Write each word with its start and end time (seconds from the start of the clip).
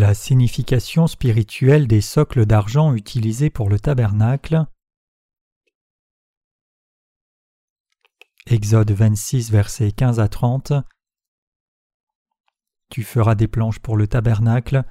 La 0.00 0.14
signification 0.14 1.06
spirituelle 1.06 1.86
des 1.86 2.00
socles 2.00 2.46
d'argent 2.46 2.94
utilisés 2.94 3.50
pour 3.50 3.68
le 3.68 3.78
tabernacle. 3.78 4.64
Exode 8.46 8.92
26, 8.92 9.50
versets 9.50 9.92
15 9.92 10.18
à 10.18 10.28
30. 10.28 10.72
Tu 12.88 13.02
feras 13.02 13.34
des 13.34 13.46
planches 13.46 13.78
pour 13.78 13.98
le 13.98 14.06
tabernacle, 14.06 14.84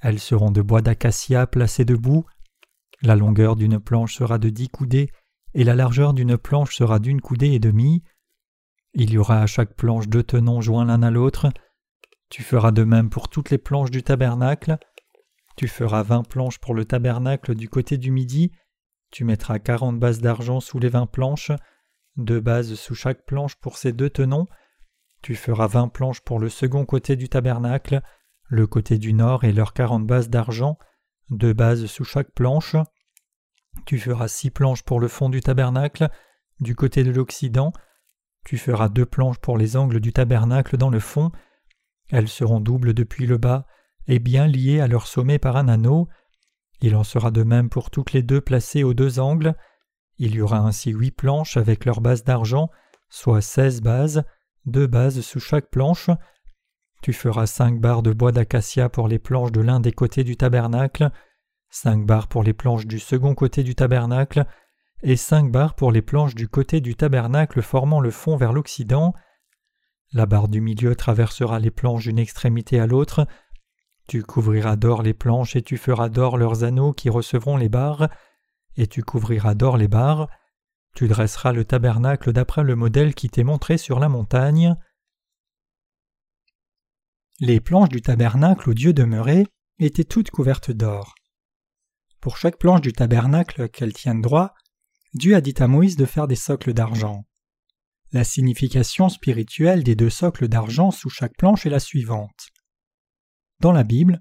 elles 0.00 0.18
seront 0.18 0.50
de 0.50 0.62
bois 0.62 0.80
d'acacia 0.80 1.46
placées 1.46 1.84
debout. 1.84 2.24
La 3.02 3.16
longueur 3.16 3.56
d'une 3.56 3.78
planche 3.78 4.16
sera 4.16 4.38
de 4.38 4.48
dix 4.48 4.70
coudées, 4.70 5.10
et 5.52 5.64
la 5.64 5.74
largeur 5.74 6.14
d'une 6.14 6.38
planche 6.38 6.74
sera 6.74 7.00
d'une 7.00 7.20
coudée 7.20 7.52
et 7.52 7.60
demie. 7.60 8.02
Il 8.94 9.12
y 9.12 9.18
aura 9.18 9.42
à 9.42 9.46
chaque 9.46 9.74
planche 9.74 10.08
deux 10.08 10.22
tenons 10.22 10.62
joints 10.62 10.86
l'un 10.86 11.02
à 11.02 11.10
l'autre. 11.10 11.52
Tu 12.34 12.42
feras 12.42 12.72
de 12.72 12.82
même 12.82 13.10
pour 13.10 13.28
toutes 13.28 13.50
les 13.50 13.58
planches 13.58 13.92
du 13.92 14.02
tabernacle. 14.02 14.76
Tu 15.56 15.68
feras 15.68 16.02
vingt 16.02 16.24
planches 16.24 16.58
pour 16.58 16.74
le 16.74 16.84
tabernacle 16.84 17.54
du 17.54 17.68
côté 17.68 17.96
du 17.96 18.10
midi. 18.10 18.50
Tu 19.12 19.22
mettras 19.22 19.60
quarante 19.60 20.00
bases 20.00 20.20
d'argent 20.20 20.58
sous 20.58 20.80
les 20.80 20.88
vingt 20.88 21.06
planches, 21.06 21.52
deux 22.16 22.40
bases 22.40 22.74
sous 22.74 22.96
chaque 22.96 23.24
planche 23.24 23.54
pour 23.54 23.78
ces 23.78 23.92
deux 23.92 24.10
tenons. 24.10 24.48
Tu 25.22 25.36
feras 25.36 25.68
vingt 25.68 25.86
planches 25.86 26.22
pour 26.22 26.40
le 26.40 26.48
second 26.48 26.84
côté 26.84 27.14
du 27.14 27.28
tabernacle, 27.28 28.02
le 28.48 28.66
côté 28.66 28.98
du 28.98 29.12
nord 29.12 29.44
et 29.44 29.52
leurs 29.52 29.72
quarante 29.72 30.04
bases 30.04 30.28
d'argent, 30.28 30.76
deux 31.30 31.52
bases 31.52 31.86
sous 31.86 32.02
chaque 32.02 32.32
planche. 32.32 32.74
Tu 33.86 33.96
feras 33.96 34.26
six 34.26 34.50
planches 34.50 34.82
pour 34.82 34.98
le 34.98 35.06
fond 35.06 35.28
du 35.28 35.40
tabernacle, 35.40 36.08
du 36.58 36.74
côté 36.74 37.04
de 37.04 37.12
l'Occident. 37.12 37.72
Tu 38.44 38.58
feras 38.58 38.88
deux 38.88 39.06
planches 39.06 39.38
pour 39.38 39.56
les 39.56 39.76
angles 39.76 40.00
du 40.00 40.12
tabernacle 40.12 40.76
dans 40.76 40.90
le 40.90 40.98
fond, 40.98 41.30
elles 42.14 42.28
seront 42.28 42.60
doubles 42.60 42.94
depuis 42.94 43.26
le 43.26 43.38
bas 43.38 43.66
et 44.06 44.20
bien 44.20 44.46
liées 44.46 44.80
à 44.80 44.86
leur 44.86 45.08
sommet 45.08 45.40
par 45.40 45.56
un 45.56 45.66
anneau. 45.66 46.08
Il 46.80 46.94
en 46.94 47.02
sera 47.02 47.32
de 47.32 47.42
même 47.42 47.68
pour 47.68 47.90
toutes 47.90 48.12
les 48.12 48.22
deux 48.22 48.40
placées 48.40 48.84
aux 48.84 48.94
deux 48.94 49.18
angles. 49.18 49.56
Il 50.18 50.36
y 50.36 50.40
aura 50.40 50.58
ainsi 50.58 50.92
huit 50.92 51.10
planches 51.10 51.56
avec 51.56 51.84
leurs 51.84 52.00
bases 52.00 52.22
d'argent, 52.22 52.70
soit 53.08 53.40
seize 53.40 53.80
bases, 53.80 54.22
deux 54.64 54.86
bases 54.86 55.22
sous 55.22 55.40
chaque 55.40 55.70
planche. 55.70 56.08
Tu 57.02 57.12
feras 57.12 57.46
cinq 57.46 57.80
barres 57.80 58.04
de 58.04 58.12
bois 58.12 58.30
d'acacia 58.30 58.88
pour 58.88 59.08
les 59.08 59.18
planches 59.18 59.50
de 59.50 59.60
l'un 59.60 59.80
des 59.80 59.92
côtés 59.92 60.22
du 60.22 60.36
tabernacle, 60.36 61.10
cinq 61.68 62.06
barres 62.06 62.28
pour 62.28 62.44
les 62.44 62.52
planches 62.52 62.86
du 62.86 63.00
second 63.00 63.34
côté 63.34 63.64
du 63.64 63.74
tabernacle, 63.74 64.46
et 65.02 65.16
cinq 65.16 65.50
barres 65.50 65.74
pour 65.74 65.90
les 65.90 66.00
planches 66.00 66.36
du 66.36 66.46
côté 66.46 66.80
du 66.80 66.94
tabernacle 66.94 67.60
formant 67.60 68.00
le 68.00 68.12
fond 68.12 68.36
vers 68.36 68.52
l'Occident. 68.52 69.14
La 70.14 70.26
barre 70.26 70.46
du 70.46 70.60
milieu 70.60 70.94
traversera 70.94 71.58
les 71.58 71.72
planches 71.72 72.04
d'une 72.04 72.20
extrémité 72.20 72.78
à 72.78 72.86
l'autre. 72.86 73.26
Tu 74.06 74.22
couvriras 74.22 74.76
d'or 74.76 75.02
les 75.02 75.12
planches 75.12 75.56
et 75.56 75.62
tu 75.62 75.76
feras 75.76 76.08
d'or 76.08 76.38
leurs 76.38 76.62
anneaux 76.62 76.92
qui 76.92 77.10
recevront 77.10 77.56
les 77.56 77.68
barres, 77.68 78.08
et 78.76 78.86
tu 78.86 79.02
couvriras 79.02 79.54
d'or 79.54 79.76
les 79.76 79.88
barres. 79.88 80.28
Tu 80.94 81.08
dresseras 81.08 81.52
le 81.52 81.64
tabernacle 81.64 82.32
d'après 82.32 82.62
le 82.62 82.76
modèle 82.76 83.16
qui 83.16 83.28
t'est 83.28 83.42
montré 83.42 83.76
sur 83.76 83.98
la 83.98 84.08
montagne. 84.08 84.76
Les 87.40 87.58
planches 87.58 87.88
du 87.88 88.00
tabernacle 88.00 88.70
où 88.70 88.74
Dieu 88.74 88.92
demeurait 88.92 89.48
étaient 89.80 90.04
toutes 90.04 90.30
couvertes 90.30 90.70
d'or. 90.70 91.16
Pour 92.20 92.36
chaque 92.36 92.58
planche 92.58 92.82
du 92.82 92.92
tabernacle 92.92 93.68
qu'elle 93.68 93.92
tienne 93.92 94.22
droit, 94.22 94.54
Dieu 95.12 95.34
a 95.34 95.40
dit 95.40 95.54
à 95.58 95.66
Moïse 95.66 95.96
de 95.96 96.06
faire 96.06 96.28
des 96.28 96.36
socles 96.36 96.72
d'argent. 96.72 97.24
La 98.14 98.22
signification 98.22 99.08
spirituelle 99.08 99.82
des 99.82 99.96
deux 99.96 100.08
socles 100.08 100.46
d'argent 100.46 100.92
sous 100.92 101.10
chaque 101.10 101.36
planche 101.36 101.66
est 101.66 101.70
la 101.70 101.80
suivante. 101.80 102.50
Dans 103.58 103.72
la 103.72 103.82
Bible, 103.82 104.20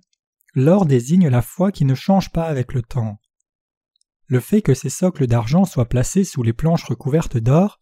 l'or 0.55 0.87
désigne 0.87 1.27
la 1.27 1.43
foi 1.43 1.71
qui 1.71 1.85
ne 1.85 1.93
change 1.93 2.31
pas 2.31 2.45
avec 2.45 2.73
le 2.73 2.81
temps. 2.81 3.19
Le 4.25 4.39
fait 4.39 4.63
que 4.63 4.73
ces 4.73 4.89
socles 4.89 5.27
d'argent 5.27 5.65
soient 5.65 5.87
placés 5.87 6.23
sous 6.23 6.41
les 6.41 6.53
planches 6.53 6.85
recouvertes 6.85 7.37
d'or 7.37 7.79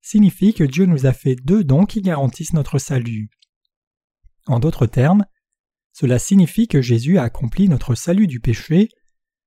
signifie 0.00 0.54
que 0.54 0.64
Dieu 0.64 0.86
nous 0.86 1.04
a 1.04 1.12
fait 1.12 1.36
deux 1.36 1.62
dons 1.62 1.84
qui 1.84 2.00
garantissent 2.00 2.54
notre 2.54 2.78
salut. 2.78 3.28
En 4.46 4.60
d'autres 4.60 4.86
termes, 4.86 5.26
cela 5.92 6.18
signifie 6.18 6.68
que 6.68 6.80
Jésus 6.80 7.18
a 7.18 7.24
accompli 7.24 7.68
notre 7.68 7.94
salut 7.94 8.26
du 8.26 8.40
péché 8.40 8.88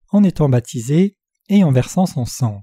en 0.09 0.23
étant 0.23 0.47
baptisé 0.47 1.17
et 1.49 1.63
en 1.63 1.71
versant 1.71 2.05
son 2.05 2.25
sang. 2.25 2.61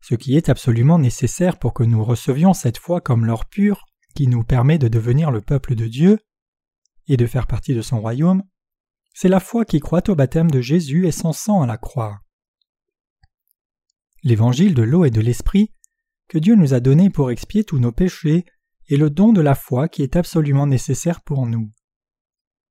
Ce 0.00 0.14
qui 0.14 0.36
est 0.36 0.48
absolument 0.48 0.98
nécessaire 0.98 1.58
pour 1.58 1.74
que 1.74 1.82
nous 1.82 2.04
recevions 2.04 2.54
cette 2.54 2.78
foi 2.78 3.00
comme 3.00 3.26
l'or 3.26 3.46
pur 3.46 3.84
qui 4.14 4.26
nous 4.26 4.44
permet 4.44 4.78
de 4.78 4.88
devenir 4.88 5.30
le 5.30 5.40
peuple 5.40 5.74
de 5.74 5.86
Dieu 5.86 6.18
et 7.08 7.16
de 7.16 7.26
faire 7.26 7.46
partie 7.46 7.74
de 7.74 7.82
son 7.82 8.00
royaume, 8.00 8.42
c'est 9.14 9.28
la 9.28 9.40
foi 9.40 9.64
qui 9.64 9.80
croit 9.80 10.08
au 10.08 10.14
baptême 10.14 10.50
de 10.50 10.60
Jésus 10.60 11.06
et 11.06 11.12
son 11.12 11.32
sang 11.32 11.62
à 11.62 11.66
la 11.66 11.76
croix. 11.76 12.20
L'évangile 14.22 14.74
de 14.74 14.82
l'eau 14.82 15.04
et 15.04 15.10
de 15.10 15.20
l'esprit 15.20 15.72
que 16.28 16.38
Dieu 16.38 16.54
nous 16.54 16.74
a 16.74 16.80
donné 16.80 17.10
pour 17.10 17.30
expier 17.30 17.64
tous 17.64 17.78
nos 17.78 17.92
péchés 17.92 18.44
est 18.88 18.96
le 18.96 19.10
don 19.10 19.32
de 19.32 19.40
la 19.40 19.54
foi 19.54 19.88
qui 19.88 20.02
est 20.02 20.16
absolument 20.16 20.66
nécessaire 20.66 21.20
pour 21.22 21.46
nous. 21.46 21.72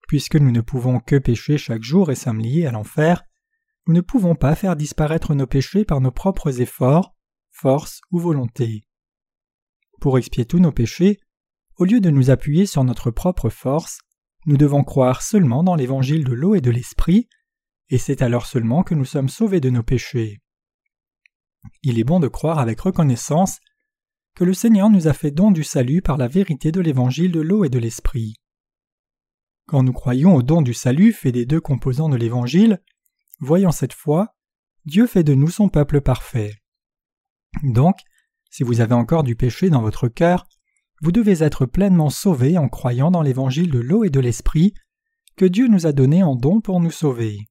Puisque 0.07 0.35
nous 0.35 0.51
ne 0.51 0.61
pouvons 0.61 0.99
que 0.99 1.17
pécher 1.17 1.57
chaque 1.57 1.83
jour 1.83 2.11
et 2.11 2.15
sommes 2.15 2.39
liés 2.39 2.65
à 2.65 2.71
l'enfer, 2.71 3.23
nous 3.87 3.93
ne 3.93 4.01
pouvons 4.01 4.35
pas 4.35 4.55
faire 4.55 4.75
disparaître 4.75 5.33
nos 5.33 5.47
péchés 5.47 5.85
par 5.85 6.01
nos 6.01 6.11
propres 6.11 6.61
efforts, 6.61 7.15
force 7.59 8.01
ou 8.11 8.19
volonté. 8.19 8.83
Pour 9.99 10.17
expier 10.17 10.45
tous 10.45 10.59
nos 10.59 10.71
péchés, 10.71 11.19
au 11.77 11.85
lieu 11.85 11.99
de 11.99 12.11
nous 12.11 12.29
appuyer 12.29 12.65
sur 12.65 12.83
notre 12.83 13.09
propre 13.09 13.49
force, 13.49 13.99
nous 14.45 14.57
devons 14.57 14.83
croire 14.83 15.21
seulement 15.21 15.63
dans 15.63 15.75
l'évangile 15.75 16.23
de 16.23 16.33
l'eau 16.33 16.55
et 16.55 16.61
de 16.61 16.71
l'esprit, 16.71 17.27
et 17.89 17.97
c'est 17.97 18.21
alors 18.21 18.45
seulement 18.45 18.83
que 18.83 18.93
nous 18.95 19.05
sommes 19.05 19.29
sauvés 19.29 19.59
de 19.59 19.69
nos 19.69 19.83
péchés. 19.83 20.39
Il 21.81 21.99
est 21.99 22.03
bon 22.03 22.19
de 22.19 22.27
croire 22.27 22.59
avec 22.59 22.79
reconnaissance 22.79 23.59
que 24.35 24.43
le 24.43 24.53
Seigneur 24.53 24.89
nous 24.89 25.07
a 25.07 25.13
fait 25.13 25.31
don 25.31 25.49
du 25.49 25.63
salut 25.63 26.03
par 26.03 26.17
la 26.17 26.27
vérité 26.27 26.71
de 26.71 26.79
l'évangile 26.79 27.31
de 27.31 27.41
l'eau 27.41 27.65
et 27.65 27.69
de 27.69 27.79
l'esprit. 27.79 28.35
Quand 29.65 29.81
nous 29.81 29.93
croyons 29.93 30.35
au 30.35 30.43
don 30.43 30.61
du 30.61 30.75
salut 30.75 31.11
fait 31.11 31.31
des 31.31 31.45
deux 31.45 31.59
composants 31.59 32.09
de 32.09 32.17
l'évangile, 32.17 32.81
voyant 33.39 33.71
cette 33.71 33.93
foi, 33.93 34.35
Dieu 34.85 35.07
fait 35.07 35.23
de 35.23 35.33
nous 35.33 35.49
son 35.49 35.69
peuple 35.69 36.01
parfait. 36.01 36.53
Donc, 37.63 37.99
si 38.49 38.63
vous 38.63 38.81
avez 38.81 38.93
encore 38.93 39.23
du 39.23 39.35
péché 39.35 39.69
dans 39.69 39.81
votre 39.81 40.07
cœur, 40.07 40.47
vous 41.01 41.11
devez 41.11 41.43
être 41.43 41.65
pleinement 41.65 42.09
sauvé 42.09 42.57
en 42.57 42.69
croyant 42.69 43.11
dans 43.11 43.21
l'évangile 43.21 43.69
de 43.69 43.79
l'eau 43.79 44.03
et 44.03 44.09
de 44.09 44.19
l'esprit 44.19 44.73
que 45.35 45.45
Dieu 45.45 45.67
nous 45.67 45.85
a 45.85 45.91
donné 45.91 46.23
en 46.23 46.35
don 46.35 46.61
pour 46.61 46.79
nous 46.79 46.91
sauver. 46.91 47.47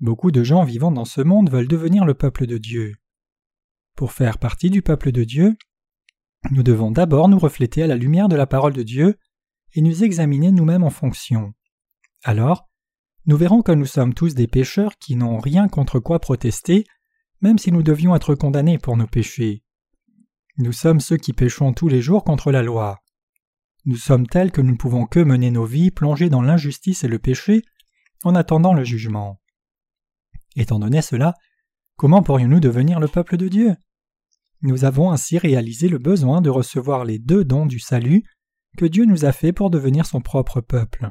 Beaucoup 0.00 0.30
de 0.30 0.42
gens 0.42 0.64
vivant 0.64 0.92
dans 0.92 1.04
ce 1.04 1.20
monde 1.20 1.50
veulent 1.50 1.68
devenir 1.68 2.04
le 2.04 2.14
peuple 2.14 2.46
de 2.46 2.58
Dieu. 2.58 2.94
Pour 3.94 4.12
faire 4.12 4.38
partie 4.38 4.70
du 4.70 4.82
peuple 4.82 5.12
de 5.12 5.24
Dieu, 5.24 5.56
nous 6.50 6.62
devons 6.62 6.90
d'abord 6.90 7.28
nous 7.28 7.38
refléter 7.38 7.82
à 7.82 7.86
la 7.86 7.96
lumière 7.96 8.28
de 8.28 8.36
la 8.36 8.46
parole 8.46 8.72
de 8.72 8.82
Dieu 8.82 9.16
et 9.74 9.82
nous 9.82 10.04
examiner 10.04 10.52
nous-mêmes 10.52 10.84
en 10.84 10.90
fonction. 10.90 11.52
Alors, 12.22 12.68
nous 13.26 13.36
verrons 13.36 13.62
que 13.62 13.72
nous 13.72 13.86
sommes 13.86 14.14
tous 14.14 14.34
des 14.34 14.46
pécheurs 14.46 14.96
qui 14.98 15.16
n'ont 15.16 15.38
rien 15.38 15.68
contre 15.68 15.98
quoi 15.98 16.20
protester 16.20 16.86
même 17.40 17.58
si 17.58 17.72
nous 17.72 17.82
devions 17.82 18.14
être 18.14 18.34
condamnés 18.34 18.78
pour 18.78 18.96
nos 18.96 19.06
péchés. 19.06 19.62
Nous 20.58 20.72
sommes 20.72 21.00
ceux 21.00 21.16
qui 21.16 21.32
péchons 21.32 21.72
tous 21.72 21.88
les 21.88 22.00
jours 22.00 22.24
contre 22.24 22.50
la 22.50 22.62
loi. 22.62 23.00
Nous 23.84 23.96
sommes 23.96 24.26
tels 24.26 24.52
que 24.52 24.60
nous 24.60 24.72
ne 24.72 24.76
pouvons 24.76 25.06
que 25.06 25.20
mener 25.20 25.50
nos 25.50 25.64
vies 25.64 25.90
plongées 25.90 26.30
dans 26.30 26.42
l'injustice 26.42 27.04
et 27.04 27.08
le 27.08 27.18
péché 27.18 27.62
en 28.24 28.34
attendant 28.34 28.72
le 28.72 28.84
jugement. 28.84 29.40
Étant 30.56 30.78
donné 30.78 31.02
cela, 31.02 31.34
comment 31.96 32.22
pourrions-nous 32.22 32.60
devenir 32.60 32.98
le 32.98 33.08
peuple 33.08 33.36
de 33.36 33.48
Dieu? 33.48 33.76
Nous 34.62 34.84
avons 34.84 35.12
ainsi 35.12 35.38
réalisé 35.38 35.88
le 35.88 35.98
besoin 35.98 36.40
de 36.40 36.50
recevoir 36.50 37.04
les 37.04 37.18
deux 37.18 37.44
dons 37.44 37.66
du 37.66 37.78
salut 37.78 38.24
que 38.76 38.86
Dieu 38.86 39.04
nous 39.04 39.24
a 39.24 39.32
fait 39.32 39.52
pour 39.52 39.70
devenir 39.70 40.06
son 40.06 40.20
propre 40.20 40.60
peuple. 40.60 41.10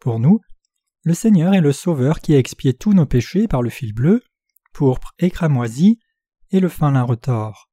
Pour 0.00 0.18
nous, 0.18 0.40
le 1.04 1.14
Seigneur 1.14 1.54
est 1.54 1.60
le 1.60 1.72
Sauveur 1.72 2.20
qui 2.20 2.34
a 2.34 2.38
expié 2.38 2.74
tous 2.74 2.94
nos 2.94 3.06
péchés 3.06 3.46
par 3.46 3.62
le 3.62 3.70
fil 3.70 3.92
bleu, 3.92 4.22
et 5.18 5.30
cramoisi, 5.30 5.98
et 6.50 6.60
le 6.60 6.68
fin 6.68 6.90
lin 6.90 7.02
retors. 7.02 7.70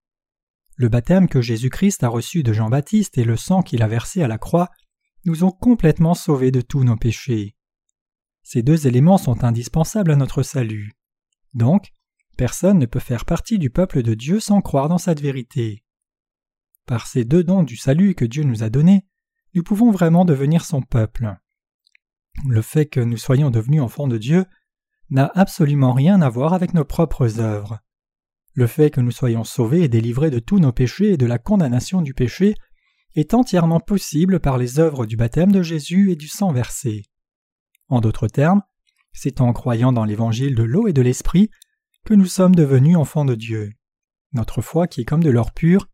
Le 0.75 0.89
baptême 0.89 1.27
que 1.27 1.41
Jésus-Christ 1.41 2.03
a 2.03 2.09
reçu 2.09 2.43
de 2.43 2.53
Jean-Baptiste 2.53 3.17
et 3.17 3.23
le 3.23 3.37
sang 3.37 3.61
qu'il 3.61 3.83
a 3.83 3.87
versé 3.87 4.23
à 4.23 4.27
la 4.27 4.37
croix 4.37 4.69
nous 5.25 5.43
ont 5.43 5.51
complètement 5.51 6.15
sauvés 6.15 6.51
de 6.51 6.61
tous 6.61 6.83
nos 6.83 6.97
péchés. 6.97 7.55
Ces 8.41 8.63
deux 8.63 8.87
éléments 8.87 9.17
sont 9.17 9.43
indispensables 9.43 10.11
à 10.11 10.15
notre 10.15 10.43
salut. 10.43 10.93
Donc, 11.53 11.91
personne 12.35 12.79
ne 12.79 12.85
peut 12.85 12.99
faire 12.99 13.25
partie 13.25 13.59
du 13.59 13.69
peuple 13.69 14.01
de 14.01 14.15
Dieu 14.15 14.39
sans 14.39 14.61
croire 14.61 14.89
dans 14.89 14.97
cette 14.97 15.21
vérité. 15.21 15.83
Par 16.85 17.07
ces 17.07 17.23
deux 17.23 17.43
dons 17.43 17.63
du 17.63 17.77
salut 17.77 18.15
que 18.15 18.25
Dieu 18.25 18.43
nous 18.43 18.63
a 18.63 18.69
donnés, 18.69 19.05
nous 19.53 19.63
pouvons 19.63 19.91
vraiment 19.91 20.25
devenir 20.25 20.65
son 20.65 20.81
peuple. 20.81 21.35
Le 22.47 22.61
fait 22.61 22.87
que 22.87 22.99
nous 22.99 23.17
soyons 23.17 23.51
devenus 23.51 23.81
enfants 23.81 24.07
de 24.07 24.17
Dieu 24.17 24.45
n'a 25.13 25.31
absolument 25.35 25.93
rien 25.93 26.21
à 26.21 26.29
voir 26.29 26.53
avec 26.53 26.73
nos 26.73 26.83
propres 26.83 27.39
œuvres. 27.39 27.79
Le 28.55 28.67
fait 28.67 28.89
que 28.89 28.99
nous 28.99 29.11
soyons 29.11 29.43
sauvés 29.43 29.83
et 29.83 29.87
délivrés 29.87 30.31
de 30.31 30.39
tous 30.39 30.59
nos 30.59 30.71
péchés 30.71 31.13
et 31.13 31.17
de 31.17 31.25
la 31.25 31.37
condamnation 31.37 32.01
du 32.01 32.13
péché 32.13 32.55
est 33.15 33.33
entièrement 33.33 33.79
possible 33.79 34.39
par 34.39 34.57
les 34.57 34.79
œuvres 34.79 35.05
du 35.05 35.15
baptême 35.15 35.51
de 35.51 35.61
Jésus 35.61 36.11
et 36.11 36.15
du 36.15 36.27
sang 36.27 36.51
versé. 36.51 37.03
En 37.89 38.01
d'autres 38.01 38.27
termes, 38.27 38.63
c'est 39.11 39.39
en 39.39 39.53
croyant 39.53 39.93
dans 39.93 40.05
l'évangile 40.05 40.55
de 40.55 40.63
l'eau 40.63 40.87
et 40.87 40.93
de 40.93 41.01
l'esprit 41.01 41.49
que 42.05 42.15
nous 42.15 42.25
sommes 42.25 42.55
devenus 42.55 42.97
enfants 42.97 43.25
de 43.25 43.35
Dieu. 43.35 43.71
Notre 44.33 44.61
foi, 44.61 44.87
qui 44.87 45.01
est 45.01 45.05
comme 45.05 45.23
de 45.23 45.29
l'or 45.29 45.53
pur, 45.53 45.87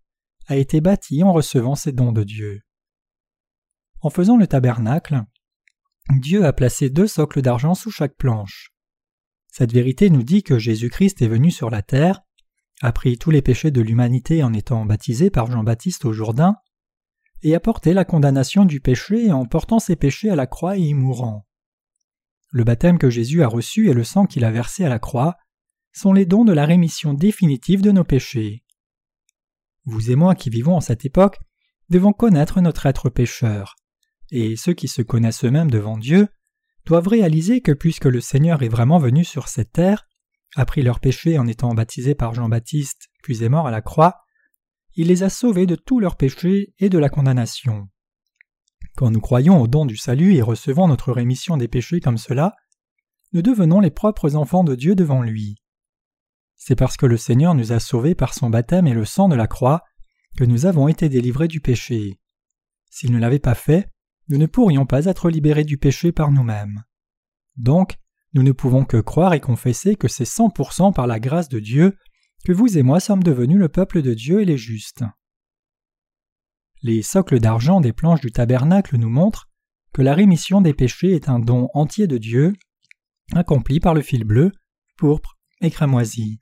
a 0.48 0.56
été 0.56 0.80
bâtie 0.80 1.24
en 1.24 1.33
recevant 1.33 1.75
ces 1.75 1.92
dons 1.92 2.13
de 2.13 2.24
Dieu. 2.24 2.62
En 4.01 4.10
faisant 4.10 4.38
le 4.38 4.48
tabernacle, 4.48 5.24
Dieu 6.10 6.45
a 6.45 6.54
placé 6.54 6.89
deux 6.89 7.07
socles 7.07 7.42
d'argent 7.42 7.75
sous 7.75 7.92
chaque 7.92 8.15
planche. 8.15 8.74
Cette 9.60 9.74
vérité 9.74 10.10
nous 10.10 10.24
dit 10.24 10.42
que 10.42 10.58
Jésus-Christ 10.58 11.22
est 11.22 11.28
venu 11.28 11.52
sur 11.52 11.70
la 11.70 11.82
terre, 11.82 12.22
a 12.82 12.94
pris 12.94 13.18
tous 13.18 13.30
les 13.30 13.42
péchés 13.42 13.72
de 13.72 13.82
l'humanité 13.82 14.42
en 14.42 14.54
étant 14.54 14.86
baptisé 14.86 15.30
par 15.30 15.52
Jean-Baptiste 15.52 16.06
au 16.06 16.14
Jourdain, 16.14 16.56
et 17.44 17.54
a 17.54 17.60
porté 17.60 17.94
la 17.94 18.06
condamnation 18.06 18.64
du 18.64 18.80
péché 18.80 19.34
en 19.34 19.46
portant 19.46 19.80
ses 19.80 19.98
péchés 19.98 20.30
à 20.30 20.38
la 20.38 20.48
croix 20.48 20.78
et 20.78 20.84
y 20.84 20.94
mourant. 20.94 21.46
Le 22.52 22.64
baptême 22.64 22.98
que 22.98 23.10
Jésus 23.10 23.44
a 23.44 23.50
reçu 23.50 23.90
et 23.90 23.94
le 23.94 24.06
sang 24.06 24.28
qu'il 24.28 24.46
a 24.46 24.52
versé 24.52 24.86
à 24.86 24.90
la 24.90 24.98
croix 24.98 25.36
sont 25.92 26.14
les 26.14 26.26
dons 26.26 26.46
de 26.46 26.54
la 26.54 26.66
rémission 26.66 27.14
définitive 27.14 27.82
de 27.82 27.92
nos 27.92 28.06
péchés. 28.06 28.64
Vous 29.84 30.10
et 30.10 30.16
moi 30.16 30.36
qui 30.36 30.50
vivons 30.50 30.78
en 30.78 30.82
cette 30.82 31.04
époque 31.04 31.38
devons 31.90 32.14
connaître 32.14 32.62
notre 32.62 32.86
être 32.86 33.10
pécheur, 33.10 33.76
et 34.32 34.56
ceux 34.56 34.74
qui 34.74 34.88
se 34.88 35.02
connaissent 35.02 35.44
eux-mêmes 35.44 35.70
devant 35.70 35.98
Dieu 35.98 36.30
doivent 36.89 37.07
réaliser 37.07 37.62
que 37.62 37.71
puisque 37.71 38.06
le 38.06 38.19
Seigneur 38.19 38.63
est 38.63 38.68
vraiment 38.68 38.97
venu 38.97 39.24
sur 39.24 39.47
cette 39.47 39.71
terre, 39.71 40.07
a 40.56 40.65
pris 40.65 40.81
leurs 40.81 41.00
péchés 41.00 41.38
en 41.38 41.45
étant 41.45 41.75
baptisé 41.75 42.15
par 42.15 42.33
Jean-Baptiste, 42.33 43.09
puis 43.21 43.44
est 43.44 43.50
mort 43.50 43.68
à 43.68 43.71
la 43.71 43.83
croix, 43.83 44.21
il 44.95 45.07
les 45.07 45.21
a 45.21 45.30
sauvés 45.30 45.68
de 45.68 45.75
tous 45.75 46.00
leurs 46.00 46.18
péchés 46.18 46.74
et 46.80 46.89
de 46.89 46.97
la 46.97 47.09
condamnation. 47.09 47.88
Quand 48.97 49.12
nous 49.12 49.21
croyons 49.21 49.62
au 49.62 49.68
don 49.68 49.86
du 49.86 49.97
salut 49.97 50.33
et 50.33 50.41
recevons 50.41 50.88
notre 50.88 51.12
rémission 51.13 51.57
des 51.57 51.68
péchés 51.68 52.00
comme 52.00 52.18
cela, 52.18 52.56
nous 53.33 53.44
devenons 53.44 53.81
les 53.81 53.91
propres 53.91 54.36
enfants 54.36 54.63
de 54.63 54.74
Dieu 54.74 54.95
devant 54.95 55.21
lui. 55.21 55.62
C'est 56.56 56.75
parce 56.75 56.97
que 56.97 57.06
le 57.06 57.18
Seigneur 57.18 57.53
nous 57.53 57.71
a 57.71 57.80
sauvés 57.80 58.15
par 58.15 58.33
son 58.33 58.50
baptême 58.50 58.88
et 58.88 58.94
le 58.94 59.06
sang 59.06 59.30
de 59.30 59.36
la 59.36 59.45
croix 59.45 59.83
que 60.36 60.44
nous 60.44 60.65
avons 60.65 60.88
été 60.88 61.07
délivrés 61.07 61.47
du 61.47 61.62
péché. 61.62 62.19
S'il 62.89 63.12
ne 63.12 63.19
l'avait 63.19 63.38
pas 63.38 63.53
fait, 63.53 63.91
nous 64.30 64.38
ne 64.38 64.46
pourrions 64.46 64.86
pas 64.86 65.06
être 65.06 65.30
libérés 65.30 65.64
du 65.64 65.78
péché 65.78 66.12
par 66.12 66.31
nous-mêmes. 66.31 66.84
Donc, 67.58 67.98
nous 68.34 68.44
ne 68.44 68.52
pouvons 68.52 68.86
que 68.86 68.98
croire 68.98 69.34
et 69.34 69.40
confesser 69.40 69.96
que 69.96 70.08
c'est 70.08 70.24
100% 70.24 70.94
par 70.94 71.08
la 71.08 71.20
grâce 71.20 71.50
de 71.50 71.60
Dieu 71.60 71.98
que 72.46 72.54
vous 72.54 72.78
et 72.78 72.84
moi 72.84 73.00
sommes 73.00 73.24
devenus 73.24 73.58
le 73.58 73.70
peuple 73.70 74.02
de 74.02 74.14
Dieu 74.14 74.42
et 74.42 74.46
les 74.46 74.58
justes. 74.58 75.04
Les 76.81 77.02
socles 77.02 77.40
d'argent 77.40 77.81
des 77.81 77.92
planches 77.92 78.22
du 78.22 78.31
tabernacle 78.31 78.98
nous 78.98 79.10
montrent 79.10 79.50
que 79.94 80.02
la 80.02 80.14
rémission 80.14 80.62
des 80.62 80.74
péchés 80.74 81.14
est 81.16 81.28
un 81.28 81.40
don 81.40 81.70
entier 81.74 82.08
de 82.08 82.18
Dieu, 82.18 82.54
accompli 83.34 83.80
par 83.80 83.94
le 83.94 84.02
fil 84.02 84.24
bleu, 84.24 84.52
pourpre 84.98 85.38
et 85.62 85.72
cramoisi. 85.72 86.40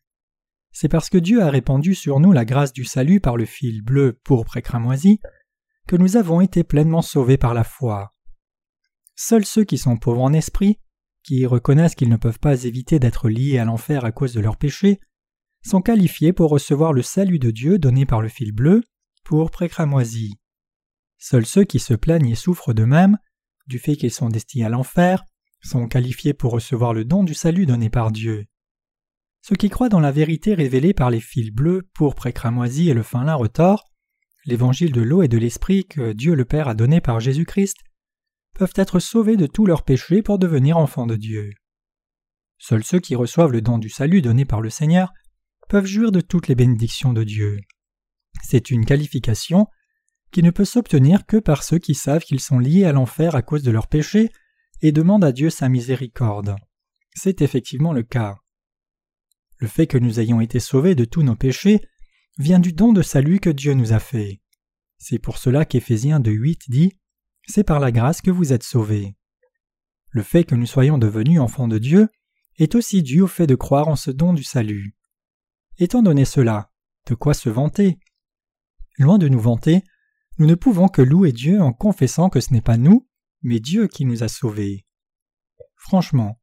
C'est 0.72 0.90
parce 0.90 1.10
que 1.10 1.18
Dieu 1.18 1.42
a 1.42 1.50
répandu 1.50 1.96
sur 1.96 2.20
nous 2.20 2.34
la 2.34 2.46
grâce 2.46 2.74
du 2.74 2.84
salut 2.84 3.20
par 3.20 3.38
le 3.38 3.46
fil 3.46 3.82
bleu, 3.82 4.20
pourpre 4.24 4.58
et 4.58 4.62
cramoisi 4.62 5.20
que 5.88 5.96
nous 5.96 6.18
avons 6.18 6.42
été 6.42 6.64
pleinement 6.64 7.02
sauvés 7.02 7.38
par 7.38 7.54
la 7.54 7.64
foi. 7.64 8.14
Seuls 9.16 9.46
ceux 9.46 9.64
qui 9.64 9.78
sont 9.78 9.98
pauvres 9.98 10.22
en 10.22 10.34
esprit, 10.34 10.80
qui 11.24 11.46
reconnaissent 11.46 11.96
qu'ils 11.96 12.10
ne 12.10 12.18
peuvent 12.18 12.40
pas 12.40 12.64
éviter 12.66 13.00
d'être 13.00 13.30
liés 13.30 13.58
à 13.58 13.66
l'enfer 13.66 14.06
à 14.06 14.12
cause 14.12 14.34
de 14.34 14.40
leurs 14.40 14.58
péchés, 14.58 15.00
sont 15.66 15.82
qualifiés 15.82 16.34
pour 16.34 16.52
recevoir 16.52 16.94
le 16.94 17.02
salut 17.02 17.40
de 17.40 17.52
Dieu 17.52 17.80
donné 17.80 18.06
par 18.06 18.22
le 18.22 18.30
fil 18.30 18.52
bleu, 18.52 18.84
pour 19.24 19.52
cramoisi. 19.52 20.36
Seuls 21.18 21.46
ceux 21.46 21.64
qui 21.64 21.80
se 21.80 21.94
plaignent 21.94 22.30
et 22.30 22.36
souffrent 22.36 22.74
d'eux-mêmes, 22.74 23.18
du 23.66 23.80
fait 23.80 23.98
qu'ils 23.98 24.12
sont 24.12 24.30
destinés 24.30 24.66
à 24.66 24.70
l'enfer, 24.70 25.26
sont 25.62 25.88
qualifiés 25.88 26.34
pour 26.34 26.52
recevoir 26.52 26.94
le 26.94 27.04
don 27.04 27.24
du 27.24 27.34
salut 27.34 27.66
donné 27.66 27.90
par 27.90 28.12
Dieu. 28.12 28.46
Ceux 29.42 29.56
qui 29.56 29.70
croient 29.70 29.90
dans 29.90 30.00
la 30.00 30.12
vérité 30.12 30.54
révélée 30.54 30.94
par 30.94 31.10
les 31.10 31.20
fils 31.20 31.52
bleus, 31.52 31.90
pourpre 31.94 32.28
et 32.28 32.34
et 32.34 32.94
le 32.94 33.04
fin 33.04 33.24
lin 33.24 33.36
retors, 33.36 33.90
l'évangile 34.48 34.92
de 34.92 35.02
l'eau 35.02 35.22
et 35.22 35.28
de 35.28 35.38
l'esprit 35.38 35.86
que 35.86 36.14
Dieu 36.14 36.34
le 36.34 36.46
Père 36.46 36.70
a 36.70 36.74
donné 36.74 37.02
par 37.02 37.20
Jésus-Christ, 37.20 37.78
peuvent 38.56 38.74
être 38.76 39.00
sauvés 39.00 39.38
de 39.38 39.46
tous 39.46 39.66
leurs 39.66 39.84
péchés 39.84 40.24
pour 40.24 40.40
devenir 40.40 40.78
enfants 40.78 41.06
de 41.06 41.16
Dieu. 41.16 41.52
Seuls 42.58 42.84
ceux 42.84 43.00
qui 43.00 43.16
reçoivent 43.16 43.52
le 43.52 43.62
don 43.62 43.78
du 43.78 43.90
salut 43.90 44.22
donné 44.22 44.46
par 44.46 44.62
le 44.62 44.70
Seigneur 44.70 45.14
peuvent 45.70 45.86
jouir 45.86 46.12
de 46.12 46.22
toutes 46.22 46.48
les 46.48 46.56
bénédictions 46.56 47.14
de 47.14 47.24
Dieu. 47.24 47.60
C'est 48.42 48.72
une 48.72 48.86
qualification 48.86 49.68
qui 50.32 50.42
ne 50.44 50.52
peut 50.52 50.66
s'obtenir 50.66 51.26
que 51.26 51.38
par 51.38 51.64
ceux 51.64 51.78
qui 51.78 51.94
savent 51.94 52.24
qu'ils 52.24 52.40
sont 52.40 52.60
liés 52.60 52.86
à 52.86 52.94
l'enfer 52.94 53.36
à 53.36 53.42
cause 53.42 53.64
de 53.64 53.72
leurs 53.72 53.88
péchés 53.88 54.32
et 54.82 54.92
demandent 54.92 55.26
à 55.26 55.32
Dieu 55.32 55.50
sa 55.50 55.70
miséricorde. 55.70 56.56
C'est 57.14 57.42
effectivement 57.42 57.94
le 57.94 58.04
cas. 58.04 58.38
Le 59.58 59.68
fait 59.68 59.88
que 59.88 59.98
nous 59.98 60.20
ayons 60.20 60.40
été 60.40 60.60
sauvés 60.60 60.96
de 60.96 61.06
tous 61.06 61.24
nos 61.24 61.36
péchés 61.36 61.82
vient 62.38 62.60
du 62.60 62.72
don 62.72 62.94
de 62.94 63.02
salut 63.02 63.40
que 63.40 63.50
Dieu 63.50 63.74
nous 63.74 63.94
a 63.94 64.00
fait. 64.00 64.42
C'est 64.98 65.20
pour 65.20 65.38
cela 65.38 65.66
qu'Éphésiens 65.66 66.20
2.8 66.20 66.70
dit 66.70 66.94
C'est 67.48 67.64
par 67.64 67.80
la 67.80 67.92
grâce 67.92 68.22
que 68.22 68.32
vous 68.32 68.54
êtes 68.54 68.64
sauvés. 68.64 69.16
Le 70.10 70.24
fait 70.24 70.44
que 70.44 70.56
nous 70.56 70.66
soyons 70.66 70.98
devenus 70.98 71.40
enfants 71.40 71.68
de 71.68 71.78
Dieu 71.78 72.10
est 72.58 72.76
aussi 72.76 73.04
dû 73.04 73.22
au 73.22 73.28
fait 73.28 73.48
de 73.48 73.56
croire 73.56 73.88
en 73.88 73.96
ce 73.96 74.12
don 74.12 74.34
du 74.34 74.44
salut. 74.44 74.96
Étant 75.78 76.02
donné 76.02 76.26
cela, 76.26 76.72
de 77.08 77.16
quoi 77.16 77.34
se 77.34 77.50
vanter? 77.50 78.00
Loin 78.98 79.18
de 79.18 79.28
nous 79.28 79.40
vanter, 79.40 79.84
nous 80.40 80.48
ne 80.48 80.56
pouvons 80.56 80.88
que 80.88 81.02
louer 81.02 81.32
Dieu 81.32 81.62
en 81.62 81.74
confessant 81.74 82.30
que 82.30 82.40
ce 82.40 82.54
n'est 82.54 82.62
pas 82.62 82.78
nous, 82.78 83.08
mais 83.42 83.60
Dieu 83.60 83.88
qui 83.88 84.06
nous 84.06 84.24
a 84.24 84.28
sauvés. 84.28 84.86
Franchement, 85.76 86.40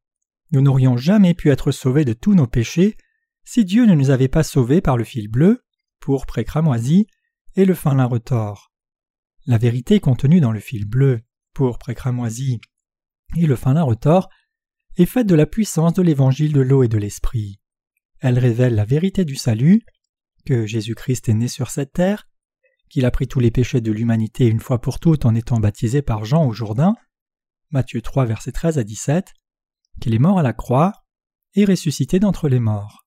nous 0.51 0.61
n'aurions 0.61 0.95
jamais 0.97 1.33
pu 1.33 1.49
être 1.49 1.71
sauvés 1.71 2.05
de 2.05 2.13
tous 2.13 2.33
nos 2.33 2.47
péchés 2.47 2.97
si 3.43 3.65
Dieu 3.65 3.85
ne 3.85 3.93
nous 3.93 4.09
avait 4.09 4.27
pas 4.27 4.43
sauvés 4.43 4.81
par 4.81 4.97
le 4.97 5.03
fil 5.03 5.27
bleu, 5.27 5.64
pour 5.99 6.25
cramoisi, 6.25 7.07
et 7.55 7.65
le 7.65 7.73
fin 7.73 7.95
lin 7.95 8.05
retors. 8.05 8.71
La 9.45 9.57
vérité 9.57 9.99
contenue 9.99 10.41
dans 10.41 10.51
le 10.51 10.59
fil 10.59 10.85
bleu, 10.85 11.21
pour 11.53 11.79
cramoisi, 11.79 12.59
et 13.37 13.45
le 13.45 13.55
fin 13.55 13.73
lin 13.73 13.83
retors 13.83 14.29
est 14.97 15.05
faite 15.05 15.27
de 15.27 15.35
la 15.35 15.45
puissance 15.45 15.93
de 15.93 16.01
l'évangile 16.01 16.53
de 16.53 16.61
l'eau 16.61 16.83
et 16.83 16.87
de 16.87 16.97
l'esprit. 16.97 17.59
Elle 18.19 18.39
révèle 18.39 18.75
la 18.75 18.85
vérité 18.85 19.25
du 19.25 19.35
salut, 19.35 19.83
que 20.45 20.65
Jésus-Christ 20.65 21.29
est 21.29 21.33
né 21.33 21.47
sur 21.47 21.69
cette 21.69 21.93
terre, 21.93 22.27
qu'il 22.89 23.05
a 23.05 23.11
pris 23.11 23.27
tous 23.27 23.39
les 23.39 23.51
péchés 23.51 23.81
de 23.81 23.91
l'humanité 23.91 24.47
une 24.47 24.59
fois 24.59 24.79
pour 24.79 24.99
toutes 24.99 25.25
en 25.25 25.35
étant 25.35 25.59
baptisé 25.59 26.01
par 26.01 26.23
Jean 26.23 26.45
au 26.45 26.53
Jourdain, 26.53 26.95
Matthieu 27.71 28.01
3 28.01 28.25
versets 28.25 28.51
13 28.51 28.77
à 28.77 28.83
17, 28.83 29.33
qu'il 29.99 30.13
est 30.13 30.19
mort 30.19 30.39
à 30.39 30.43
la 30.43 30.53
croix 30.53 31.03
et 31.55 31.65
ressuscité 31.65 32.19
d'entre 32.19 32.47
les 32.47 32.59
morts. 32.59 33.04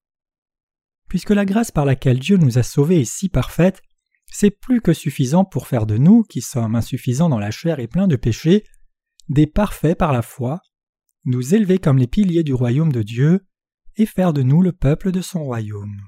Puisque 1.08 1.30
la 1.30 1.44
grâce 1.44 1.70
par 1.70 1.84
laquelle 1.84 2.18
Dieu 2.18 2.36
nous 2.36 2.58
a 2.58 2.62
sauvés 2.62 3.00
est 3.00 3.04
si 3.04 3.28
parfaite, 3.28 3.80
c'est 4.30 4.50
plus 4.50 4.80
que 4.80 4.92
suffisant 4.92 5.44
pour 5.44 5.66
faire 5.66 5.86
de 5.86 5.96
nous, 5.96 6.22
qui 6.22 6.42
sommes 6.42 6.74
insuffisants 6.74 7.28
dans 7.28 7.38
la 7.38 7.50
chair 7.50 7.80
et 7.80 7.88
pleins 7.88 8.08
de 8.08 8.16
péchés, 8.16 8.64
des 9.28 9.46
parfaits 9.46 9.96
par 9.96 10.12
la 10.12 10.22
foi, 10.22 10.60
nous 11.24 11.54
élever 11.54 11.78
comme 11.78 11.98
les 11.98 12.06
piliers 12.06 12.42
du 12.42 12.54
royaume 12.54 12.92
de 12.92 13.02
Dieu, 13.02 13.46
et 13.96 14.06
faire 14.06 14.32
de 14.32 14.42
nous 14.42 14.62
le 14.62 14.72
peuple 14.72 15.10
de 15.10 15.20
son 15.20 15.42
royaume. 15.42 16.00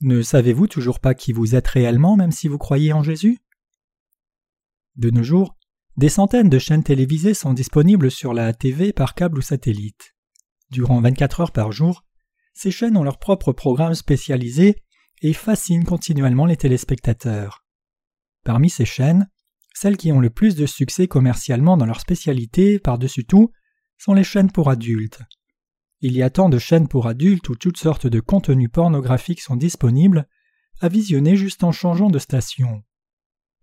Ne 0.00 0.22
savez-vous 0.22 0.68
toujours 0.68 1.00
pas 1.00 1.14
qui 1.14 1.32
vous 1.32 1.56
êtes 1.56 1.66
réellement 1.66 2.16
même 2.16 2.30
si 2.30 2.46
vous 2.46 2.58
croyez 2.58 2.92
en 2.92 3.02
Jésus? 3.02 3.38
De 4.94 5.10
nos 5.10 5.24
jours, 5.24 5.56
des 5.96 6.08
centaines 6.08 6.48
de 6.48 6.58
chaînes 6.60 6.84
télévisées 6.84 7.34
sont 7.34 7.52
disponibles 7.52 8.10
sur 8.10 8.32
la 8.32 8.52
TV 8.52 8.92
par 8.92 9.14
câble 9.14 9.38
ou 9.38 9.42
satellite. 9.42 10.14
Durant 10.70 11.00
24 11.00 11.40
heures 11.40 11.52
par 11.52 11.72
jour, 11.72 12.04
ces 12.54 12.70
chaînes 12.70 12.96
ont 12.96 13.04
leurs 13.04 13.18
propres 13.18 13.52
programmes 13.52 13.94
spécialisés 13.94 14.76
et 15.22 15.32
fascinent 15.32 15.84
continuellement 15.84 16.46
les 16.46 16.56
téléspectateurs. 16.56 17.64
Parmi 18.44 18.70
ces 18.70 18.84
chaînes, 18.84 19.30
celles 19.74 19.96
qui 19.96 20.12
ont 20.12 20.20
le 20.20 20.30
plus 20.30 20.56
de 20.56 20.66
succès 20.66 21.08
commercialement 21.08 21.76
dans 21.76 21.86
leur 21.86 22.00
spécialité, 22.00 22.78
par-dessus 22.78 23.24
tout, 23.24 23.52
sont 23.96 24.14
les 24.14 24.24
chaînes 24.24 24.50
pour 24.50 24.70
adultes. 24.70 25.20
Il 26.00 26.12
y 26.12 26.22
a 26.22 26.30
tant 26.30 26.48
de 26.48 26.58
chaînes 26.58 26.88
pour 26.88 27.06
adultes 27.06 27.48
où 27.48 27.56
toutes 27.56 27.78
sortes 27.78 28.06
de 28.06 28.20
contenus 28.20 28.70
pornographiques 28.72 29.40
sont 29.40 29.56
disponibles, 29.56 30.28
à 30.80 30.88
visionner 30.88 31.36
juste 31.36 31.64
en 31.64 31.72
changeant 31.72 32.08
de 32.08 32.18
station. 32.18 32.84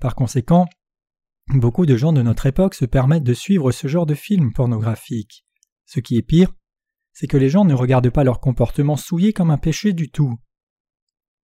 Par 0.01 0.15
conséquent, 0.15 0.67
beaucoup 1.47 1.85
de 1.85 1.95
gens 1.95 2.11
de 2.11 2.21
notre 2.21 2.45
époque 2.45 2.75
se 2.75 2.85
permettent 2.85 3.23
de 3.23 3.33
suivre 3.33 3.71
ce 3.71 3.87
genre 3.87 4.05
de 4.05 4.15
films 4.15 4.51
pornographiques. 4.51 5.45
Ce 5.85 5.99
qui 5.99 6.17
est 6.17 6.23
pire, 6.23 6.53
c'est 7.15 7.27
que 7.27 7.37
les 7.37 7.49
gens 7.49 7.63
ne 7.63 7.73
regardent 7.73 8.09
pas 8.11 8.25
leur 8.25 8.41
comportement 8.41 8.97
souillé 8.97 9.31
comme 9.31 9.49
un 9.49 9.57
péché 9.57 9.93
du 9.93 10.11
tout. 10.11 10.37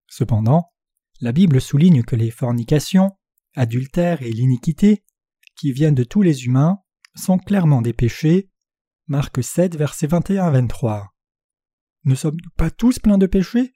Cependant, 0.06 0.70
la 1.20 1.32
Bible 1.32 1.62
souligne 1.62 2.02
que 2.02 2.14
les 2.14 2.30
fornications, 2.30 3.10
adultère 3.56 4.20
et 4.22 4.30
l'iniquité, 4.30 5.02
qui 5.56 5.72
viennent 5.72 5.94
de 5.94 6.04
tous 6.04 6.20
les 6.20 6.44
humains, 6.44 6.78
sont 7.14 7.38
clairement 7.38 7.80
des 7.80 7.94
péchés. 7.94 8.50
Marc 9.06 9.42
7, 9.42 9.76
versets 9.76 10.06
21 10.06 10.44
à 10.44 10.50
23. 10.50 11.08
Ne 12.04 12.14
sommes-nous 12.14 12.50
pas 12.56 12.70
tous 12.70 12.98
pleins 12.98 13.18
de 13.18 13.26
péchés? 13.26 13.72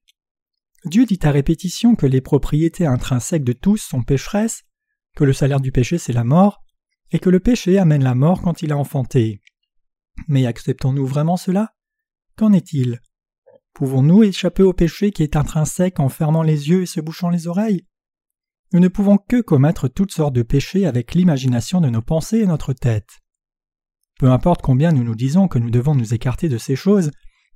Dieu 0.85 1.07
dit 1.07 1.19
à 1.23 1.31
répétition 1.31 1.97
que 1.97 2.07
les 2.07 2.21
propriétés 2.21 2.85
intrinsèques 2.85 3.45
de 3.45 3.55
tous 3.55 3.79
sont 3.79 4.03
pécheresses, 4.03 4.65
que 5.17 5.25
le 5.25 5.33
salaire 5.33 5.61
du 5.61 5.73
péché 5.73 5.97
c'est 5.97 6.13
la 6.13 6.25
mort, 6.25 6.63
et 7.11 7.19
que 7.21 7.31
le 7.31 7.41
péché 7.41 7.79
amène 7.79 8.05
la 8.05 8.15
mort 8.15 8.43
quand 8.43 8.61
il 8.61 8.73
a 8.73 8.77
enfanté. 8.77 9.41
Mais 10.29 10.45
acceptons-nous 10.45 11.07
vraiment 11.07 11.39
cela? 11.39 11.76
Qu'en 12.37 12.53
est-il? 12.53 13.01
Pouvons-nous 13.73 14.23
échapper 14.23 14.63
au 14.63 14.73
péché 14.73 15.11
qui 15.11 15.23
est 15.23 15.37
intrinsèque 15.37 16.01
en 16.01 16.09
fermant 16.09 16.43
les 16.43 16.69
yeux 16.69 16.83
et 16.83 16.87
se 16.87 17.01
bouchant 17.01 17.31
les 17.31 17.47
oreilles? 17.47 17.87
Nous 18.73 18.81
ne 18.81 18.89
pouvons 18.89 19.17
que 19.17 19.41
commettre 19.41 19.89
toutes 19.89 20.13
sortes 20.13 20.35
de 20.35 20.43
péchés 20.43 20.87
avec 20.87 21.15
l'imagination 21.15 21.81
de 21.81 21.89
nos 21.89 22.03
pensées 22.03 22.39
et 22.39 22.47
notre 22.47 22.73
tête. 22.73 23.21
Peu 24.19 24.31
importe 24.31 24.61
combien 24.61 24.93
nous 24.93 25.05
nous 25.05 25.15
disons 25.15 25.49
que 25.49 25.59
nous 25.59 25.71
devons 25.71 25.95
nous 25.95 26.15
écarter 26.15 26.49
de 26.49 26.59
ces 26.59 26.77
choses, 26.77 27.11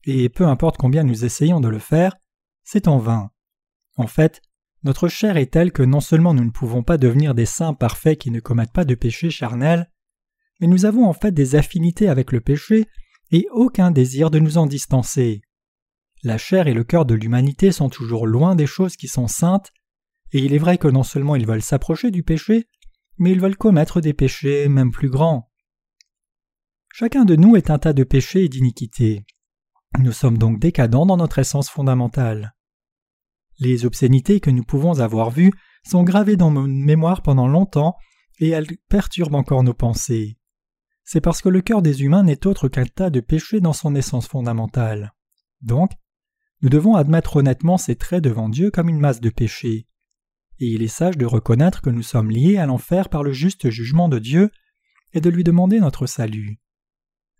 et 0.05 0.29
peu 0.29 0.47
importe 0.47 0.77
combien 0.77 1.05
nous 1.05 1.25
essayons 1.25 1.61
de 1.61 1.69
le 1.69 1.79
faire, 1.79 2.17
c'est 2.65 2.89
en 2.89 2.99
vain. 2.99 3.31
En 3.97 4.07
fait, 4.07 4.41
notre 4.83 5.09
chair 5.09 5.37
est 5.37 5.53
telle 5.53 5.73
que 5.73 5.83
non 5.83 6.01
seulement 6.01 6.33
nous 6.33 6.45
ne 6.45 6.51
pouvons 6.51 6.83
pas 6.83 6.97
devenir 6.97 7.35
des 7.35 7.47
saints 7.47 7.75
parfaits 7.75 8.19
qui 8.19 8.31
ne 8.31 8.41
commettent 8.41 8.73
pas 8.73 8.85
de 8.87 8.95
péché 8.95 9.31
charnel, 9.31 9.91
mais 10.61 10.67
nous 10.67 10.87
avons 10.87 11.07
en 11.07 11.13
fait 11.13 11.33
des 11.33 11.55
affinités 11.55 12.09
avec 12.09 12.33
le 12.33 12.41
péché 12.41 12.87
et 13.31 13.47
aucun 13.53 13.91
désir 13.91 14.31
de 14.31 14.39
nous 14.39 14.59
en 14.59 14.67
distancer. 14.67 15.43
La 16.23 16.37
chair 16.37 16.67
et 16.67 16.75
le 16.75 16.85
cœur 16.85 17.07
de 17.07 17.15
l'humanité 17.15 17.73
sont 17.73 17.89
toujours 17.89 18.27
loin 18.27 18.55
des 18.55 18.67
choses 18.67 18.97
qui 18.97 19.09
sont 19.09 19.29
saintes, 19.29 19.73
et 20.33 20.41
il 20.41 20.53
est 20.53 20.59
vrai 20.59 20.79
que 20.79 20.89
non 20.89 21.03
seulement 21.03 21.37
ils 21.37 21.47
veulent 21.47 21.63
s'approcher 21.63 22.11
du 22.11 22.23
péché, 22.23 22.69
mais 23.19 23.33
ils 23.33 23.41
veulent 23.41 23.57
commettre 23.57 24.01
des 24.01 24.13
péchés 24.13 24.69
même 24.69 24.91
plus 24.91 25.09
grands. 25.09 25.51
Chacun 26.93 27.25
de 27.25 27.37
nous 27.37 27.57
est 27.57 27.71
un 27.71 27.79
tas 27.79 27.93
de 27.93 28.05
péchés 28.05 28.45
et 28.45 28.49
d'iniquités. 28.49 29.25
Nous 29.99 30.13
sommes 30.13 30.39
donc 30.39 30.59
décadents 30.59 31.07
dans 31.07 31.17
notre 31.17 31.39
essence 31.39 31.71
fondamentale. 31.71 32.55
Les 33.59 33.85
obscénités 33.85 34.41
que 34.41 34.51
nous 34.51 34.65
pouvons 34.65 35.01
avoir 35.01 35.31
vues 35.31 35.53
sont 35.85 36.03
gravées 36.03 36.37
dans 36.37 36.51
nos 36.51 36.67
mémoires 36.67 37.23
pendant 37.23 37.47
longtemps 37.47 37.97
et 38.39 38.49
elles 38.49 38.79
perturbent 38.89 39.35
encore 39.35 39.63
nos 39.63 39.75
pensées. 39.75 40.40
C'est 41.13 41.21
parce 41.21 41.43
que 41.43 41.49
le 41.49 41.61
cœur 41.61 41.83
des 41.83 42.05
humains 42.05 42.23
n'est 42.23 42.47
autre 42.47 42.69
qu'un 42.69 42.85
tas 42.85 43.11
de 43.11 43.19
péchés 43.19 43.59
dans 43.59 43.73
son 43.73 43.97
essence 43.97 44.29
fondamentale. 44.29 45.13
Donc, 45.61 45.91
nous 46.63 46.69
devons 46.69 46.95
admettre 46.95 47.35
honnêtement 47.35 47.79
ces 47.79 47.97
traits 47.97 48.23
devant 48.23 48.49
Dieu 48.49 48.71
comme 48.71 48.89
une 48.89 49.01
masse 49.01 49.21
de 49.21 49.29
péchés. 49.29 49.89
Et 50.61 50.67
il 50.67 50.83
est 50.83 50.87
sage 50.87 51.19
de 51.19 51.27
reconnaître 51.27 51.83
que 51.83 51.91
nous 51.91 52.05
sommes 52.05 52.31
liés 52.31 52.59
à 52.59 52.67
l'enfer 52.67 53.09
par 53.09 53.25
le 53.25 53.33
juste 53.33 53.71
jugement 53.71 54.09
de 54.09 54.21
Dieu 54.21 54.53
et 55.13 55.21
de 55.21 55.29
lui 55.29 55.43
demander 55.43 55.81
notre 55.81 56.07
salut. 56.07 56.61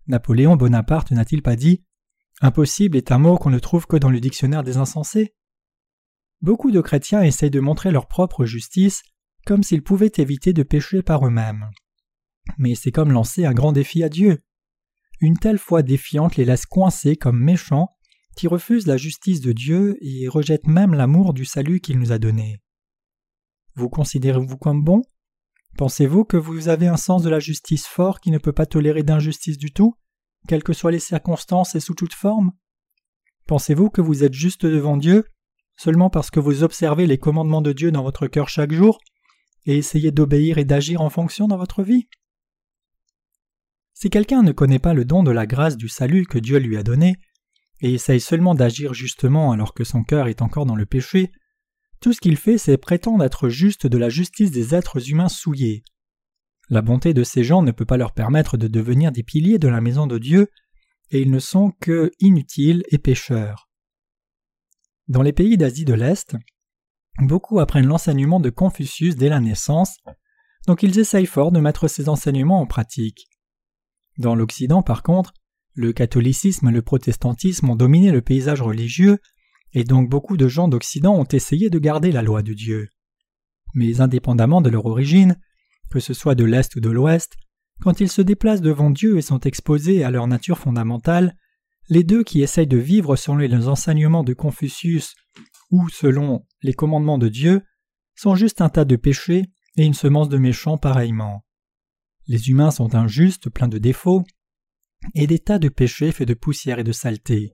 Napoléon 0.05 0.57
Bonaparte 0.57 1.11
n'a-t-il 1.11 1.41
pas 1.41 1.55
dit 1.55 1.85
Impossible 2.41 2.97
est 2.97 3.13
un 3.13 3.19
mot 3.19 3.37
qu'on 3.37 3.51
ne 3.51 3.59
trouve 3.59 3.87
que 3.87 3.95
dans 3.95 4.09
le 4.09 4.19
dictionnaire 4.19 4.63
des 4.63 4.75
insensés 4.75 5.33
Beaucoup 6.41 6.71
de 6.71 6.81
chrétiens 6.81 7.21
essayent 7.21 7.49
de 7.49 7.61
montrer 7.61 7.91
leur 7.91 8.09
propre 8.09 8.43
justice 8.43 9.01
comme 9.45 9.63
s'ils 9.63 9.81
pouvaient 9.81 10.11
éviter 10.17 10.51
de 10.51 10.63
pécher 10.63 11.01
par 11.01 11.25
eux-mêmes. 11.25 11.69
Mais 12.57 12.75
c'est 12.75 12.91
comme 12.91 13.11
lancer 13.11 13.45
un 13.45 13.53
grand 13.53 13.71
défi 13.71 14.03
à 14.03 14.09
Dieu. 14.09 14.39
Une 15.19 15.37
telle 15.37 15.59
foi 15.59 15.83
défiante 15.83 16.35
les 16.35 16.45
laisse 16.45 16.65
coincés 16.65 17.15
comme 17.15 17.39
méchants 17.39 17.89
qui 18.35 18.47
refusent 18.47 18.87
la 18.87 18.97
justice 18.97 19.41
de 19.41 19.51
Dieu 19.51 19.97
et 20.01 20.27
rejettent 20.27 20.67
même 20.67 20.93
l'amour 20.93 21.33
du 21.33 21.45
salut 21.45 21.79
qu'il 21.79 21.99
nous 21.99 22.11
a 22.11 22.17
donné. 22.17 22.61
Vous 23.75 23.89
considérez-vous 23.89 24.57
comme 24.57 24.83
bon? 24.83 25.01
Pensez-vous 25.77 26.25
que 26.25 26.37
vous 26.37 26.67
avez 26.67 26.87
un 26.87 26.97
sens 26.97 27.23
de 27.23 27.29
la 27.29 27.39
justice 27.39 27.87
fort 27.87 28.19
qui 28.19 28.31
ne 28.31 28.37
peut 28.37 28.51
pas 28.51 28.65
tolérer 28.65 29.03
d'injustice 29.03 29.57
du 29.57 29.71
tout, 29.71 29.95
quelles 30.47 30.63
que 30.63 30.73
soient 30.73 30.91
les 30.91 30.99
circonstances 30.99 31.75
et 31.75 31.79
sous 31.79 31.93
toute 31.93 32.13
forme? 32.13 32.51
Pensez-vous 33.47 33.89
que 33.89 34.01
vous 34.01 34.23
êtes 34.23 34.33
juste 34.33 34.65
devant 34.65 34.97
Dieu 34.97 35.25
seulement 35.77 36.09
parce 36.09 36.29
que 36.29 36.39
vous 36.39 36.63
observez 36.63 37.07
les 37.07 37.17
commandements 37.17 37.61
de 37.61 37.73
Dieu 37.73 37.91
dans 37.91 38.03
votre 38.03 38.27
cœur 38.27 38.49
chaque 38.49 38.71
jour 38.71 38.99
et 39.65 39.77
essayez 39.77 40.11
d'obéir 40.11 40.57
et 40.57 40.65
d'agir 40.65 41.01
en 41.01 41.09
fonction 41.09 41.47
dans 41.47 41.57
votre 41.57 41.83
vie? 41.83 42.07
Si 44.01 44.09
quelqu'un 44.09 44.41
ne 44.41 44.51
connaît 44.51 44.79
pas 44.79 44.95
le 44.95 45.05
don 45.05 45.21
de 45.21 45.29
la 45.29 45.45
grâce 45.45 45.77
du 45.77 45.87
salut 45.87 46.25
que 46.25 46.39
Dieu 46.39 46.57
lui 46.57 46.75
a 46.75 46.81
donné, 46.81 47.17
et 47.81 47.93
essaye 47.93 48.19
seulement 48.19 48.55
d'agir 48.55 48.95
justement 48.95 49.51
alors 49.51 49.75
que 49.75 49.83
son 49.83 50.03
cœur 50.03 50.27
est 50.27 50.41
encore 50.41 50.65
dans 50.65 50.75
le 50.75 50.87
péché, 50.87 51.31
tout 51.99 52.11
ce 52.11 52.19
qu'il 52.19 52.37
fait 52.37 52.57
c'est 52.57 52.79
prétendre 52.79 53.23
être 53.23 53.47
juste 53.47 53.85
de 53.85 53.99
la 53.99 54.09
justice 54.09 54.49
des 54.49 54.73
êtres 54.73 55.11
humains 55.11 55.29
souillés. 55.29 55.83
La 56.67 56.81
bonté 56.81 57.13
de 57.13 57.23
ces 57.23 57.43
gens 57.43 57.61
ne 57.61 57.71
peut 57.71 57.85
pas 57.85 57.97
leur 57.97 58.11
permettre 58.13 58.57
de 58.57 58.67
devenir 58.67 59.11
des 59.11 59.21
piliers 59.21 59.59
de 59.59 59.67
la 59.67 59.81
maison 59.81 60.07
de 60.07 60.17
Dieu, 60.17 60.47
et 61.11 61.21
ils 61.21 61.29
ne 61.29 61.37
sont 61.37 61.71
que 61.79 62.09
inutiles 62.19 62.81
et 62.89 62.97
pécheurs. 62.97 63.69
Dans 65.09 65.21
les 65.21 65.31
pays 65.31 65.57
d'Asie 65.57 65.85
de 65.85 65.93
l'Est, 65.93 66.35
beaucoup 67.19 67.59
apprennent 67.59 67.85
l'enseignement 67.85 68.39
de 68.39 68.49
Confucius 68.49 69.15
dès 69.15 69.29
la 69.29 69.39
naissance, 69.39 69.99
donc 70.65 70.81
ils 70.81 70.97
essayent 70.97 71.27
fort 71.27 71.51
de 71.51 71.59
mettre 71.59 71.87
ces 71.87 72.09
enseignements 72.09 72.61
en 72.61 72.65
pratique. 72.65 73.27
Dans 74.17 74.35
l'Occident, 74.35 74.83
par 74.83 75.03
contre, 75.03 75.33
le 75.73 75.93
catholicisme 75.93 76.69
et 76.69 76.71
le 76.71 76.81
protestantisme 76.81 77.69
ont 77.69 77.75
dominé 77.75 78.11
le 78.11 78.21
paysage 78.21 78.61
religieux, 78.61 79.19
et 79.73 79.83
donc 79.83 80.09
beaucoup 80.09 80.37
de 80.37 80.47
gens 80.47 80.67
d'Occident 80.67 81.15
ont 81.15 81.27
essayé 81.27 81.69
de 81.69 81.79
garder 81.79 82.11
la 82.11 82.21
loi 82.21 82.41
de 82.41 82.53
Dieu. 82.53 82.89
Mais 83.73 84.01
indépendamment 84.01 84.61
de 84.61 84.69
leur 84.69 84.85
origine, 84.85 85.39
que 85.89 85.99
ce 85.99 86.13
soit 86.13 86.35
de 86.35 86.43
l'Est 86.43 86.75
ou 86.75 86.81
de 86.81 86.89
l'Ouest, 86.89 87.35
quand 87.81 87.99
ils 87.99 88.11
se 88.11 88.21
déplacent 88.21 88.61
devant 88.61 88.89
Dieu 88.89 89.17
et 89.17 89.21
sont 89.21 89.39
exposés 89.39 90.03
à 90.03 90.11
leur 90.11 90.27
nature 90.27 90.57
fondamentale, 90.57 91.35
les 91.89 92.03
deux 92.03 92.23
qui 92.23 92.41
essayent 92.41 92.67
de 92.67 92.77
vivre 92.77 93.15
selon 93.15 93.37
les 93.37 93.67
enseignements 93.67 94.23
de 94.23 94.33
Confucius 94.33 95.15
ou 95.71 95.89
selon 95.89 96.45
les 96.61 96.73
commandements 96.73 97.17
de 97.17 97.27
Dieu 97.27 97.63
sont 98.15 98.35
juste 98.35 98.61
un 98.61 98.69
tas 98.69 98.85
de 98.85 98.95
péchés 98.95 99.45
et 99.77 99.85
une 99.85 99.93
semence 99.93 100.29
de 100.29 100.37
méchants 100.37 100.77
pareillement. 100.77 101.43
Les 102.27 102.49
humains 102.49 102.71
sont 102.71 102.95
injustes, 102.95 103.49
pleins 103.49 103.67
de 103.67 103.77
défauts, 103.77 104.23
et 105.15 105.27
des 105.27 105.39
tas 105.39 105.59
de 105.59 105.69
péchés 105.69 106.11
faits 106.11 106.27
de 106.27 106.33
poussière 106.33 106.79
et 106.79 106.83
de 106.83 106.91
saleté. 106.91 107.53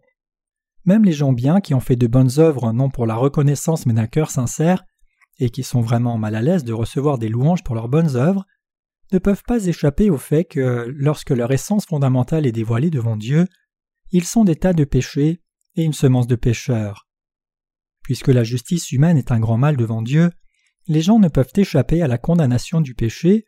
Même 0.86 1.04
les 1.04 1.14
gens 1.14 1.34
bien 1.34 1.60
qui 1.60 1.74
ont 1.74 1.80
fait 1.80 1.96
de 1.96 2.08
bonnes 2.08 2.40
œuvres 2.40 2.72
non 2.72 2.90
pour 2.90 3.06
la 3.06 3.16
reconnaissance 3.16 3.86
mais 3.86 3.94
d'un 3.94 4.08
cœur 4.08 4.32
sincère, 4.32 4.84
et 5.40 5.50
qui 5.50 5.64
sont 5.64 5.82
vraiment 5.82 6.18
mal 6.18 6.36
à 6.36 6.42
l'aise 6.42 6.64
de 6.64 6.74
recevoir 6.74 7.18
des 7.18 7.30
louanges 7.30 7.64
pour 7.64 7.76
leurs 7.76 7.90
bonnes 7.90 8.16
œuvres, 8.16 8.46
ne 9.12 9.20
peuvent 9.20 9.44
pas 9.46 9.66
échapper 9.66 10.10
au 10.10 10.18
fait 10.18 10.46
que, 10.46 10.86
lorsque 10.90 11.30
leur 11.30 11.52
essence 11.52 11.86
fondamentale 11.86 12.46
est 12.46 12.52
dévoilée 12.52 12.90
devant 12.90 13.16
Dieu, 13.16 13.46
ils 14.12 14.26
sont 14.26 14.44
des 14.44 14.56
tas 14.56 14.74
de 14.74 14.84
péchés 14.84 15.42
et 15.76 15.84
une 15.84 15.94
semence 15.94 16.28
de 16.28 16.36
pécheurs. 16.36 17.08
Puisque 18.04 18.30
la 18.30 18.44
justice 18.44 18.92
humaine 18.92 19.18
est 19.18 19.32
un 19.32 19.40
grand 19.40 19.58
mal 19.58 19.78
devant 19.78 20.02
Dieu, 20.02 20.32
les 20.88 21.02
gens 21.02 21.20
ne 21.20 21.28
peuvent 21.28 21.52
échapper 21.56 22.02
à 22.02 22.08
la 22.08 22.18
condamnation 22.18 22.82
du 22.82 22.96
péché, 22.96 23.46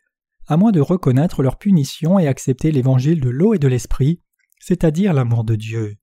à 0.50 0.56
moins 0.56 0.72
de 0.72 0.80
reconnaître 0.80 1.44
leur 1.44 1.58
punition 1.58 2.18
et 2.18 2.26
accepter 2.26 2.72
l'évangile 2.72 3.20
de 3.20 3.30
l'eau 3.30 3.54
et 3.54 3.60
de 3.60 3.68
l'esprit, 3.68 4.20
c'est-à-dire 4.58 5.12
l'amour 5.14 5.44
de 5.44 5.54
Dieu. 5.54 5.96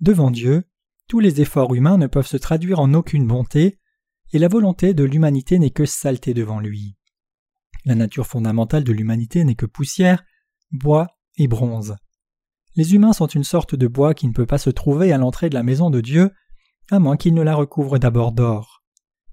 Devant 0.00 0.30
Dieu, 0.30 0.64
tous 1.06 1.20
les 1.20 1.42
efforts 1.42 1.74
humains 1.74 1.98
ne 1.98 2.06
peuvent 2.06 2.26
se 2.26 2.38
traduire 2.38 2.80
en 2.80 2.94
aucune 2.94 3.26
bonté, 3.26 3.78
et 4.32 4.38
la 4.38 4.48
volonté 4.48 4.94
de 4.94 5.04
l'humanité 5.04 5.58
n'est 5.58 5.70
que 5.70 5.84
saleté 5.84 6.32
devant 6.32 6.60
lui. 6.60 6.96
La 7.84 7.94
nature 7.94 8.26
fondamentale 8.26 8.84
de 8.84 8.92
l'humanité 8.92 9.44
n'est 9.44 9.54
que 9.54 9.66
poussière, 9.66 10.24
bois 10.70 11.08
et 11.36 11.46
bronze. 11.46 11.96
Les 12.74 12.94
humains 12.94 13.12
sont 13.12 13.26
une 13.26 13.44
sorte 13.44 13.74
de 13.74 13.86
bois 13.86 14.14
qui 14.14 14.26
ne 14.28 14.32
peut 14.32 14.46
pas 14.46 14.56
se 14.56 14.70
trouver 14.70 15.12
à 15.12 15.18
l'entrée 15.18 15.50
de 15.50 15.54
la 15.54 15.62
maison 15.62 15.90
de 15.90 16.00
Dieu, 16.00 16.30
à 16.90 16.98
moins 16.98 17.18
qu'il 17.18 17.34
ne 17.34 17.42
la 17.42 17.54
recouvre 17.54 17.98
d'abord 17.98 18.32
d'or. 18.32 18.82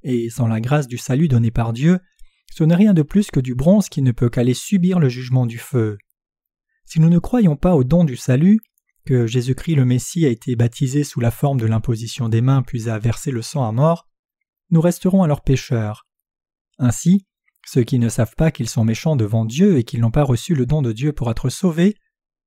Et 0.04 0.30
sans 0.30 0.48
la 0.48 0.60
grâce 0.60 0.88
du 0.88 0.98
salut 0.98 1.30
donné 1.30 1.52
par 1.52 1.72
Dieu, 1.72 2.00
ce 2.54 2.64
n'est 2.64 2.76
rien 2.76 2.94
de 2.94 3.02
plus 3.02 3.32
que 3.32 3.40
du 3.40 3.56
bronze 3.56 3.90
qui 3.90 4.02
ne 4.02 4.12
peut 4.12 4.30
qu'aller 4.30 4.54
subir 4.54 5.00
le 5.00 5.10
jugement 5.10 5.46
du 5.46 5.58
feu. 5.58 5.98
Si 6.86 7.00
nous 7.00 7.10
ne 7.10 7.20
croyons 7.20 7.56
pas 7.56 7.76
au 7.76 7.84
don 7.84 8.04
du 8.04 8.18
salut, 8.18 8.60
que 9.06 9.28
Jésus-Christ 9.28 9.76
le 9.76 9.86
Messie 9.86 10.26
a 10.26 10.30
été 10.30 10.56
baptisé 10.56 11.04
sous 11.04 11.20
la 11.20 11.32
forme 11.32 11.60
de 11.60 11.66
l'imposition 11.66 12.30
des 12.30 12.42
mains 12.42 12.62
puis 12.62 12.90
a 12.90 13.00
versé 13.00 13.32
le 13.32 13.42
sang 13.42 13.68
à 13.68 13.72
mort, 13.72 14.08
nous 14.70 14.82
resterons 14.82 15.24
alors 15.24 15.42
pécheurs. 15.42 16.08
Ainsi, 16.78 17.26
ceux 17.66 17.84
qui 17.84 18.00
ne 18.00 18.10
savent 18.10 18.36
pas 18.36 18.52
qu'ils 18.52 18.70
sont 18.70 18.84
méchants 18.84 19.16
devant 19.16 19.46
Dieu 19.46 19.78
et 19.78 19.84
qu'ils 19.84 20.02
n'ont 20.02 20.12
pas 20.12 20.24
reçu 20.24 20.56
le 20.56 20.66
don 20.66 20.82
de 20.82 20.92
Dieu 20.92 21.14
pour 21.14 21.30
être 21.30 21.50
sauvés 21.50 21.96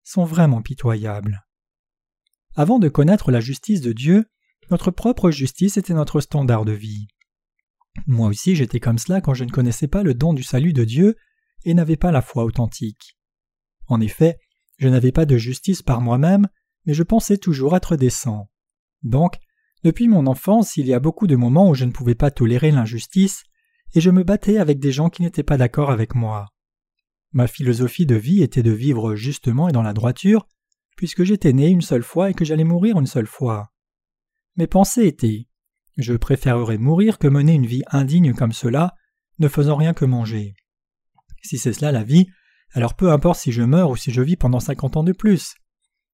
sont 0.05 0.25
vraiment 0.25 0.63
pitoyables. 0.63 1.45
Avant 2.55 2.79
de 2.79 2.89
connaître 2.89 3.31
la 3.31 3.41
justice 3.41 3.81
de 3.81 3.93
Dieu, 3.93 4.27
notre 4.71 4.91
propre 4.91 5.31
justice 5.31 5.77
était 5.77 5.95
notre 5.95 6.21
standard 6.21 6.65
de 6.65 6.73
vie. 6.73 7.09
Moi 8.07 8.29
aussi 8.29 8.57
j'étais 8.57 8.81
comme 8.81 8.99
cela 8.99 9.21
quand 9.21 9.35
je 9.35 9.45
ne 9.45 9.51
connaissais 9.51 9.89
pas 9.89 10.03
le 10.03 10.15
don 10.15 10.33
du 10.33 10.43
salut 10.43 10.73
de 10.73 10.85
Dieu 10.85 11.17
et 11.65 11.75
n'avais 11.75 11.97
pas 11.97 12.11
la 12.11 12.23
foi 12.23 12.45
authentique. 12.45 13.17
En 13.87 14.01
effet, 14.01 14.39
je 14.79 14.89
n'avais 14.89 15.13
pas 15.13 15.27
de 15.27 15.37
justice 15.37 15.83
par 15.83 16.01
moi-même, 16.01 16.49
mais 16.87 16.95
je 16.95 17.03
pensais 17.03 17.37
toujours 17.37 17.77
être 17.77 17.97
décent. 17.97 18.51
Donc, 19.03 19.37
depuis 19.85 20.09
mon 20.09 20.27
enfance, 20.27 20.77
il 20.77 20.87
y 20.87 20.95
a 20.95 21.01
beaucoup 21.01 21.27
de 21.27 21.37
moments 21.37 21.69
où 21.69 21.75
je 21.75 21.85
ne 21.85 21.93
pouvais 21.93 22.15
pas 22.15 22.31
tolérer 22.31 22.71
l'injustice, 22.71 23.43
et 23.95 24.01
je 24.01 24.11
me 24.11 24.23
battais 24.23 24.59
avec 24.59 24.79
des 24.79 24.93
gens 24.93 25.11
qui 25.11 25.23
n'étaient 25.23 25.43
pas 25.43 25.57
d'accord 25.57 25.91
avec 25.91 26.15
moi. 26.15 26.49
Ma 27.33 27.47
philosophie 27.47 28.07
de 28.07 28.15
vie 28.15 28.43
était 28.43 28.63
de 28.63 28.71
vivre 28.71 29.15
justement 29.15 29.69
et 29.69 29.73
dans 29.73 29.83
la 29.83 29.93
droiture, 29.93 30.47
puisque 30.97 31.25
j'étais 31.25 31.53
né 31.53 31.69
une 31.69 31.81
seule 31.81 32.03
fois 32.03 32.31
et 32.31 32.35
que 32.35 32.45
j'allais 32.45 32.65
mourir 32.65 32.99
une 32.99 33.07
seule 33.07 33.27
fois. 33.27 33.73
Mes 34.57 34.67
pensées 34.67 35.07
étaient 35.07 35.49
Je 35.97 36.15
préférerais 36.15 36.79
mourir 36.79 37.19
que 37.19 37.29
mener 37.29 37.55
une 37.55 37.67
vie 37.67 37.83
indigne 37.89 38.33
comme 38.33 38.53
cela, 38.53 38.95
ne 39.39 39.49
faisant 39.49 39.77
rien 39.77 39.93
que 39.93 40.05
manger. 40.05 40.55
Si 41.43 41.59
c'est 41.59 41.73
cela 41.73 41.93
la 41.93 42.05
vie, 42.05 42.29
alors 42.73 42.95
peu 42.95 43.11
importe 43.13 43.41
si 43.41 43.53
je 43.53 43.63
meurs 43.63 43.91
ou 43.91 43.97
si 43.97 44.11
je 44.13 44.23
vis 44.23 44.37
pendant 44.37 44.61
cinquante 44.61 44.97
ans 44.97 45.05
de 45.05 45.13
plus. 45.13 45.55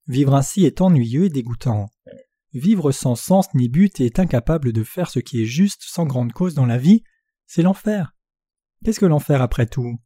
Vivre 0.07 0.35
ainsi 0.35 0.65
est 0.65 0.81
ennuyeux 0.81 1.25
et 1.25 1.31
dégoûtant. 1.31 1.91
Vivre 2.55 2.93
sans 2.93 3.15
sens 3.15 3.53
ni 3.55 3.69
but 3.69 4.01
et 4.01 4.07
est 4.07 4.19
incapable 4.19 4.73
de 4.73 4.83
faire 4.83 5.11
ce 5.11 5.21
qui 5.21 5.43
est 5.43 5.47
juste 5.47 5.83
sans 5.85 6.07
grande 6.07 6.33
cause 6.33 6.55
dans 6.55 6.67
la 6.67 6.79
vie, 6.79 7.05
c'est 7.47 7.63
l'enfer. 7.63 8.15
Qu'est-ce 8.85 9.01
que 9.01 9.07
l'enfer 9.07 9.43
après 9.43 9.67
tout? 9.67 10.01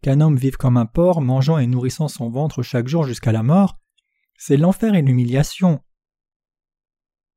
Qu'un 0.00 0.20
homme 0.20 0.36
vive 0.36 0.56
comme 0.56 0.76
un 0.76 0.86
porc, 0.86 1.20
mangeant 1.20 1.58
et 1.58 1.66
nourrissant 1.66 2.08
son 2.08 2.30
ventre 2.30 2.62
chaque 2.62 2.86
jour 2.86 3.04
jusqu'à 3.04 3.32
la 3.32 3.42
mort, 3.42 3.80
c'est 4.36 4.56
l'enfer 4.56 4.94
et 4.94 5.02
l'humiliation. 5.02 5.82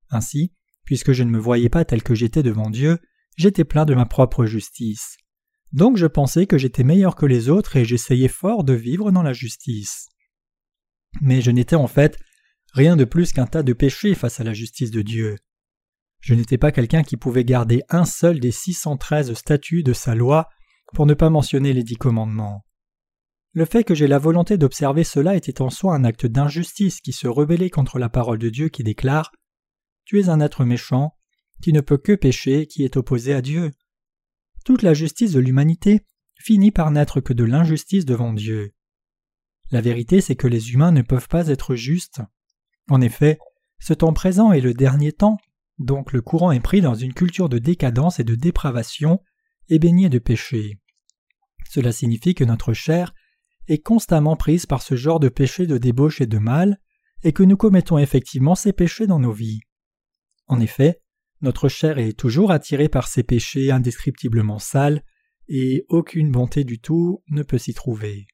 Ainsi, 0.09 0.53
puisque 0.85 1.11
je 1.11 1.23
ne 1.23 1.31
me 1.31 1.39
voyais 1.39 1.69
pas 1.69 1.85
tel 1.85 2.03
que 2.03 2.15
j'étais 2.15 2.43
devant 2.43 2.69
Dieu, 2.69 2.99
j'étais 3.37 3.63
plein 3.63 3.85
de 3.85 3.95
ma 3.95 4.05
propre 4.05 4.45
justice. 4.45 5.17
Donc 5.71 5.97
je 5.97 6.05
pensais 6.05 6.47
que 6.47 6.57
j'étais 6.57 6.83
meilleur 6.83 7.15
que 7.15 7.25
les 7.25 7.49
autres 7.49 7.77
et 7.77 7.85
j'essayais 7.85 8.27
fort 8.27 8.63
de 8.63 8.73
vivre 8.73 9.11
dans 9.11 9.23
la 9.23 9.33
justice. 9.33 10.07
Mais 11.21 11.41
je 11.41 11.51
n'étais 11.51 11.75
en 11.75 11.87
fait 11.87 12.17
rien 12.73 12.95
de 12.95 13.05
plus 13.05 13.33
qu'un 13.33 13.47
tas 13.47 13.63
de 13.63 13.73
péchés 13.73 14.15
face 14.15 14.39
à 14.39 14.43
la 14.43 14.53
justice 14.53 14.91
de 14.91 15.01
Dieu. 15.01 15.37
Je 16.19 16.35
n'étais 16.35 16.57
pas 16.57 16.71
quelqu'un 16.71 17.03
qui 17.03 17.17
pouvait 17.17 17.45
garder 17.45 17.83
un 17.89 18.05
seul 18.05 18.39
des 18.39 18.51
613 18.51 19.33
statuts 19.33 19.83
de 19.83 19.93
sa 19.93 20.13
loi, 20.13 20.47
pour 20.93 21.05
ne 21.05 21.13
pas 21.13 21.29
mentionner 21.29 21.73
les 21.73 21.83
dix 21.83 21.95
commandements. 21.95 22.65
Le 23.53 23.65
fait 23.65 23.83
que 23.83 23.95
j'ai 23.95 24.07
la 24.07 24.19
volonté 24.19 24.57
d'observer 24.57 25.03
cela 25.03 25.35
était 25.35 25.61
en 25.61 25.69
soi 25.69 25.95
un 25.95 26.03
acte 26.03 26.25
d'injustice 26.25 27.01
qui 27.01 27.11
se 27.11 27.27
rebellait 27.27 27.69
contre 27.69 27.99
la 27.99 28.09
parole 28.09 28.37
de 28.37 28.49
Dieu 28.49 28.69
qui 28.69 28.83
déclare 28.83 29.31
Tu 30.11 30.19
es 30.19 30.27
un 30.27 30.41
être 30.41 30.65
méchant, 30.65 31.15
qui 31.61 31.71
ne 31.71 31.79
peut 31.79 31.97
que 31.97 32.11
pécher, 32.11 32.67
qui 32.67 32.83
est 32.83 32.97
opposé 32.97 33.33
à 33.33 33.41
Dieu. 33.41 33.71
Toute 34.65 34.81
la 34.81 34.93
justice 34.93 35.31
de 35.31 35.39
l'humanité 35.39 36.01
finit 36.37 36.71
par 36.71 36.91
n'être 36.91 37.21
que 37.21 37.31
de 37.31 37.45
l'injustice 37.45 38.03
devant 38.03 38.33
Dieu. 38.33 38.73
La 39.71 39.79
vérité, 39.79 40.19
c'est 40.19 40.35
que 40.35 40.47
les 40.47 40.73
humains 40.73 40.91
ne 40.91 41.01
peuvent 41.01 41.29
pas 41.29 41.47
être 41.47 41.75
justes. 41.75 42.21
En 42.89 42.99
effet, 42.99 43.39
ce 43.79 43.93
temps 43.93 44.11
présent 44.11 44.51
est 44.51 44.59
le 44.59 44.73
dernier 44.73 45.13
temps, 45.13 45.37
donc 45.79 46.11
le 46.11 46.21
courant 46.21 46.51
est 46.51 46.59
pris 46.59 46.81
dans 46.81 46.95
une 46.95 47.13
culture 47.13 47.47
de 47.47 47.57
décadence 47.57 48.19
et 48.19 48.25
de 48.25 48.35
dépravation 48.35 49.21
et 49.69 49.79
baigné 49.79 50.09
de 50.09 50.19
péché. 50.19 50.81
Cela 51.69 51.93
signifie 51.93 52.35
que 52.35 52.43
notre 52.43 52.73
chair 52.73 53.13
est 53.69 53.81
constamment 53.81 54.35
prise 54.35 54.65
par 54.65 54.81
ce 54.81 54.95
genre 54.95 55.21
de 55.21 55.29
péché 55.29 55.67
de 55.67 55.77
débauche 55.77 56.19
et 56.19 56.27
de 56.27 56.37
mal, 56.37 56.81
et 57.23 57.31
que 57.31 57.43
nous 57.43 57.55
commettons 57.55 57.97
effectivement 57.97 58.55
ces 58.55 58.73
péchés 58.73 59.07
dans 59.07 59.19
nos 59.19 59.31
vies. 59.31 59.61
En 60.51 60.59
effet, 60.59 61.01
notre 61.39 61.69
chair 61.69 61.97
est 61.97 62.11
toujours 62.11 62.51
attirée 62.51 62.89
par 62.89 63.07
ces 63.07 63.23
péchés 63.23 63.71
indescriptiblement 63.71 64.59
sales, 64.59 65.01
et 65.47 65.85
aucune 65.87 66.29
bonté 66.29 66.65
du 66.65 66.77
tout 66.77 67.23
ne 67.29 67.41
peut 67.41 67.57
s'y 67.57 67.73
trouver. 67.73 68.27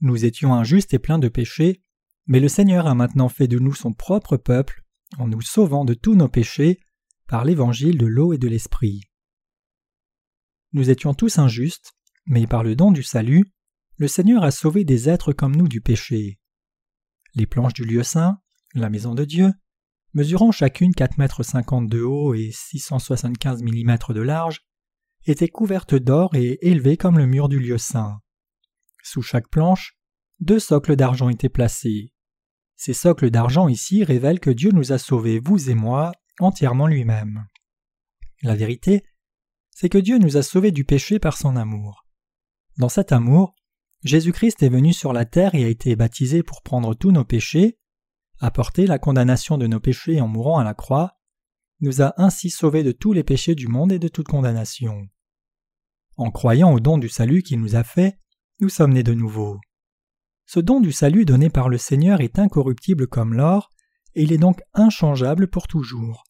Nous 0.00 0.24
étions 0.24 0.52
injustes 0.52 0.94
et 0.94 0.98
pleins 0.98 1.20
de 1.20 1.28
péchés, 1.28 1.80
mais 2.26 2.40
le 2.40 2.48
Seigneur 2.48 2.88
a 2.88 2.96
maintenant 2.96 3.28
fait 3.28 3.46
de 3.46 3.60
nous 3.60 3.74
son 3.74 3.92
propre 3.92 4.36
peuple 4.36 4.82
en 5.18 5.28
nous 5.28 5.40
sauvant 5.40 5.84
de 5.84 5.94
tous 5.94 6.16
nos 6.16 6.28
péchés 6.28 6.80
par 7.28 7.44
l'évangile 7.44 7.98
de 7.98 8.06
l'eau 8.06 8.32
et 8.32 8.38
de 8.38 8.48
l'esprit. 8.48 9.02
Nous 10.72 10.90
étions 10.90 11.14
tous 11.14 11.38
injustes, 11.38 11.92
mais 12.26 12.48
par 12.48 12.64
le 12.64 12.74
don 12.74 12.90
du 12.90 13.04
salut, 13.04 13.44
le 13.96 14.08
Seigneur 14.08 14.42
a 14.42 14.50
sauvé 14.50 14.84
des 14.84 15.08
êtres 15.08 15.32
comme 15.32 15.54
nous 15.54 15.68
du 15.68 15.80
péché. 15.80 16.40
Les 17.34 17.46
planches 17.46 17.74
du 17.74 17.84
lieu 17.84 18.02
saint, 18.02 18.40
la 18.74 18.90
maison 18.90 19.14
de 19.14 19.24
Dieu, 19.24 19.52
mesurant 20.12 20.52
chacune 20.52 20.94
quatre 20.94 21.18
mètres 21.18 21.42
cinquante 21.42 21.88
de 21.88 22.00
haut 22.00 22.34
et 22.34 22.50
675 22.52 23.62
mm 23.62 23.96
de 24.10 24.20
large, 24.20 24.60
étaient 25.26 25.48
couvertes 25.48 25.94
d'or 25.94 26.34
et 26.34 26.58
élevées 26.62 26.96
comme 26.96 27.18
le 27.18 27.26
mur 27.26 27.48
du 27.48 27.58
lieu 27.58 27.78
saint. 27.78 28.20
Sous 29.02 29.22
chaque 29.22 29.48
planche, 29.48 29.96
deux 30.40 30.60
socles 30.60 30.96
d'argent 30.96 31.28
étaient 31.28 31.48
placés. 31.48 32.12
Ces 32.76 32.94
socles 32.94 33.30
d'argent 33.30 33.68
ici 33.68 34.04
révèlent 34.04 34.40
que 34.40 34.50
Dieu 34.50 34.70
nous 34.70 34.92
a 34.92 34.98
sauvés, 34.98 35.40
vous 35.40 35.70
et 35.70 35.74
moi, 35.74 36.12
entièrement 36.38 36.86
lui-même. 36.86 37.46
La 38.42 38.54
vérité, 38.54 39.04
c'est 39.70 39.88
que 39.88 39.98
Dieu 39.98 40.18
nous 40.18 40.36
a 40.36 40.42
sauvés 40.42 40.72
du 40.72 40.84
péché 40.84 41.18
par 41.18 41.36
son 41.36 41.56
amour. 41.56 42.06
Dans 42.76 42.88
cet 42.88 43.12
amour, 43.12 43.54
Jésus-Christ 44.04 44.62
est 44.62 44.68
venu 44.68 44.92
sur 44.92 45.14
la 45.14 45.24
terre 45.24 45.54
et 45.54 45.64
a 45.64 45.68
été 45.68 45.96
baptisé 45.96 46.42
pour 46.42 46.62
prendre 46.62 46.94
tous 46.94 47.10
nos 47.10 47.24
péchés, 47.24 47.78
apporter 48.38 48.86
la 48.86 48.98
condamnation 48.98 49.56
de 49.56 49.66
nos 49.66 49.80
péchés 49.80 50.20
en 50.20 50.28
mourant 50.28 50.58
à 50.58 50.64
la 50.64 50.74
croix, 50.74 51.16
nous 51.80 52.02
a 52.02 52.12
ainsi 52.18 52.50
sauvés 52.50 52.82
de 52.82 52.92
tous 52.92 53.14
les 53.14 53.24
péchés 53.24 53.54
du 53.54 53.66
monde 53.66 53.92
et 53.92 53.98
de 53.98 54.08
toute 54.08 54.28
condamnation. 54.28 55.08
En 56.16 56.30
croyant 56.30 56.72
au 56.72 56.80
don 56.80 56.98
du 56.98 57.08
salut 57.08 57.42
qu'il 57.42 57.60
nous 57.60 57.76
a 57.76 57.82
fait, 57.82 58.18
nous 58.60 58.68
sommes 58.68 58.92
nés 58.92 59.02
de 59.02 59.14
nouveau. 59.14 59.58
Ce 60.46 60.60
don 60.60 60.80
du 60.80 60.92
salut 60.92 61.24
donné 61.24 61.48
par 61.48 61.70
le 61.70 61.78
Seigneur 61.78 62.20
est 62.20 62.38
incorruptible 62.38 63.06
comme 63.06 63.32
l'or, 63.32 63.70
et 64.14 64.22
il 64.22 64.32
est 64.32 64.38
donc 64.38 64.60
inchangeable 64.74 65.48
pour 65.48 65.66
toujours. 65.66 66.24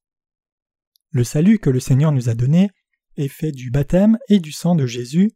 Le 1.10 1.24
salut 1.24 1.58
que 1.58 1.70
le 1.70 1.80
Seigneur 1.80 2.12
nous 2.12 2.28
a 2.28 2.34
donné 2.34 2.70
est 3.16 3.28
fait 3.28 3.52
du 3.52 3.70
baptême 3.70 4.18
et 4.28 4.38
du 4.38 4.52
sang 4.52 4.74
de 4.74 4.86
Jésus, 4.86 5.32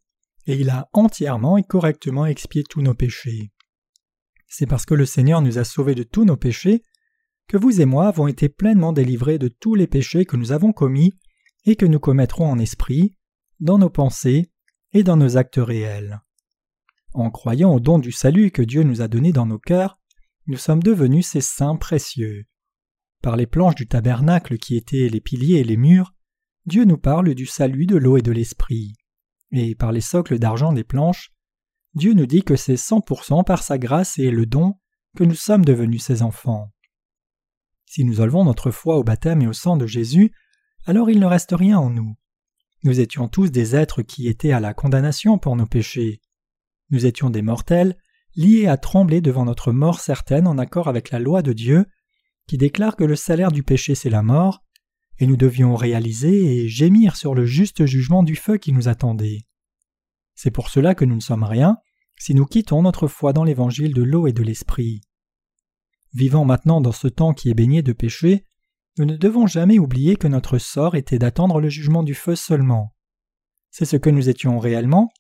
et 0.49 0.55
il 0.55 0.71
a 0.71 0.89
entièrement 0.95 1.59
et 1.59 1.63
correctement 1.63 2.27
expié 2.27 2.65
tous 2.69 2.81
nos 2.81 2.95
péchés. 2.95 3.53
C'est 4.49 4.67
parce 4.67 4.87
que 4.87 4.95
le 4.95 5.05
Seigneur 5.05 5.43
nous 5.43 5.59
a 5.59 5.65
sauvés 5.65 5.95
de 5.95 6.03
tous 6.03 6.25
nos 6.25 6.39
péchés 6.39 6.83
que 7.49 7.59
vous 7.59 7.83
et 7.83 7.85
moi 7.85 8.09
avons 8.09 8.27
été 8.27 8.49
pleinement 8.49 8.95
délivrés 8.95 9.39
de 9.39 9.49
tous 9.49 9.75
les 9.75 9.87
péchés 9.87 10.25
que 10.25 10.37
nous 10.37 10.53
avons 10.53 10.73
commis 10.73 11.13
et 11.67 11.77
que 11.77 11.85
nous 11.85 12.01
commettrons 12.01 12.51
en 12.51 12.59
esprit, 12.59 13.15
dans 13.61 13.77
nos 13.77 13.91
pensées 13.91 14.51
et 14.93 15.03
dans 15.03 15.19
nos 15.19 15.37
actes 15.37 15.59
réels. 15.59 16.23
En 17.13 17.31
croyant 17.31 17.75
au 17.75 17.81
don 17.81 17.99
du 17.99 18.13
salut 18.13 18.51
que 18.51 18.63
Dieu 18.63 18.85
nous 18.85 19.03
a 19.03 19.09
donné 19.09 19.33
dans 19.33 19.47
nos 19.47 19.59
cœurs, 19.59 20.01
nous 20.47 20.57
sommes 20.57 20.83
devenus 20.83 21.27
ces 21.27 21.43
saints 21.43 21.77
précieux. 21.77 22.45
Par 23.23 23.37
les 23.37 23.47
planches 23.47 23.75
du 23.75 23.87
tabernacle 23.87 24.57
qui 24.57 24.77
étaient 24.77 25.11
les 25.11 25.21
piliers 25.21 25.59
et 25.59 25.65
les 25.65 25.77
murs, 25.77 26.15
Dieu 26.65 26.85
nous 26.85 26.99
parle 26.99 27.35
du 27.35 27.45
salut 27.45 27.85
de 27.85 27.97
l'eau 27.97 28.17
et 28.17 28.23
de 28.23 28.33
l'esprit. 28.33 28.95
Et 29.53 29.75
par 29.75 29.93
les 29.93 30.01
socles 30.01 30.39
d'argent 30.39 30.73
des 30.73 30.85
planches, 30.85 31.33
Dieu 31.95 32.13
nous 32.13 32.27
dit 32.27 32.43
que 32.43 32.57
c'est 32.57 32.77
cent 32.77 33.01
pour 33.01 33.25
cent 33.25 33.45
par 33.45 33.63
sa 33.63 33.79
grâce 33.79 34.19
et 34.19 34.31
le 34.31 34.47
don 34.47 34.75
que 35.17 35.25
nous 35.25 35.35
sommes 35.35 35.65
devenus 35.65 36.05
ses 36.05 36.23
enfants. 36.23 36.71
Si 37.87 38.05
nous 38.05 38.21
enlevons 38.21 38.45
notre 38.45 38.71
foi 38.71 38.97
au 38.97 39.05
baptême 39.05 39.41
et 39.41 39.47
au 39.47 39.55
sang 39.55 39.77
de 39.77 39.87
Jésus, 39.87 40.33
alors 40.85 41.11
il 41.11 41.19
ne 41.19 41.27
reste 41.27 41.53
rien 41.53 41.79
en 41.79 41.91
nous. 41.91 42.17
Nous 42.85 43.01
étions 43.01 43.29
tous 43.29 43.51
des 43.51 43.75
êtres 43.75 44.03
qui 44.03 44.29
étaient 44.29 44.53
à 44.53 44.61
la 44.61 44.75
condamnation 44.75 45.39
pour 45.39 45.57
nos 45.57 45.67
péchés. 45.67 46.21
Nous 46.91 47.07
étions 47.07 47.31
des 47.31 47.43
mortels, 47.43 47.97
liés 48.37 48.67
à 48.67 48.77
trembler 48.77 49.21
devant 49.21 49.45
notre 49.45 49.73
mort 49.73 50.01
certaine 50.01 50.47
en 50.47 50.59
accord 50.59 50.89
avec 50.89 51.11
la 51.11 51.19
loi 51.19 51.43
de 51.43 51.53
Dieu, 51.53 51.87
qui 52.47 52.57
déclare 52.57 52.97
que 52.97 53.05
le 53.05 53.17
salaire 53.17 53.51
du 53.51 53.63
péché 53.63 53.95
c'est 53.95 54.11
la 54.11 54.23
mort, 54.23 54.63
et 55.19 55.27
nous 55.27 55.37
devions 55.37 55.75
réaliser 55.75 56.63
et 56.63 56.69
gémir 56.69 57.17
sur 57.17 57.35
le 57.35 57.45
juste 57.45 57.87
jugement 57.87 58.23
du 58.23 58.37
feu 58.37 58.57
qui 58.59 58.73
nous 58.73 58.89
attendait. 58.89 59.41
C'est 60.35 60.51
pour 60.51 60.69
cela 60.69 60.95
que 60.95 61.05
nous 61.05 61.17
ne 61.17 61.21
sommes 61.21 61.45
rien 61.45 61.79
si 62.19 62.35
nous 62.35 62.47
quittons 62.47 62.83
notre 62.83 63.07
foi 63.09 63.33
dans 63.33 63.45
l'évangile 63.45 63.95
de 63.95 64.03
l'eau 64.03 64.27
et 64.27 64.33
de 64.33 64.43
l'esprit. 64.43 65.01
Vivant 66.15 66.45
maintenant 66.45 66.81
dans 66.81 66.93
ce 66.93 67.09
temps 67.09 67.33
qui 67.33 67.51
est 67.51 67.55
baigné 67.55 67.83
de 67.83 67.93
péché, 67.93 68.45
nous 68.99 69.05
ne 69.05 69.17
devons 69.17 69.47
jamais 69.47 69.79
oublier 69.79 70.17
que 70.17 70.27
notre 70.27 70.59
sort 70.59 70.97
était 70.97 71.19
d'attendre 71.19 71.61
le 71.61 71.69
jugement 71.69 72.03
du 72.03 72.15
feu 72.15 72.35
seulement. 72.35 72.95
C'est 73.71 73.85
ce 73.85 73.97
que 73.97 74.11
nous 74.11 74.29
étions 74.29 74.59
réellement, 74.59 75.11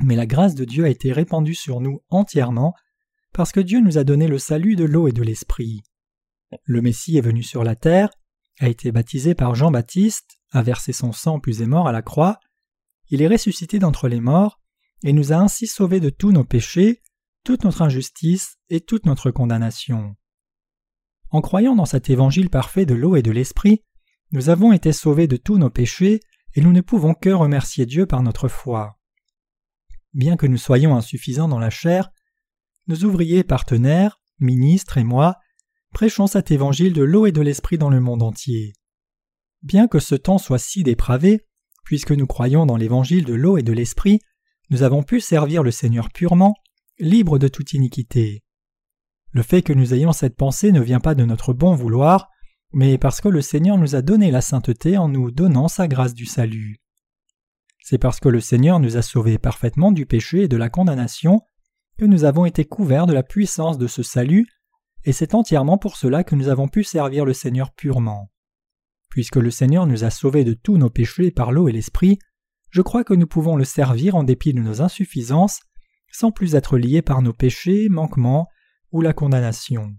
mais 0.00 0.16
la 0.16 0.26
grâce 0.26 0.54
de 0.54 0.64
Dieu 0.64 0.84
a 0.84 0.88
été 0.88 1.12
répandue 1.12 1.54
sur 1.54 1.80
nous 1.80 2.00
entièrement, 2.08 2.74
parce 3.32 3.52
que 3.52 3.60
Dieu 3.60 3.80
nous 3.80 3.98
a 3.98 4.04
donné 4.04 4.28
le 4.28 4.38
salut 4.38 4.76
de 4.76 4.84
l'eau 4.84 5.08
et 5.08 5.12
de 5.12 5.22
l'esprit. 5.22 5.82
Le 6.64 6.80
Messie 6.80 7.16
est 7.16 7.22
venu 7.22 7.42
sur 7.42 7.64
la 7.64 7.76
terre, 7.76 8.10
a 8.60 8.68
été 8.68 8.92
baptisé 8.92 9.34
par 9.34 9.54
Jean-Baptiste, 9.54 10.38
a 10.50 10.62
versé 10.62 10.92
son 10.92 11.12
sang 11.12 11.40
puis 11.40 11.62
est 11.62 11.66
mort 11.66 11.88
à 11.88 11.92
la 11.92 12.02
croix, 12.02 12.38
il 13.08 13.22
est 13.22 13.28
ressuscité 13.28 13.78
d'entre 13.78 14.08
les 14.08 14.20
morts, 14.20 14.60
et 15.02 15.12
nous 15.12 15.32
a 15.32 15.36
ainsi 15.36 15.66
sauvés 15.66 16.00
de 16.00 16.10
tous 16.10 16.32
nos 16.32 16.44
péchés, 16.44 17.02
toute 17.44 17.64
notre 17.64 17.82
injustice 17.82 18.56
et 18.68 18.80
toute 18.80 19.06
notre 19.06 19.30
condamnation. 19.30 20.16
En 21.30 21.40
croyant 21.40 21.74
dans 21.74 21.86
cet 21.86 22.10
évangile 22.10 22.50
parfait 22.50 22.86
de 22.86 22.94
l'eau 22.94 23.16
et 23.16 23.22
de 23.22 23.30
l'esprit, 23.30 23.84
nous 24.30 24.48
avons 24.48 24.72
été 24.72 24.92
sauvés 24.92 25.26
de 25.26 25.36
tous 25.36 25.58
nos 25.58 25.70
péchés, 25.70 26.20
et 26.54 26.60
nous 26.60 26.72
ne 26.72 26.80
pouvons 26.80 27.14
que 27.14 27.30
remercier 27.30 27.86
Dieu 27.86 28.06
par 28.06 28.22
notre 28.22 28.48
foi. 28.48 28.98
Bien 30.12 30.36
que 30.36 30.46
nous 30.46 30.58
soyons 30.58 30.94
insuffisants 30.94 31.48
dans 31.48 31.58
la 31.58 31.70
chair, 31.70 32.10
nos 32.86 32.96
ouvriers 33.04 33.44
partenaires, 33.44 34.20
ministres 34.38 34.98
et 34.98 35.04
moi 35.04 35.38
prêchons 35.92 36.26
cet 36.26 36.50
évangile 36.50 36.92
de 36.92 37.02
l'eau 37.02 37.26
et 37.26 37.32
de 37.32 37.40
l'esprit 37.40 37.78
dans 37.78 37.90
le 37.90 38.00
monde 38.00 38.22
entier. 38.22 38.72
Bien 39.62 39.86
que 39.86 39.98
ce 39.98 40.14
temps 40.14 40.38
soit 40.38 40.58
si 40.58 40.82
dépravé, 40.82 41.46
puisque 41.84 42.12
nous 42.12 42.26
croyons 42.26 42.66
dans 42.66 42.76
l'évangile 42.76 43.24
de 43.24 43.34
l'eau 43.34 43.58
et 43.58 43.62
de 43.62 43.72
l'esprit, 43.72 44.20
nous 44.70 44.82
avons 44.82 45.02
pu 45.02 45.20
servir 45.20 45.62
le 45.62 45.70
Seigneur 45.70 46.08
purement, 46.10 46.54
libre 46.98 47.38
de 47.38 47.48
toute 47.48 47.72
iniquité. 47.72 48.42
Le 49.30 49.42
fait 49.42 49.62
que 49.62 49.72
nous 49.72 49.94
ayons 49.94 50.12
cette 50.12 50.36
pensée 50.36 50.72
ne 50.72 50.80
vient 50.80 51.00
pas 51.00 51.14
de 51.14 51.24
notre 51.24 51.52
bon 51.52 51.74
vouloir, 51.74 52.28
mais 52.72 52.98
parce 52.98 53.20
que 53.20 53.28
le 53.28 53.42
Seigneur 53.42 53.78
nous 53.78 53.94
a 53.94 54.02
donné 54.02 54.30
la 54.30 54.40
sainteté 54.40 54.96
en 54.96 55.08
nous 55.08 55.30
donnant 55.30 55.68
sa 55.68 55.88
grâce 55.88 56.14
du 56.14 56.26
salut. 56.26 56.78
C'est 57.82 57.98
parce 57.98 58.20
que 58.20 58.28
le 58.28 58.40
Seigneur 58.40 58.80
nous 58.80 58.96
a 58.96 59.02
sauvés 59.02 59.38
parfaitement 59.38 59.92
du 59.92 60.06
péché 60.06 60.42
et 60.42 60.48
de 60.48 60.56
la 60.56 60.70
condamnation 60.70 61.42
que 61.98 62.04
nous 62.04 62.24
avons 62.24 62.46
été 62.46 62.64
couverts 62.64 63.06
de 63.06 63.12
la 63.12 63.22
puissance 63.22 63.78
de 63.78 63.86
ce 63.86 64.02
salut, 64.02 64.46
et 65.04 65.12
c'est 65.12 65.34
entièrement 65.34 65.78
pour 65.78 65.96
cela 65.96 66.24
que 66.24 66.34
nous 66.34 66.48
avons 66.48 66.68
pu 66.68 66.84
servir 66.84 67.24
le 67.24 67.32
Seigneur 67.32 67.72
purement. 67.72 68.30
Puisque 69.08 69.36
le 69.36 69.50
Seigneur 69.50 69.86
nous 69.86 70.04
a 70.04 70.10
sauvés 70.10 70.44
de 70.44 70.54
tous 70.54 70.78
nos 70.78 70.90
péchés 70.90 71.30
par 71.30 71.52
l'eau 71.52 71.68
et 71.68 71.72
l'esprit, 71.72 72.18
je 72.70 72.80
crois 72.80 73.04
que 73.04 73.14
nous 73.14 73.26
pouvons 73.26 73.56
le 73.56 73.64
servir 73.64 74.16
en 74.16 74.24
dépit 74.24 74.54
de 74.54 74.60
nos 74.60 74.80
insuffisances, 74.80 75.60
sans 76.10 76.30
plus 76.30 76.54
être 76.54 76.78
liés 76.78 77.02
par 77.02 77.20
nos 77.20 77.32
péchés, 77.32 77.88
manquements 77.90 78.48
ou 78.90 79.02
la 79.02 79.12
condamnation. 79.12 79.94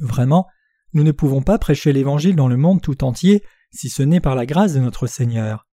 Vraiment, 0.00 0.46
nous 0.92 1.02
ne 1.02 1.12
pouvons 1.12 1.42
pas 1.42 1.58
prêcher 1.58 1.92
l'Évangile 1.92 2.36
dans 2.36 2.48
le 2.48 2.56
monde 2.56 2.82
tout 2.82 3.04
entier 3.04 3.42
si 3.70 3.88
ce 3.88 4.02
n'est 4.02 4.20
par 4.20 4.34
la 4.34 4.46
grâce 4.46 4.74
de 4.74 4.80
notre 4.80 5.06
Seigneur. 5.06 5.66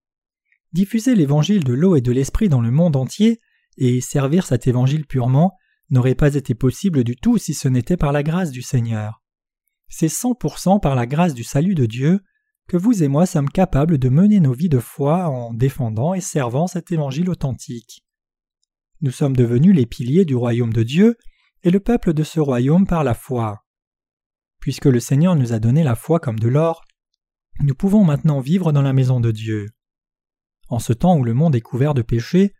Diffuser 0.73 1.15
l'Évangile 1.15 1.65
de 1.65 1.73
l'eau 1.73 1.97
et 1.97 2.01
de 2.01 2.13
l'Esprit 2.13 2.49
dans 2.49 2.61
le 2.61 2.71
monde 2.71 2.97
entier 2.97 3.41
et 3.79 4.01
servir 4.01 4.47
cet 4.47 4.67
Évangile 4.67 5.07
purement 5.07 5.57
n'aurait 5.91 6.15
pas 6.15 6.35
été 6.35 6.55
possible 6.55 7.05
du 7.05 7.17
tout 7.17 7.39
si 7.39 7.55
ce 7.55 7.69
n'était 7.69 7.97
par 7.97 8.13
la 8.13 8.23
grâce 8.23 8.51
du 8.51 8.63
Seigneur. 8.63 9.23
C'est 9.89 10.09
cent 10.09 10.35
pour 10.35 10.59
cent 10.59 10.79
par 10.79 10.95
la 10.95 11.07
grâce 11.07 11.35
du 11.35 11.45
salut 11.45 11.75
de 11.75 11.87
Dieu 11.87 12.21
que 12.69 12.77
vous 12.77 13.03
et 13.03 13.09
moi 13.09 13.25
sommes 13.25 13.49
capables 13.49 13.97
de 13.97 14.11
mener 14.11 14.41
nos 14.41 14.53
vies 14.53 14.69
de 14.69 14.79
foi 14.79 15.29
en 15.29 15.55
défendant 15.55 16.13
et 16.13 16.21
servant 16.21 16.67
cet 16.67 16.93
Évangile 16.93 17.31
authentique. 17.31 18.05
Nous 19.01 19.11
sommes 19.11 19.37
devenus 19.37 19.75
les 19.75 19.87
piliers 19.87 20.27
du 20.27 20.35
royaume 20.35 20.73
de 20.73 20.83
Dieu 20.83 21.17
et 21.63 21.71
le 21.71 21.81
peuple 21.81 22.13
de 22.13 22.23
ce 22.23 22.41
royaume 22.41 22.87
par 22.87 23.05
la 23.05 23.15
foi. 23.15 23.65
Puisque 24.61 24.87
le 24.87 25.01
Seigneur 25.01 25.37
nous 25.37 25.53
a 25.53 25.59
donné 25.59 25.83
la 25.83 25.95
foi 25.95 26.21
comme 26.21 26.39
de 26.39 26.49
l'or, 26.49 26.85
nous 27.61 27.75
pouvons 27.75 28.05
maintenant 28.05 28.41
vivre 28.41 28.73
dans 28.73 28.83
la 28.83 28.93
maison 28.93 29.21
de 29.21 29.31
Dieu. 29.31 29.67
En 30.69 30.79
ce 30.79 30.93
temps 30.93 31.17
où 31.17 31.25
le 31.25 31.35
monde 31.35 31.57
est 31.57 31.63
couvert 31.63 31.95
de 31.95 32.03
péchés, 32.03 32.53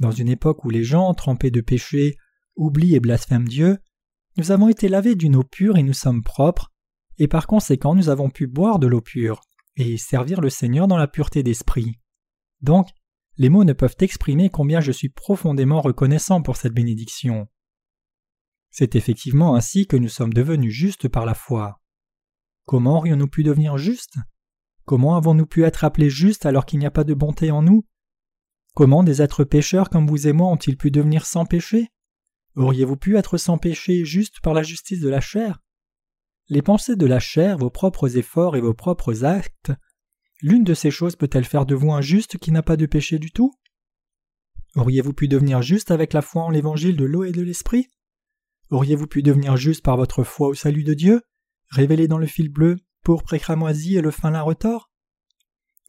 dans 0.00 0.12
une 0.12 0.28
époque 0.28 0.64
où 0.64 0.70
les 0.70 0.84
gens, 0.84 1.12
trempés 1.14 1.50
de 1.50 1.60
péchés, 1.60 2.16
oublient 2.56 2.96
et 2.96 3.00
blasphèment 3.00 3.48
Dieu, 3.48 3.78
nous 4.36 4.50
avons 4.50 4.68
été 4.68 4.88
lavés 4.88 5.14
d'une 5.14 5.36
eau 5.36 5.44
pure 5.44 5.78
et 5.78 5.82
nous 5.82 5.92
sommes 5.92 6.22
propres, 6.22 6.72
et 7.18 7.28
par 7.28 7.46
conséquent 7.46 7.94
nous 7.94 8.08
avons 8.08 8.28
pu 8.28 8.46
boire 8.46 8.78
de 8.78 8.86
l'eau 8.86 9.00
pure 9.00 9.40
et 9.76 9.96
servir 9.96 10.40
le 10.40 10.50
Seigneur 10.50 10.88
dans 10.88 10.96
la 10.96 11.08
pureté 11.08 11.42
d'esprit. 11.42 12.00
Donc, 12.60 12.88
les 13.38 13.50
mots 13.50 13.64
ne 13.64 13.74
peuvent 13.74 13.96
exprimer 14.00 14.48
combien 14.48 14.80
je 14.80 14.92
suis 14.92 15.10
profondément 15.10 15.80
reconnaissant 15.80 16.42
pour 16.42 16.56
cette 16.56 16.72
bénédiction. 16.72 17.48
C'est 18.70 18.96
effectivement 18.96 19.54
ainsi 19.54 19.86
que 19.86 19.96
nous 19.96 20.08
sommes 20.08 20.32
devenus 20.32 20.72
justes 20.72 21.08
par 21.08 21.26
la 21.26 21.34
foi. 21.34 21.80
Comment 22.64 22.98
aurions-nous 22.98 23.28
pu 23.28 23.42
devenir 23.42 23.78
justes? 23.78 24.16
Comment 24.84 25.16
avons-nous 25.16 25.46
pu 25.46 25.64
être 25.64 25.84
appelés 25.84 26.10
justes 26.10 26.46
alors 26.46 26.64
qu'il 26.64 26.78
n'y 26.78 26.86
a 26.86 26.90
pas 26.90 27.04
de 27.04 27.14
bonté 27.14 27.50
en 27.50 27.62
nous? 27.62 27.84
Comment 28.74 29.02
des 29.02 29.22
êtres 29.22 29.44
pécheurs 29.44 29.90
comme 29.90 30.06
vous 30.06 30.28
et 30.28 30.32
moi 30.32 30.48
ont-ils 30.48 30.76
pu 30.76 30.90
devenir 30.90 31.26
sans 31.26 31.46
péché? 31.46 31.90
Auriez-vous 32.56 32.96
pu 32.96 33.16
être 33.16 33.36
sans 33.36 33.58
péché 33.58 34.04
juste 34.06 34.40
par 34.40 34.54
la 34.54 34.62
justice 34.62 35.00
de 35.00 35.10
la 35.10 35.20
chair? 35.20 35.62
Les 36.48 36.62
pensées 36.62 36.96
de 36.96 37.06
la 37.06 37.20
chair, 37.20 37.58
vos 37.58 37.70
propres 37.70 38.16
efforts 38.16 38.56
et 38.56 38.60
vos 38.60 38.72
propres 38.72 39.24
actes, 39.24 39.72
l'une 40.40 40.64
de 40.64 40.72
ces 40.72 40.90
choses 40.90 41.16
peut-elle 41.16 41.44
faire 41.44 41.66
de 41.66 41.74
vous 41.74 41.92
un 41.92 42.00
juste 42.00 42.38
qui 42.38 42.52
n'a 42.52 42.62
pas 42.62 42.76
de 42.76 42.86
péché 42.86 43.18
du 43.18 43.30
tout? 43.30 43.52
Auriez-vous 44.74 45.12
pu 45.12 45.28
devenir 45.28 45.60
juste 45.60 45.90
avec 45.90 46.14
la 46.14 46.22
foi 46.22 46.44
en 46.44 46.50
l'évangile 46.50 46.96
de 46.96 47.04
l'eau 47.04 47.24
et 47.24 47.32
de 47.32 47.42
l'esprit? 47.42 47.88
Auriez-vous 48.70 49.06
pu 49.06 49.22
devenir 49.22 49.56
juste 49.56 49.84
par 49.84 49.96
votre 49.96 50.24
foi 50.24 50.48
au 50.48 50.54
salut 50.54 50.84
de 50.84 50.94
Dieu, 50.94 51.22
révélé 51.68 52.08
dans 52.08 52.18
le 52.18 52.26
fil 52.26 52.48
bleu, 52.48 52.76
pourpre 53.02 53.34
et 53.34 53.38
cramoisi 53.38 53.96
et 53.96 54.00
le 54.00 54.10
fin 54.10 54.30
lin 54.30 54.42
retors? 54.42 54.90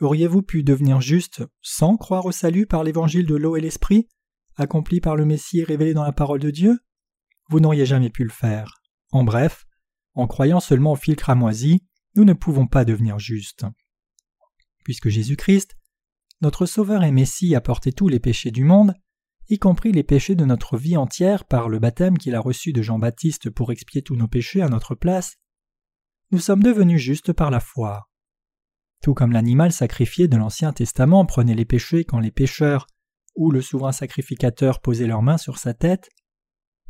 Auriez-vous 0.02 0.42
pu 0.42 0.64
devenir 0.64 1.00
juste 1.00 1.44
sans 1.62 1.98
croire 1.98 2.26
au 2.26 2.32
salut 2.32 2.68
par 2.68 2.84
l'évangile 2.84 3.26
de 3.26 3.36
l'eau 3.36 3.56
et 3.56 3.62
l'esprit, 3.62 4.10
accompli 4.58 5.00
par 5.00 5.16
le 5.16 5.26
Messie 5.26 5.64
révélé 5.64 5.94
dans 5.94 6.04
la 6.04 6.12
parole 6.12 6.40
de 6.40 6.52
Dieu 6.52 6.80
Vous 7.50 7.60
n'auriez 7.60 7.86
jamais 7.86 8.10
pu 8.10 8.24
le 8.24 8.30
faire. 8.30 8.82
En 9.12 9.24
bref, 9.24 9.66
en 10.16 10.28
croyant 10.28 10.60
seulement 10.60 10.94
au 10.94 10.96
fil 10.96 11.16
cramoisi, 11.16 11.84
nous 12.16 12.26
ne 12.26 12.34
pouvons 12.34 12.68
pas 12.68 12.84
devenir 12.84 13.20
justes. 13.20 13.66
Puisque 14.84 15.10
Jésus-Christ, 15.10 15.78
notre 16.42 16.66
Sauveur 16.66 17.04
et 17.04 17.12
Messie, 17.12 17.56
a 17.56 17.62
porté 17.62 17.92
tous 17.92 18.08
les 18.08 18.20
péchés 18.20 18.52
du 18.52 18.64
monde, 18.64 18.94
y 19.50 19.60
compris 19.60 19.92
les 19.92 20.04
péchés 20.04 20.36
de 20.36 20.46
notre 20.46 20.78
vie 20.78 20.98
entière 20.98 21.46
par 21.46 21.70
le 21.70 21.80
baptême 21.80 22.18
qu'il 22.18 22.36
a 22.36 22.40
reçu 22.40 22.74
de 22.74 22.82
Jean-Baptiste 22.82 23.50
pour 23.50 23.72
expier 23.72 24.02
tous 24.02 24.16
nos 24.16 24.28
péchés 24.28 24.62
à 24.62 24.70
notre 24.70 24.96
place, 24.96 25.38
nous 26.32 26.40
sommes 26.40 26.64
devenus 26.64 27.02
justes 27.02 27.32
par 27.32 27.52
la 27.52 27.60
foi. 27.60 28.10
Tout 29.02 29.14
comme 29.14 29.32
l'animal 29.32 29.72
sacrifié 29.72 30.28
de 30.28 30.36
l'Ancien 30.36 30.74
Testament 30.74 31.26
prenait 31.26 31.56
les 31.56 31.66
péchés 31.66 32.04
quand 32.04 32.20
les 32.20 32.32
pécheurs 32.32 32.88
ou 33.38 33.52
le 33.52 33.62
souverain 33.62 33.94
sacrificateur 33.94 34.82
posait 34.82 35.08
leurs 35.08 35.22
mains 35.22 35.38
sur 35.38 35.58
sa 35.58 35.74
tête, 35.74 36.10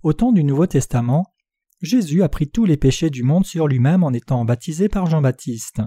au 0.03 0.13
temps 0.13 0.31
du 0.31 0.43
Nouveau 0.43 0.67
Testament, 0.67 1.33
Jésus 1.81 2.23
a 2.23 2.29
pris 2.29 2.49
tous 2.49 2.65
les 2.65 2.77
péchés 2.77 3.10
du 3.10 3.23
monde 3.23 3.45
sur 3.45 3.67
lui-même 3.67 4.03
en 4.03 4.13
étant 4.13 4.45
baptisé 4.45 4.89
par 4.89 5.05
Jean-Baptiste. 5.07 5.81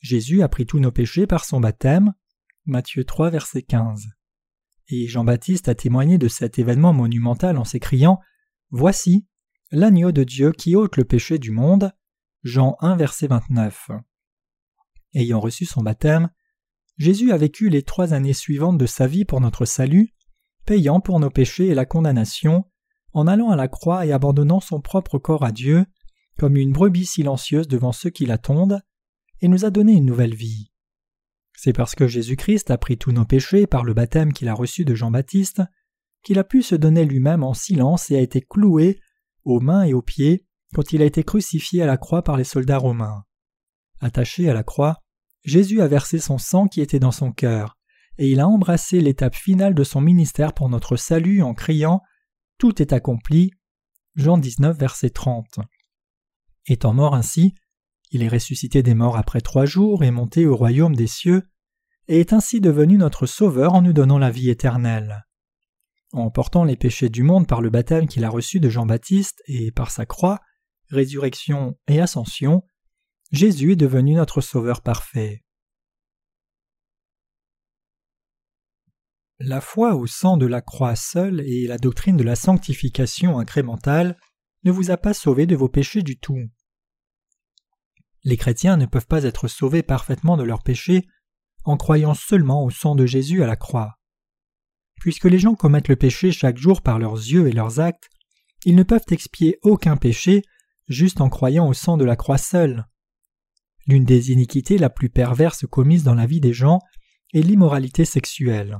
Jésus 0.00 0.42
a 0.42 0.48
pris 0.48 0.66
tous 0.66 0.78
nos 0.78 0.90
péchés 0.90 1.26
par 1.26 1.44
son 1.44 1.60
baptême. 1.60 2.12
Matthieu 2.66 3.04
3, 3.04 3.30
verset 3.30 3.62
15. 3.62 4.08
Et 4.88 5.06
Jean-Baptiste 5.06 5.68
a 5.68 5.74
témoigné 5.74 6.18
de 6.18 6.28
cet 6.28 6.58
événement 6.58 6.92
monumental 6.92 7.56
en 7.56 7.64
s'écriant 7.64 8.20
Voici 8.70 9.26
l'agneau 9.70 10.12
de 10.12 10.24
Dieu 10.24 10.52
qui 10.52 10.76
ôte 10.76 10.96
le 10.96 11.04
péché 11.04 11.38
du 11.38 11.50
monde. 11.50 11.92
Jean 12.42 12.76
1, 12.80 12.96
verset 12.96 13.28
29. 13.28 13.90
Ayant 15.14 15.40
reçu 15.40 15.64
son 15.64 15.82
baptême, 15.82 16.30
Jésus 16.96 17.32
a 17.32 17.36
vécu 17.36 17.68
les 17.68 17.82
trois 17.82 18.14
années 18.14 18.32
suivantes 18.32 18.78
de 18.78 18.86
sa 18.86 19.06
vie 19.06 19.24
pour 19.24 19.40
notre 19.40 19.64
salut, 19.64 20.14
payant 20.64 21.00
pour 21.00 21.20
nos 21.20 21.30
péchés 21.30 21.66
et 21.66 21.74
la 21.74 21.86
condamnation, 21.86 22.64
en 23.12 23.26
allant 23.26 23.50
à 23.50 23.56
la 23.56 23.68
croix 23.68 24.06
et 24.06 24.12
abandonnant 24.12 24.60
son 24.60 24.80
propre 24.80 25.18
corps 25.18 25.44
à 25.44 25.52
Dieu, 25.52 25.86
comme 26.38 26.56
une 26.56 26.72
brebis 26.72 27.06
silencieuse 27.06 27.68
devant 27.68 27.92
ceux 27.92 28.10
qui 28.10 28.26
l'attendent, 28.26 28.80
et 29.40 29.48
nous 29.48 29.64
a 29.64 29.70
donné 29.70 29.92
une 29.92 30.06
nouvelle 30.06 30.34
vie. 30.34 30.70
C'est 31.56 31.72
parce 31.72 31.94
que 31.94 32.08
Jésus-Christ 32.08 32.70
a 32.70 32.78
pris 32.78 32.98
tous 32.98 33.12
nos 33.12 33.24
péchés 33.24 33.66
par 33.66 33.84
le 33.84 33.94
baptême 33.94 34.32
qu'il 34.32 34.48
a 34.48 34.54
reçu 34.54 34.84
de 34.84 34.94
Jean-Baptiste 34.94 35.62
qu'il 36.24 36.38
a 36.38 36.44
pu 36.44 36.62
se 36.62 36.74
donner 36.74 37.04
lui-même 37.04 37.44
en 37.44 37.54
silence 37.54 38.10
et 38.10 38.16
a 38.16 38.20
été 38.20 38.40
cloué 38.40 38.98
aux 39.44 39.60
mains 39.60 39.84
et 39.84 39.94
aux 39.94 40.02
pieds 40.02 40.46
quand 40.74 40.92
il 40.92 41.02
a 41.02 41.04
été 41.04 41.22
crucifié 41.22 41.82
à 41.82 41.86
la 41.86 41.98
croix 41.98 42.22
par 42.22 42.36
les 42.36 42.44
soldats 42.44 42.78
romains. 42.78 43.24
Attaché 44.00 44.48
à 44.48 44.54
la 44.54 44.64
croix, 44.64 45.03
Jésus 45.44 45.82
a 45.82 45.88
versé 45.88 46.18
son 46.18 46.38
sang 46.38 46.66
qui 46.66 46.80
était 46.80 46.98
dans 46.98 47.12
son 47.12 47.30
cœur, 47.30 47.76
et 48.18 48.28
il 48.30 48.40
a 48.40 48.48
embrassé 48.48 49.00
l'étape 49.00 49.34
finale 49.34 49.74
de 49.74 49.84
son 49.84 50.00
ministère 50.00 50.54
pour 50.54 50.68
notre 50.68 50.96
salut 50.96 51.42
en 51.42 51.54
criant 51.54 52.00
Tout 52.58 52.80
est 52.80 52.92
accompli. 52.92 53.50
Jean 54.14 54.38
19, 54.38 54.76
verset 54.78 55.10
30. 55.10 55.58
Étant 56.66 56.94
mort 56.94 57.14
ainsi, 57.14 57.54
il 58.10 58.22
est 58.22 58.28
ressuscité 58.28 58.82
des 58.82 58.94
morts 58.94 59.16
après 59.16 59.40
trois 59.40 59.66
jours 59.66 60.04
et 60.04 60.10
monté 60.10 60.46
au 60.46 60.56
royaume 60.56 60.96
des 60.96 61.08
cieux, 61.08 61.42
et 62.08 62.20
est 62.20 62.32
ainsi 62.32 62.60
devenu 62.60 62.96
notre 62.96 63.26
Sauveur 63.26 63.74
en 63.74 63.82
nous 63.82 63.92
donnant 63.92 64.18
la 64.18 64.30
vie 64.30 64.50
éternelle. 64.50 65.24
En 66.12 66.30
portant 66.30 66.64
les 66.64 66.76
péchés 66.76 67.08
du 67.08 67.22
monde 67.22 67.48
par 67.48 67.60
le 67.60 67.70
baptême 67.70 68.06
qu'il 68.06 68.24
a 68.24 68.30
reçu 68.30 68.60
de 68.60 68.68
Jean-Baptiste 68.68 69.42
et 69.46 69.72
par 69.72 69.90
sa 69.90 70.06
croix, 70.06 70.38
résurrection 70.90 71.76
et 71.88 72.00
ascension, 72.00 72.62
Jésus 73.32 73.72
est 73.72 73.76
devenu 73.76 74.14
notre 74.14 74.40
Sauveur 74.40 74.82
parfait. 74.82 75.44
La 79.40 79.60
foi 79.60 79.94
au 79.94 80.06
sang 80.06 80.36
de 80.36 80.46
la 80.46 80.60
croix 80.60 80.94
seule 80.94 81.40
et 81.40 81.66
la 81.66 81.76
doctrine 81.76 82.16
de 82.16 82.22
la 82.22 82.36
sanctification 82.36 83.38
incrémentale 83.38 84.16
ne 84.62 84.70
vous 84.70 84.90
a 84.90 84.96
pas 84.96 85.12
sauvé 85.12 85.46
de 85.46 85.56
vos 85.56 85.68
péchés 85.68 86.02
du 86.02 86.18
tout. 86.18 86.48
Les 88.22 88.36
chrétiens 88.36 88.76
ne 88.76 88.86
peuvent 88.86 89.06
pas 89.06 89.24
être 89.24 89.48
sauvés 89.48 89.82
parfaitement 89.82 90.36
de 90.36 90.44
leurs 90.44 90.62
péchés 90.62 91.06
en 91.64 91.76
croyant 91.76 92.14
seulement 92.14 92.64
au 92.64 92.70
sang 92.70 92.94
de 92.94 93.06
Jésus 93.06 93.42
à 93.42 93.46
la 93.46 93.56
croix. 93.56 93.98
Puisque 95.00 95.24
les 95.24 95.38
gens 95.38 95.54
commettent 95.54 95.88
le 95.88 95.96
péché 95.96 96.30
chaque 96.30 96.56
jour 96.56 96.80
par 96.80 96.98
leurs 96.98 97.16
yeux 97.16 97.48
et 97.48 97.52
leurs 97.52 97.80
actes, 97.80 98.08
ils 98.64 98.76
ne 98.76 98.82
peuvent 98.82 99.04
expier 99.10 99.58
aucun 99.62 99.96
péché 99.96 100.42
juste 100.88 101.20
en 101.20 101.28
croyant 101.28 101.68
au 101.68 101.74
sang 101.74 101.96
de 101.96 102.04
la 102.04 102.16
croix 102.16 102.38
seule. 102.38 102.86
L'une 103.86 104.04
des 104.04 104.32
iniquités 104.32 104.78
la 104.78 104.90
plus 104.90 105.10
perverse 105.10 105.66
commises 105.66 106.04
dans 106.04 106.14
la 106.14 106.26
vie 106.26 106.40
des 106.40 106.52
gens 106.52 106.80
est 107.34 107.42
l'immoralité 107.42 108.04
sexuelle. 108.04 108.78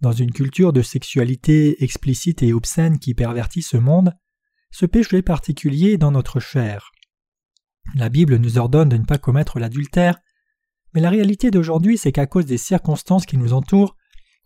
Dans 0.00 0.12
une 0.12 0.32
culture 0.32 0.72
de 0.72 0.82
sexualité 0.82 1.82
explicite 1.82 2.42
et 2.42 2.52
obscène 2.52 2.98
qui 2.98 3.14
pervertit 3.14 3.62
ce 3.62 3.76
monde, 3.76 4.14
ce 4.70 4.86
péché 4.86 5.22
particulier 5.22 5.92
est 5.92 5.98
dans 5.98 6.10
notre 6.10 6.40
chair. 6.40 6.90
La 7.94 8.08
Bible 8.08 8.36
nous 8.36 8.58
ordonne 8.58 8.88
de 8.88 8.96
ne 8.96 9.04
pas 9.04 9.18
commettre 9.18 9.58
l'adultère, 9.58 10.18
mais 10.94 11.00
la 11.00 11.10
réalité 11.10 11.50
d'aujourd'hui 11.50 11.98
c'est 11.98 12.12
qu'à 12.12 12.26
cause 12.26 12.46
des 12.46 12.58
circonstances 12.58 13.26
qui 13.26 13.36
nous 13.36 13.52
entourent, 13.52 13.96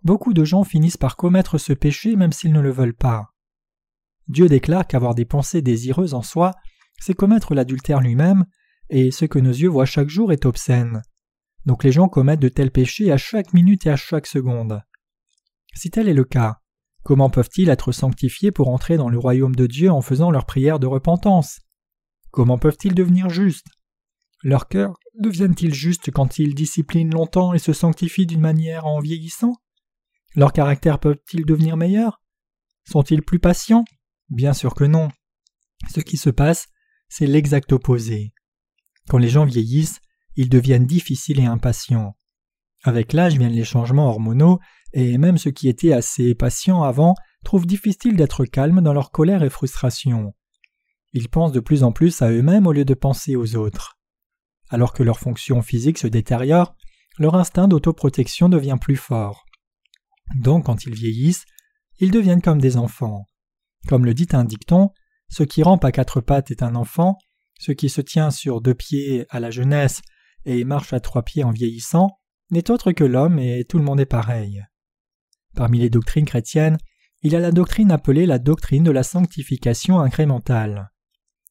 beaucoup 0.02 0.32
de 0.32 0.44
gens 0.44 0.64
finissent 0.64 0.96
par 0.96 1.16
commettre 1.16 1.58
ce 1.58 1.72
péché 1.72 2.16
même 2.16 2.32
s'ils 2.32 2.52
ne 2.52 2.60
le 2.60 2.72
veulent 2.72 2.96
pas. 2.96 3.34
Dieu 4.28 4.48
déclare 4.48 4.86
qu'avoir 4.86 5.14
des 5.14 5.24
pensées 5.24 5.62
désireuses 5.62 6.14
en 6.14 6.22
soi, 6.22 6.54
c'est 7.00 7.14
commettre 7.14 7.54
l'adultère 7.54 8.00
lui-même, 8.00 8.44
et 8.90 9.10
ce 9.10 9.24
que 9.24 9.38
nos 9.38 9.50
yeux 9.50 9.68
voient 9.68 9.86
chaque 9.86 10.08
jour 10.08 10.32
est 10.32 10.46
obscène. 10.46 11.02
Donc 11.66 11.84
les 11.84 11.92
gens 11.92 12.08
commettent 12.08 12.40
de 12.40 12.48
tels 12.48 12.70
péchés 12.70 13.12
à 13.12 13.16
chaque 13.16 13.52
minute 13.52 13.86
et 13.86 13.90
à 13.90 13.96
chaque 13.96 14.26
seconde. 14.26 14.82
Si 15.74 15.90
tel 15.90 16.08
est 16.08 16.14
le 16.14 16.24
cas, 16.24 16.60
comment 17.02 17.30
peuvent-ils 17.30 17.68
être 17.68 17.92
sanctifiés 17.92 18.52
pour 18.52 18.68
entrer 18.68 18.96
dans 18.96 19.08
le 19.08 19.18
royaume 19.18 19.54
de 19.54 19.66
Dieu 19.66 19.90
en 19.90 20.00
faisant 20.00 20.30
leur 20.30 20.46
prière 20.46 20.78
de 20.78 20.86
repentance? 20.86 21.60
Comment 22.30 22.58
peuvent-ils 22.58 22.94
devenir 22.94 23.28
justes? 23.28 23.66
Leurs 24.42 24.68
cœurs 24.68 24.98
deviennent-ils 25.18 25.74
justes 25.74 26.10
quand 26.10 26.38
ils 26.38 26.54
disciplinent 26.54 27.12
longtemps 27.12 27.54
et 27.54 27.58
se 27.58 27.72
sanctifient 27.72 28.26
d'une 28.26 28.40
manière 28.40 28.86
en 28.86 29.00
vieillissant? 29.00 29.54
Leurs 30.34 30.52
caractères 30.52 31.00
peuvent-ils 31.00 31.44
devenir 31.44 31.76
meilleurs? 31.76 32.22
Sont-ils 32.84 33.22
plus 33.22 33.40
patients? 33.40 33.84
Bien 34.30 34.52
sûr 34.52 34.74
que 34.74 34.84
non. 34.84 35.08
Ce 35.92 36.00
qui 36.00 36.16
se 36.16 36.30
passe, 36.30 36.68
c'est 37.08 37.26
l'exact 37.26 37.72
opposé. 37.72 38.32
Quand 39.08 39.18
les 39.18 39.28
gens 39.28 39.44
vieillissent, 39.44 40.00
ils 40.36 40.48
deviennent 40.48 40.86
difficiles 40.86 41.40
et 41.40 41.46
impatients. 41.46 42.14
Avec 42.84 43.12
l'âge 43.12 43.36
viennent 43.36 43.52
les 43.52 43.64
changements 43.64 44.08
hormonaux, 44.08 44.60
et 44.92 45.18
même 45.18 45.38
ceux 45.38 45.50
qui 45.50 45.68
étaient 45.68 45.92
assez 45.92 46.34
patients 46.34 46.82
avant 46.82 47.14
trouvent 47.44 47.66
difficile 47.66 48.16
d'être 48.16 48.44
calmes 48.44 48.80
dans 48.80 48.92
leur 48.92 49.10
colère 49.10 49.42
et 49.42 49.50
frustration. 49.50 50.34
Ils 51.12 51.28
pensent 51.28 51.52
de 51.52 51.60
plus 51.60 51.82
en 51.82 51.92
plus 51.92 52.22
à 52.22 52.30
eux-mêmes 52.30 52.66
au 52.66 52.72
lieu 52.72 52.84
de 52.84 52.94
penser 52.94 53.34
aux 53.36 53.56
autres. 53.56 53.98
Alors 54.68 54.92
que 54.92 55.02
leur 55.02 55.18
fonction 55.18 55.62
physique 55.62 55.98
se 55.98 56.06
détériore, 56.06 56.76
leur 57.18 57.34
instinct 57.34 57.68
d'autoprotection 57.68 58.48
devient 58.48 58.76
plus 58.80 58.96
fort. 58.96 59.46
Donc, 60.36 60.66
quand 60.66 60.84
ils 60.84 60.94
vieillissent, 60.94 61.46
ils 61.98 62.10
deviennent 62.10 62.42
comme 62.42 62.60
des 62.60 62.76
enfants. 62.76 63.24
Comme 63.88 64.04
le 64.04 64.14
dit 64.14 64.28
un 64.32 64.44
dicton, 64.44 64.90
ce 65.30 65.42
qui 65.42 65.62
rampe 65.62 65.84
à 65.84 65.92
quatre 65.92 66.20
pattes 66.20 66.50
est 66.50 66.62
un 66.62 66.74
enfant, 66.74 67.18
ce 67.58 67.72
qui 67.72 67.88
se 67.88 68.00
tient 68.00 68.30
sur 68.30 68.60
deux 68.60 68.74
pieds 68.74 69.26
à 69.30 69.40
la 69.40 69.50
jeunesse 69.50 70.00
et 70.44 70.64
marche 70.64 70.92
à 70.92 71.00
trois 71.00 71.22
pieds 71.22 71.44
en 71.44 71.50
vieillissant 71.50 72.18
n'est 72.50 72.70
autre 72.70 72.92
que 72.92 73.04
l'homme 73.04 73.38
et 73.38 73.64
tout 73.64 73.78
le 73.78 73.84
monde 73.84 74.00
est 74.00 74.06
pareil. 74.06 74.64
Parmi 75.54 75.78
les 75.78 75.90
doctrines 75.90 76.24
chrétiennes, 76.24 76.78
il 77.22 77.32
y 77.32 77.36
a 77.36 77.40
la 77.40 77.50
doctrine 77.50 77.90
appelée 77.90 78.26
la 78.26 78.38
doctrine 78.38 78.84
de 78.84 78.90
la 78.90 79.02
sanctification 79.02 80.00
incrémentale. 80.00 80.90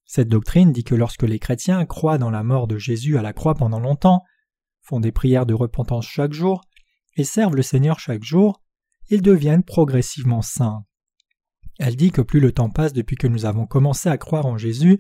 Cette 0.06 0.30
doctrine 0.30 0.72
dit 0.72 0.86
que 0.86 0.96
lorsque 0.96 1.24
les 1.24 1.40
chrétiens 1.40 1.86
croient 1.86 2.18
dans 2.18 2.32
la 2.32 2.44
mort 2.44 2.68
de 2.68 2.78
Jésus 2.78 3.18
à 3.18 3.22
la 3.22 3.34
croix 3.34 3.56
pendant 3.56 3.80
longtemps, 3.80 4.24
font 4.82 5.02
des 5.02 5.12
prières 5.12 5.46
de 5.46 5.54
repentance 5.54 6.08
chaque 6.08 6.32
jour 6.32 6.62
et 7.18 7.26
servent 7.26 7.56
le 7.56 7.64
Seigneur 7.64 8.00
chaque 8.00 8.24
jour, 8.24 8.62
ils 9.10 9.22
deviennent 9.22 9.64
progressivement 9.64 10.42
saints. 10.42 10.86
Elle 11.80 11.98
dit 11.98 12.12
que 12.12 12.22
plus 12.22 12.40
le 12.40 12.54
temps 12.54 12.70
passe 12.70 12.94
depuis 12.94 13.18
que 13.18 13.28
nous 13.28 13.46
avons 13.46 13.68
commencé 13.68 14.08
à 14.08 14.18
croire 14.18 14.46
en 14.46 14.58
Jésus, 14.58 14.98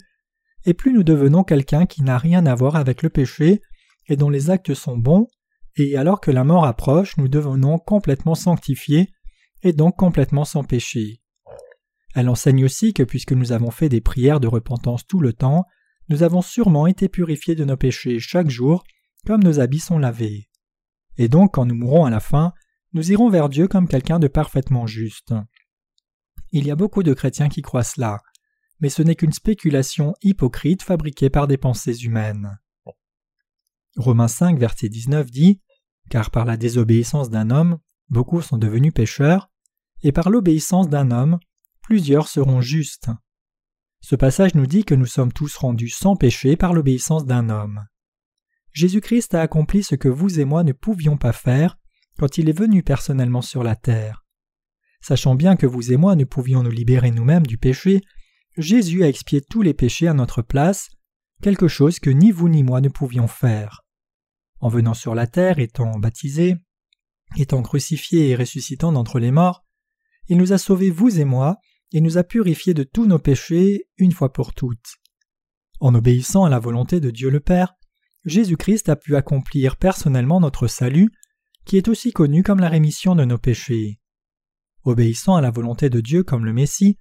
et 0.68 0.74
plus 0.74 0.92
nous 0.92 1.04
devenons 1.04 1.46
quelqu'un 1.46 1.86
qui 1.86 2.04
n'a 2.04 2.18
rien 2.18 2.46
à 2.46 2.54
voir 2.54 2.76
avec 2.76 3.02
le 3.02 3.10
péché 3.10 3.62
et 4.08 4.18
dont 4.18 4.30
les 4.30 4.50
actes 4.50 4.74
sont 4.74 4.98
bons, 4.98 5.28
et 5.78 5.96
alors 5.96 6.20
que 6.20 6.30
la 6.30 6.44
mort 6.44 6.66
approche, 6.66 7.16
nous 7.16 7.30
devenons 7.30 7.80
complètement 7.80 8.36
sanctifiés 8.36 9.08
et 9.64 9.72
donc 9.72 9.96
complètement 9.96 10.44
sans 10.44 10.66
péché. 10.66 11.22
Elle 12.16 12.28
enseigne 12.28 12.66
aussi 12.66 12.94
que 12.94 13.04
puisque 13.04 13.32
nous 13.32 13.54
avons 13.54 13.72
fait 13.72 13.88
des 13.88 14.02
prières 14.02 14.42
de 14.42 14.48
repentance 14.48 15.08
tout 15.08 15.22
le 15.22 15.32
temps, 15.32 15.64
nous 16.10 16.22
avons 16.22 16.42
sûrement 16.42 16.86
été 16.86 17.08
purifiés 17.08 17.56
de 17.56 17.64
nos 17.64 17.78
péchés 17.78 18.20
chaque 18.20 18.50
jour, 18.50 18.84
comme 19.26 19.44
nos 19.44 19.62
habits 19.62 19.80
sont 19.80 20.00
lavés. 20.00 20.50
Et 21.18 21.30
donc 21.30 21.54
quand 21.54 21.66
nous 21.66 21.76
mourrons 21.76 22.04
à 22.04 22.10
la 22.10 22.20
fin, 22.20 22.52
nous 22.92 23.10
irons 23.14 23.30
vers 23.30 23.48
Dieu 23.48 23.70
comme 23.70 23.88
quelqu'un 23.88 24.20
de 24.20 24.28
parfaitement 24.28 24.86
juste. 24.86 25.34
Il 26.52 26.68
y 26.68 26.72
a 26.72 26.76
beaucoup 26.76 27.04
de 27.04 27.14
chrétiens 27.14 27.48
qui 27.48 27.62
croient 27.62 27.84
cela, 27.84 28.20
mais 28.80 28.90
ce 28.90 29.02
n'est 29.02 29.16
qu'une 29.16 29.34
spéculation 29.34 30.14
hypocrite 30.22 30.84
fabriquée 30.84 31.30
par 31.30 31.48
des 31.48 31.58
pensées 31.58 32.04
humaines. 32.04 32.60
Romains 33.96 34.28
5, 34.28 34.60
verset 34.60 34.90
19 34.90 35.32
dit 35.32 35.62
Car 36.10 36.30
par 36.30 36.46
la 36.46 36.58
désobéissance 36.58 37.30
d'un 37.30 37.50
homme, 37.50 37.80
beaucoup 38.10 38.42
sont 38.42 38.58
devenus 38.58 38.94
pécheurs, 38.94 39.50
et 40.04 40.12
par 40.12 40.30
l'obéissance 40.30 40.90
d'un 40.90 41.12
homme, 41.12 41.40
plusieurs 41.82 42.28
seront 42.28 42.62
justes. 42.62 43.10
Ce 44.02 44.16
passage 44.16 44.54
nous 44.56 44.68
dit 44.68 44.86
que 44.86 44.94
nous 44.94 45.06
sommes 45.06 45.34
tous 45.34 45.56
rendus 45.58 45.90
sans 45.90 46.16
péché 46.16 46.56
par 46.56 46.74
l'obéissance 46.74 47.26
d'un 47.26 47.50
homme. 47.50 47.86
Jésus-Christ 48.74 49.34
a 49.34 49.42
accompli 49.42 49.84
ce 49.84 49.96
que 49.96 50.08
vous 50.08 50.40
et 50.40 50.46
moi 50.46 50.64
ne 50.64 50.72
pouvions 50.72 51.18
pas 51.18 51.34
faire 51.34 51.78
quand 52.20 52.38
il 52.38 52.50
est 52.50 52.58
venu 52.58 52.84
personnellement 52.84 53.42
sur 53.42 53.64
la 53.64 53.76
terre. 53.76 54.24
Sachant 55.02 55.36
bien 55.36 55.56
que 55.56 55.66
vous 55.66 55.92
et 55.92 55.98
moi 55.98 56.16
ne 56.16 56.26
pouvions 56.26 56.64
nous 56.64 56.72
libérer 56.72 57.12
nous-mêmes 57.12 57.46
du 57.46 57.58
péché, 57.58 58.02
Jésus 58.58 59.04
a 59.04 59.08
expié 59.08 59.42
tous 59.42 59.62
les 59.62 59.74
péchés 59.74 60.08
à 60.08 60.14
notre 60.14 60.42
place, 60.42 60.90
quelque 61.42 61.68
chose 61.68 62.00
que 62.00 62.10
ni 62.10 62.32
vous 62.32 62.50
ni 62.50 62.64
moi 62.64 62.82
ne 62.82 62.90
pouvions 62.90 63.28
faire. 63.28 63.86
En 64.60 64.70
venant 64.70 64.96
sur 64.96 65.14
la 65.14 65.28
terre, 65.28 65.60
étant 65.60 65.92
baptisé, 66.00 66.56
étant 67.36 67.62
crucifié 67.62 68.30
et 68.30 68.36
ressuscitant 68.36 68.92
d'entre 68.92 69.20
les 69.20 69.32
morts, 69.32 69.64
il 70.28 70.38
nous 70.38 70.54
a 70.54 70.58
sauvés 70.58 70.90
vous 70.90 71.20
et 71.20 71.26
moi, 71.26 71.58
et 71.94 72.02
nous 72.02 72.18
a 72.18 72.24
purifiés 72.24 72.74
de 72.74 72.84
tous 72.84 73.06
nos 73.06 73.20
péchés 73.20 73.88
une 73.98 74.12
fois 74.12 74.34
pour 74.34 74.54
toutes. 74.54 74.96
En 75.80 75.94
obéissant 75.94 76.44
à 76.44 76.50
la 76.50 76.60
volonté 76.60 77.00
de 77.00 77.12
Dieu 77.12 77.30
le 77.30 77.40
Père, 77.40 77.76
Jésus-Christ 78.26 78.90
a 78.90 78.96
pu 78.96 79.16
accomplir 79.16 79.78
personnellement 79.78 80.40
notre 80.40 80.68
salut, 80.68 81.12
qui 81.66 81.78
est 81.78 81.88
aussi 81.88 82.12
connu 82.12 82.44
comme 82.44 82.60
la 82.60 82.70
rémission 82.70 83.16
de 83.16 83.24
nos 83.24 83.38
péchés. 83.38 84.00
Obéissant 84.84 85.36
à 85.36 85.42
la 85.42 85.52
volonté 85.52 85.90
de 85.90 86.02
Dieu 86.02 86.24
comme 86.24 86.44
le 86.44 86.54
Messie, 86.54 86.98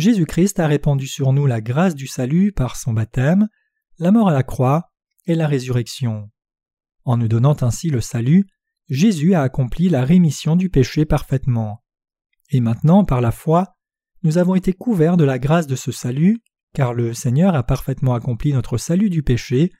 Jésus-Christ 0.00 0.58
a 0.58 0.66
répandu 0.66 1.06
sur 1.06 1.32
nous 1.32 1.46
la 1.46 1.60
grâce 1.60 1.94
du 1.94 2.06
salut 2.06 2.52
par 2.52 2.76
son 2.76 2.92
baptême, 2.92 3.48
la 3.98 4.10
mort 4.10 4.28
à 4.28 4.32
la 4.32 4.42
croix 4.42 4.90
et 5.26 5.34
la 5.34 5.46
résurrection. 5.46 6.30
En 7.04 7.18
nous 7.18 7.28
donnant 7.28 7.56
ainsi 7.60 7.90
le 7.90 8.00
salut, 8.00 8.46
Jésus 8.88 9.34
a 9.34 9.42
accompli 9.42 9.88
la 9.88 10.04
rémission 10.04 10.56
du 10.56 10.70
péché 10.70 11.04
parfaitement. 11.04 11.84
Et 12.48 12.60
maintenant, 12.60 13.04
par 13.04 13.20
la 13.20 13.30
foi, 13.30 13.76
nous 14.22 14.38
avons 14.38 14.54
été 14.54 14.72
couverts 14.72 15.16
de 15.16 15.24
la 15.24 15.38
grâce 15.38 15.66
de 15.66 15.76
ce 15.76 15.92
salut, 15.92 16.40
car 16.74 16.94
le 16.94 17.14
Seigneur 17.14 17.54
a 17.54 17.62
parfaitement 17.62 18.14
accompli 18.14 18.52
notre 18.52 18.78
salut 18.78 19.10
du 19.10 19.22
péché, 19.22 19.70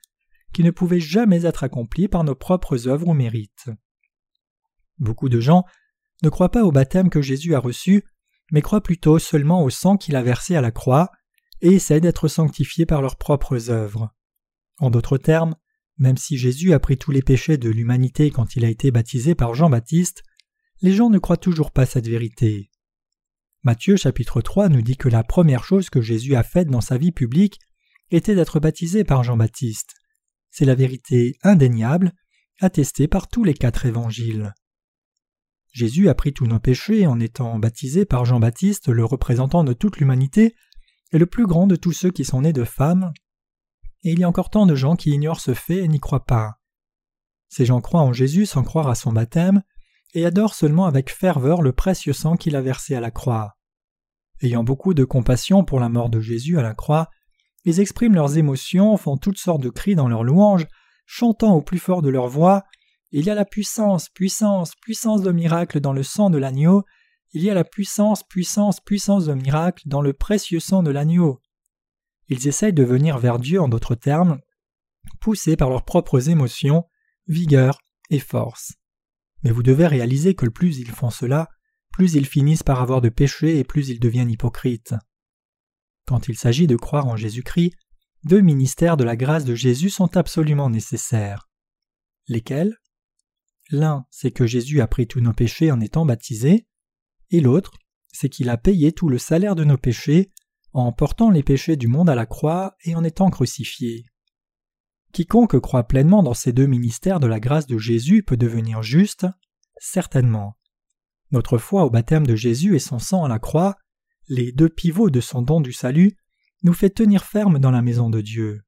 qui 0.53 0.63
ne 0.63 0.71
pouvait 0.71 1.01
jamais 1.01 1.45
être 1.47 1.65
accompli 1.65 2.09
par 2.09 2.25
nos 2.25 2.35
propres 2.35 2.89
œuvres 2.89 3.09
ou 3.09 3.15
mérites. 3.15 3.71
Beaucoup 4.99 5.29
de 5.29 5.41
gens 5.41 5.65
ne 6.23 6.29
croient 6.29 6.51
pas 6.51 6.65
au 6.65 6.73
baptême 6.73 7.09
que 7.09 7.23
Jésus 7.23 7.55
a 7.55 7.59
reçu, 7.59 8.05
mais 8.51 8.63
croient 8.63 8.83
plutôt 8.83 9.19
seulement 9.19 9.63
au 9.63 9.71
sang 9.71 9.97
qu'il 9.97 10.17
a 10.17 10.23
versé 10.23 10.57
à 10.57 10.61
la 10.61 10.71
croix, 10.71 11.11
et 11.63 11.75
essaient 11.75 12.01
d'être 12.01 12.29
sanctifiés 12.29 12.87
par 12.87 13.03
leurs 13.03 13.17
propres 13.17 13.71
œuvres. 13.71 14.15
En 14.79 14.91
d'autres 14.91 15.19
termes, 15.19 15.55
même 15.99 16.17
si 16.17 16.39
Jésus 16.39 16.73
a 16.73 16.81
pris 16.81 16.97
tous 16.97 17.11
les 17.11 17.23
péchés 17.23 17.59
de 17.59 17.69
l'humanité 17.69 18.31
quand 18.31 18.57
il 18.57 18.65
a 18.65 18.71
été 18.71 18.91
baptisé 18.91 19.35
par 19.35 19.55
Jean-Baptiste, 19.55 20.23
les 20.81 20.93
gens 20.93 21.11
ne 21.11 21.19
croient 21.19 21.37
toujours 21.37 21.71
pas 21.71 21.85
cette 21.85 22.09
vérité. 22.09 22.71
Matthieu 23.63 23.97
chapitre 23.97 24.41
3 24.41 24.71
nous 24.71 24.81
dit 24.81 24.97
que 24.97 25.11
la 25.11 25.23
première 25.23 25.65
chose 25.65 25.91
que 25.91 26.01
Jésus 26.01 26.35
a 26.35 26.43
faite 26.43 26.69
dans 26.69 26.81
sa 26.81 26.97
vie 26.97 27.13
publique 27.13 27.59
était 28.11 28.35
d'être 28.35 28.59
baptisé 28.59 29.05
par 29.05 29.23
Jean-Baptiste. 29.23 29.95
C'est 30.51 30.65
la 30.65 30.75
vérité 30.75 31.37
indéniable, 31.43 32.13
attestée 32.59 33.07
par 33.07 33.29
tous 33.29 33.45
les 33.45 33.55
quatre 33.55 33.85
évangiles. 33.85 34.55
Jésus 35.71 36.09
a 36.09 36.15
pris 36.15 36.33
tous 36.33 36.47
nos 36.47 36.59
péchés 36.59 37.07
en 37.07 37.21
étant 37.21 37.59
baptisé 37.59 38.05
par 38.05 38.25
Jean-Baptiste, 38.25 38.89
le 38.89 39.05
représentant 39.05 39.65
de 39.65 39.73
toute 39.73 39.99
l'humanité, 39.99 40.55
et 41.13 41.19
le 41.19 41.27
plus 41.27 41.47
grand 41.47 41.67
de 41.67 41.77
tous 41.77 41.93
ceux 41.93 42.11
qui 42.11 42.25
sont 42.25 42.43
nés 42.43 42.53
de 42.53 42.65
femmes, 42.65 43.13
et 44.03 44.13
il 44.13 44.19
y 44.19 44.25
a 44.25 44.29
encore 44.29 44.51
tant 44.51 44.67
de 44.67 44.75
gens 44.75 44.97
qui 44.97 45.11
ignorent 45.11 45.41
ce 45.41 45.55
fait 45.55 45.85
et 45.85 45.89
n'y 45.89 46.01
croient 46.01 46.25
pas. 46.25 46.61
Ces 47.49 47.67
gens 47.67 47.81
croient 47.81 48.03
en 48.03 48.13
Jésus 48.13 48.47
sans 48.47 48.63
croire 48.63 48.89
à 48.89 48.95
son 48.95 49.13
baptême, 49.13 49.63
et 50.15 50.27
adorent 50.27 50.55
seulement 50.55 50.87
avec 50.87 51.11
ferveur 51.11 51.63
le 51.63 51.73
précieux 51.73 52.13
sang 52.13 52.37
qu'il 52.37 52.57
a 52.57 52.63
versé 52.63 52.95
à 52.95 53.01
la 53.01 53.11
croix. 53.11 53.57
Ayant 54.43 54.65
beaucoup 54.65 54.95
de 54.95 55.05
compassion 55.05 55.65
pour 55.65 55.79
la 55.79 55.89
mort 55.89 56.11
de 56.11 56.21
Jésus 56.21 56.59
à 56.59 56.63
la 56.63 56.75
croix, 56.75 57.11
ils 57.65 57.79
expriment 57.79 58.15
leurs 58.15 58.39
émotions, 58.39 58.97
font 58.97 59.17
toutes 59.17 59.39
sortes 59.39 59.63
de 59.63 59.69
cris 59.69 59.95
dans 59.95 60.09
leur 60.09 60.25
louange, 60.25 60.67
chantant 61.07 61.55
au 61.55 61.63
plus 61.63 61.79
fort 61.79 62.03
de 62.03 62.09
leur 62.09 62.27
voix 62.27 62.65
Il 63.12 63.25
y 63.25 63.31
a 63.31 63.35
la 63.35 63.44
puissance, 63.44 64.09
puissance, 64.09 64.75
puissance 64.77 65.23
de 65.23 65.33
miracle 65.33 65.81
dans 65.81 65.92
le 65.92 66.03
sang 66.03 66.31
de 66.31 66.38
l'agneau, 66.38 66.85
il 67.33 67.42
y 67.42 67.51
a 67.51 67.55
la 67.55 67.64
puissance, 67.64 68.23
puissance, 68.23 68.81
puissance 68.81 69.27
de 69.27 69.35
miracle 69.35 69.83
dans 69.87 70.03
le 70.03 70.12
précieux 70.12 70.61
sang 70.61 70.83
de 70.83 70.90
l'agneau. 70.90 71.40
Ils 72.29 72.46
essayent 72.46 72.73
de 72.73 72.85
venir 72.85 73.18
vers 73.18 73.38
Dieu 73.38 73.61
en 73.61 73.68
d'autres 73.68 73.94
termes, 73.94 74.40
poussés 75.20 75.57
par 75.57 75.70
leurs 75.70 75.85
propres 75.85 76.29
émotions, 76.29 76.85
vigueur 77.27 77.79
et 78.11 78.20
force. 78.20 78.75
Mais 79.42 79.51
vous 79.51 79.62
devez 79.62 79.87
réaliser 79.87 80.35
que 80.35 80.46
plus 80.46 80.79
ils 80.79 80.90
font 80.90 81.11
cela, 81.11 81.49
plus 81.92 82.14
ils 82.14 82.27
finissent 82.27 82.62
par 82.62 82.81
avoir 82.81 83.01
de 83.01 83.09
péchés 83.09 83.59
et 83.59 83.64
plus 83.64 83.88
ils 83.88 84.01
deviennent 84.01 84.31
hypocrites. 84.31 84.94
Quand 86.07 86.29
il 86.29 86.37
s'agit 86.37 86.66
de 86.66 86.77
croire 86.77 87.07
en 87.07 87.16
Jésus-Christ, 87.16 87.75
deux 88.25 88.40
ministères 88.40 88.96
de 88.96 89.05
la 89.05 89.16
grâce 89.16 89.44
de 89.44 89.55
Jésus 89.55 89.90
sont 89.90 90.16
absolument 90.16 90.70
nécessaires. 90.70 91.49
Lesquels? 92.29 92.77
L'un, 93.71 94.07
c'est 94.11 94.33
que 94.33 94.47
Jésus 94.47 94.81
a 94.81 94.87
pris 94.87 95.07
tous 95.07 95.21
nos 95.21 95.33
péchés 95.33 95.71
en 95.71 95.81
étant 95.81 96.05
baptisé, 96.05 96.67
et 97.31 97.41
l'autre, 97.41 97.73
c'est 98.13 98.29
qu'il 98.29 98.49
a 98.49 98.57
payé 98.57 98.93
tout 98.93 99.09
le 99.09 99.19
salaire 99.19 99.55
de 99.55 99.65
nos 99.65 99.79
péchés 99.79 100.33
en 100.73 100.93
portant 100.93 101.31
les 101.31 101.43
péchés 101.43 101.77
du 101.77 101.89
monde 101.89 102.11
à 102.11 102.15
la 102.15 102.27
croix 102.27 102.77
et 102.85 102.95
en 102.95 103.05
étant 103.05 103.31
crucifié. 103.31 104.05
Quiconque 105.13 105.59
croit 105.59 105.85
pleinement 105.85 106.23
dans 106.23 106.35
ces 106.35 106.53
deux 106.53 106.67
ministères 106.67 107.21
de 107.21 107.27
la 107.27 107.41
grâce 107.41 107.67
de 107.67 107.79
Jésus 107.79 108.23
peut 108.23 108.37
devenir 108.37 108.83
juste 108.83 109.27
Certainement. 109.83 110.57
Notre 111.33 111.57
foi 111.57 111.85
au 111.85 111.91
baptême 111.91 112.27
de 112.27 112.37
Jésus 112.37 112.77
et 112.77 112.81
son 112.81 112.99
sang 112.99 113.25
à 113.25 113.29
la 113.29 113.39
croix, 113.39 113.77
les 114.29 114.53
deux 114.53 114.69
pivots 114.69 115.11
de 115.11 115.21
son 115.21 115.43
don 115.43 115.61
du 115.61 115.73
salut, 115.73 116.17
nous 116.63 116.75
fait 116.75 116.91
tenir 116.91 117.25
ferme 117.25 117.59
dans 117.59 117.71
la 117.71 117.83
maison 117.83 118.11
de 118.11 118.21
Dieu. 118.21 118.63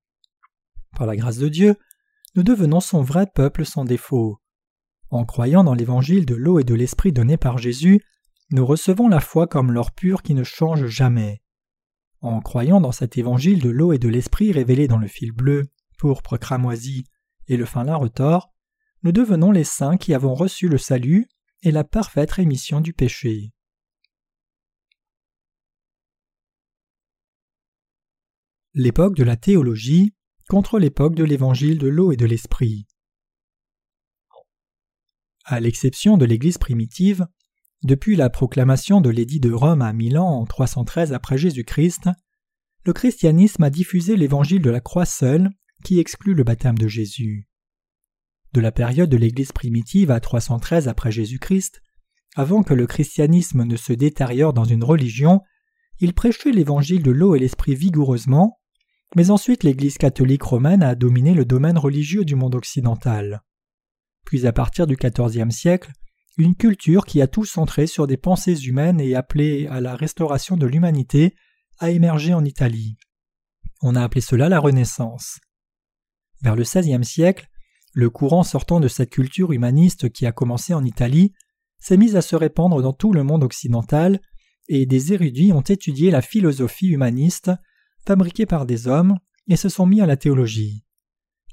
Par 0.97 1.07
la 1.07 1.17
grâce 1.17 1.37
de 1.37 1.49
Dieu, 1.49 1.77
nous 2.35 2.43
devenons 2.43 2.81
son 2.81 3.03
vrai 3.03 3.27
peuple 3.27 3.67
sans 3.67 3.85
défaut. 3.85 4.42
En 5.13 5.27
croyant 5.27 5.63
dans 5.63 5.75
l'évangile 5.75 6.25
de 6.25 6.35
l'eau 6.35 6.59
et 6.59 6.65
de 6.65 6.73
l'esprit 6.73 7.13
donné 7.13 7.37
par 7.37 7.59
Jésus, 7.59 8.01
nous 8.51 8.65
recevons 8.65 9.09
la 9.09 9.21
foi 9.21 9.47
comme 9.47 9.71
l'or 9.71 9.93
pur 9.93 10.23
qui 10.23 10.33
ne 10.33 10.43
change 10.43 10.87
jamais. 10.87 11.43
En 12.23 12.41
croyant 12.41 12.81
dans 12.81 12.93
cet 12.93 13.19
évangile 13.19 13.61
de 13.61 13.69
l'eau 13.69 13.93
et 13.93 13.99
de 13.99 14.09
l'esprit 14.09 14.53
révélé 14.53 14.89
dans 14.89 14.97
le 14.97 15.09
fil 15.09 15.31
bleu, 15.31 15.65
pourpre 15.99 16.39
cramoisi 16.39 17.05
et 17.47 17.59
le 17.59 17.67
fin 17.67 17.85
lin 17.85 17.97
retors, 17.97 18.55
nous 19.03 19.13
devenons 19.13 19.53
les 19.53 19.65
saints 19.65 19.99
qui 19.99 20.15
avons 20.15 20.33
reçu 20.33 20.67
le 20.67 20.79
salut 20.79 21.29
et 21.61 21.73
la 21.73 21.85
parfaite 21.85 22.31
rémission 22.31 22.81
du 22.81 22.95
péché. 22.95 23.53
L'époque 28.73 29.15
de 29.15 29.25
la 29.25 29.37
théologie 29.37 30.15
contre 30.49 30.79
l'époque 30.79 31.15
de 31.15 31.25
l'évangile 31.25 31.77
de 31.77 31.89
l'eau 31.89 32.13
et 32.13 32.17
de 32.17 32.25
l'esprit. 32.25 32.87
À 35.45 35.59
l'exception 35.59 36.17
de 36.17 36.25
l'Église 36.25 36.59
primitive, 36.59 37.27
depuis 37.83 38.15
la 38.15 38.31
proclamation 38.31 39.01
de 39.01 39.11
l'édit 39.11 39.41
de 39.41 39.53
Rome 39.53 39.83
à 39.83 39.93
Milan 39.93 40.27
en 40.27 40.47
313 40.47 41.13
après 41.13 41.37
Jésus-Christ, 41.37 42.09
le 42.85 42.93
christianisme 42.93 43.65
a 43.65 43.71
diffusé 43.71 44.17
l'évangile 44.17 44.63
de 44.63 44.71
la 44.71 44.81
croix 44.81 45.05
seule, 45.05 45.51
qui 45.83 45.99
exclut 45.99 46.35
le 46.35 46.45
baptême 46.45 46.79
de 46.79 46.87
Jésus. 46.87 47.49
De 48.53 48.61
la 48.61 48.71
période 48.71 49.11
de 49.11 49.17
l'Église 49.17 49.51
primitive 49.51 50.13
à 50.13 50.21
313 50.21 50.87
après 50.87 51.11
Jésus-Christ, 51.11 51.83
avant 52.37 52.63
que 52.63 52.75
le 52.75 52.87
christianisme 52.87 53.65
ne 53.65 53.77
se 53.77 53.93
détériore 53.93 54.53
dans 54.53 54.65
une 54.65 54.85
religion, 54.85 55.41
il 55.99 56.15
prêchait 56.15 56.53
l'évangile 56.53 57.03
de 57.03 57.11
l'eau 57.11 57.35
et 57.35 57.41
l'esprit 57.41 57.75
vigoureusement, 57.75 58.61
mais 59.17 59.31
ensuite 59.31 59.65
l'Église 59.65 59.99
catholique 59.99 60.43
romaine 60.43 60.85
a 60.85 60.95
dominé 60.95 61.35
le 61.35 61.45
domaine 61.45 61.79
religieux 61.79 62.25
du 62.25 62.37
monde 62.37 62.55
occidental. 62.55 63.43
Puis 64.25 64.47
à 64.47 64.53
partir 64.53 64.87
du 64.87 64.97
XIVe 64.97 65.51
siècle, 65.51 65.91
une 66.39 66.55
culture 66.55 67.05
qui 67.05 67.21
a 67.21 67.27
tout 67.27 67.45
centré 67.45 67.87
sur 67.87 68.07
des 68.07 68.17
pensées 68.17 68.59
humaines 68.65 69.01
et 69.01 69.15
appelée 69.15 69.67
à 69.67 69.81
la 69.81 69.95
restauration 69.95 70.57
de 70.57 70.67
l'humanité 70.67 71.35
a 71.79 71.91
émergé 71.91 72.33
en 72.33 72.45
Italie. 72.45 72.97
On 73.83 73.97
a 73.97 74.03
appelé 74.03 74.21
cela 74.21 74.49
la 74.49 74.61
Renaissance. 74.61 75.41
Vers 76.41 76.57
le 76.57 76.63
XVIe 76.63 77.05
siècle, 77.05 77.49
le 77.93 78.09
courant 78.09 78.43
sortant 78.43 78.81
de 78.81 78.89
cette 78.89 79.11
culture 79.11 79.53
humaniste 79.53 80.11
qui 80.11 80.25
a 80.27 80.33
commencé 80.33 80.73
en 80.73 80.85
Italie 80.85 81.33
s'est 81.79 81.97
mis 81.97 82.17
à 82.17 82.23
se 82.23 82.37
répandre 82.37 82.81
dans 82.81 82.93
tout 82.93 83.13
le 83.13 83.25
monde 83.25 83.45
occidental, 83.45 84.21
et 84.69 84.87
des 84.87 85.13
érudits 85.13 85.53
ont 85.53 85.61
étudié 85.61 86.11
la 86.11 86.23
philosophie 86.23 86.89
humaniste 86.89 87.51
fabriquée 88.07 88.47
par 88.47 88.65
des 88.65 88.87
hommes 88.87 89.19
et 89.49 89.57
se 89.57 89.69
sont 89.69 89.87
mis 89.87 90.01
à 90.01 90.07
la 90.07 90.17
théologie. 90.17 90.85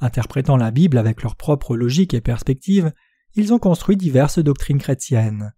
Interprétant 0.02 0.58
la 0.58 0.72
Bible 0.72 0.98
avec 0.98 1.24
leur 1.24 1.36
propre 1.36 1.76
logique 1.76 2.14
et 2.14 2.22
perspective, 2.22 2.94
ils 3.36 3.54
ont 3.54 3.60
construit 3.60 3.98
diverses 3.98 4.40
doctrines 4.40 4.80
chrétiennes. 4.80 5.54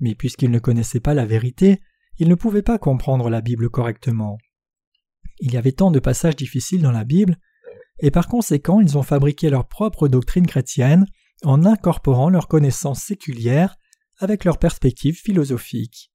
Mais 0.00 0.14
puisqu'ils 0.14 0.50
ne 0.50 0.58
connaissaient 0.58 1.00
pas 1.00 1.14
la 1.14 1.26
vérité, 1.26 1.80
ils 2.18 2.28
ne 2.28 2.34
pouvaient 2.34 2.62
pas 2.62 2.78
comprendre 2.78 3.30
la 3.30 3.40
Bible 3.40 3.70
correctement. 3.70 4.38
Il 5.40 5.52
y 5.52 5.56
avait 5.56 5.72
tant 5.72 5.90
de 5.90 6.00
passages 6.00 6.36
difficiles 6.36 6.82
dans 6.82 6.92
la 6.92 7.04
Bible, 7.04 7.36
et 8.00 8.10
par 8.10 8.28
conséquent 8.28 8.80
ils 8.80 8.98
ont 8.98 9.02
fabriqué 9.02 9.50
leur 9.50 9.68
propre 9.68 10.08
doctrine 10.08 10.46
chrétienne 10.46 11.06
en 11.44 11.64
incorporant 11.64 12.30
leurs 12.30 12.48
connaissances 12.48 13.02
séculières 13.02 13.76
avec 14.18 14.44
leurs 14.44 14.58
perspectives 14.58 15.18
philosophiques. 15.18 16.12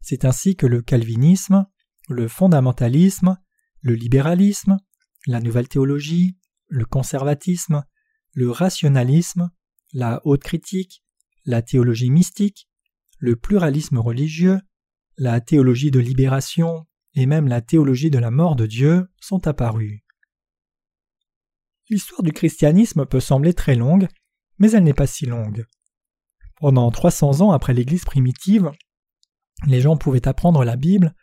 C'est 0.00 0.24
ainsi 0.24 0.56
que 0.56 0.66
le 0.66 0.80
calvinisme, 0.80 1.66
le 2.08 2.28
fondamentalisme, 2.28 3.36
le 3.82 3.94
libéralisme, 3.94 4.78
la 5.26 5.40
nouvelle 5.40 5.68
théologie, 5.68 6.38
le 6.68 6.84
conservatisme, 6.84 7.84
le 8.32 8.50
rationalisme, 8.50 9.50
la 9.92 10.20
haute 10.24 10.42
critique, 10.42 11.02
la 11.44 11.62
théologie 11.62 12.10
mystique, 12.10 12.68
le 13.18 13.36
pluralisme 13.36 13.98
religieux, 13.98 14.60
la 15.16 15.40
théologie 15.40 15.90
de 15.90 16.00
libération 16.00 16.86
et 17.14 17.26
même 17.26 17.48
la 17.48 17.62
théologie 17.62 18.10
de 18.10 18.18
la 18.18 18.30
mort 18.30 18.56
de 18.56 18.66
Dieu 18.66 19.08
sont 19.20 19.46
apparus. 19.48 20.02
L'histoire 21.88 22.22
du 22.22 22.32
christianisme 22.32 23.06
peut 23.06 23.20
sembler 23.20 23.54
très 23.54 23.74
longue, 23.74 24.08
mais 24.58 24.72
elle 24.72 24.84
n'est 24.84 24.92
pas 24.92 25.06
si 25.06 25.24
longue. 25.24 25.64
Pendant 26.56 26.90
300 26.90 27.42
ans 27.42 27.52
après 27.52 27.74
l'Église 27.74 28.04
primitive, 28.04 28.70
les 29.66 29.80
gens 29.80 29.96
pouvaient 29.96 30.28
apprendre 30.28 30.64
la 30.64 30.76
Bible, 30.76 31.14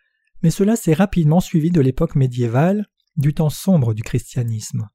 mais 0.41 0.51
cela 0.51 0.75
s'est 0.75 0.93
rapidement 0.93 1.41
suivi 1.41 1.69
de 1.69 1.82
l'époque 1.82 2.15
médiévale, 2.15 2.88
du 3.17 3.34
temps 3.34 3.49
sombre 3.49 3.93
du 3.93 4.03
christianisme. 4.03 4.89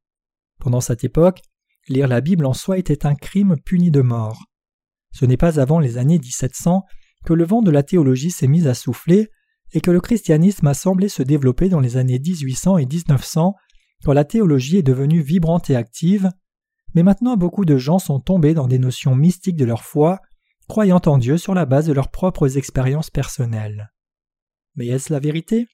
Pendant 0.58 0.80
cette 0.80 1.04
époque, 1.04 1.40
lire 1.88 2.08
la 2.08 2.20
Bible 2.20 2.46
en 2.46 2.52
soi 2.52 2.78
était 2.78 3.06
un 3.06 3.14
crime 3.14 3.56
puni 3.64 3.90
de 3.90 4.00
mort. 4.00 4.44
Ce 5.12 5.24
n'est 5.24 5.36
pas 5.36 5.60
avant 5.60 5.78
les 5.78 5.98
années 5.98 6.18
1700 6.18 6.84
que 7.24 7.32
le 7.32 7.44
vent 7.44 7.62
de 7.62 7.70
la 7.70 7.82
théologie 7.82 8.30
s'est 8.30 8.46
mis 8.46 8.66
à 8.68 8.74
souffler 8.74 9.30
et 9.72 9.80
que 9.80 9.90
le 9.90 10.00
christianisme 10.00 10.66
a 10.66 10.74
semblé 10.74 11.08
se 11.08 11.22
développer 11.22 11.68
dans 11.68 11.80
les 11.80 11.96
années 11.96 12.18
1800 12.18 12.78
et 12.78 12.86
1900 12.86 13.54
quand 14.04 14.12
la 14.12 14.24
théologie 14.24 14.78
est 14.78 14.82
devenue 14.82 15.20
vibrante 15.20 15.70
et 15.70 15.76
active, 15.76 16.30
mais 16.94 17.02
maintenant 17.02 17.36
beaucoup 17.36 17.64
de 17.64 17.76
gens 17.76 17.98
sont 17.98 18.20
tombés 18.20 18.54
dans 18.54 18.68
des 18.68 18.78
notions 18.78 19.14
mystiques 19.14 19.56
de 19.56 19.64
leur 19.64 19.82
foi, 19.82 20.20
croyant 20.68 21.00
en 21.06 21.18
Dieu 21.18 21.38
sur 21.38 21.54
la 21.54 21.66
base 21.66 21.86
de 21.86 21.92
leurs 21.92 22.10
propres 22.10 22.56
expériences 22.56 23.10
personnelles. 23.10 23.92
Mais 24.76 24.86
est-ce 24.86 25.12
la 25.12 25.18
vérité? 25.18 25.66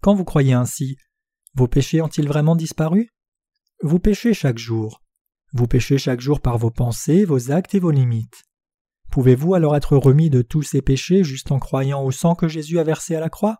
Quand 0.00 0.14
vous 0.14 0.24
croyez 0.24 0.54
ainsi, 0.54 0.96
vos 1.54 1.68
péchés 1.68 2.00
ont-ils 2.00 2.28
vraiment 2.28 2.56
disparu? 2.56 3.10
Vous 3.80 4.00
péchez 4.00 4.34
chaque 4.34 4.58
jour. 4.58 5.02
Vous 5.52 5.68
péchez 5.68 5.98
chaque 5.98 6.20
jour 6.20 6.40
par 6.40 6.58
vos 6.58 6.72
pensées, 6.72 7.24
vos 7.24 7.52
actes 7.52 7.76
et 7.76 7.78
vos 7.78 7.92
limites. 7.92 8.42
Pouvez-vous 9.08 9.54
alors 9.54 9.76
être 9.76 9.96
remis 9.96 10.30
de 10.30 10.42
tous 10.42 10.62
ces 10.62 10.82
péchés 10.82 11.22
juste 11.22 11.52
en 11.52 11.60
croyant 11.60 12.02
au 12.02 12.10
sang 12.10 12.34
que 12.34 12.48
Jésus 12.48 12.80
a 12.80 12.82
versé 12.82 13.14
à 13.14 13.20
la 13.20 13.30
croix? 13.30 13.58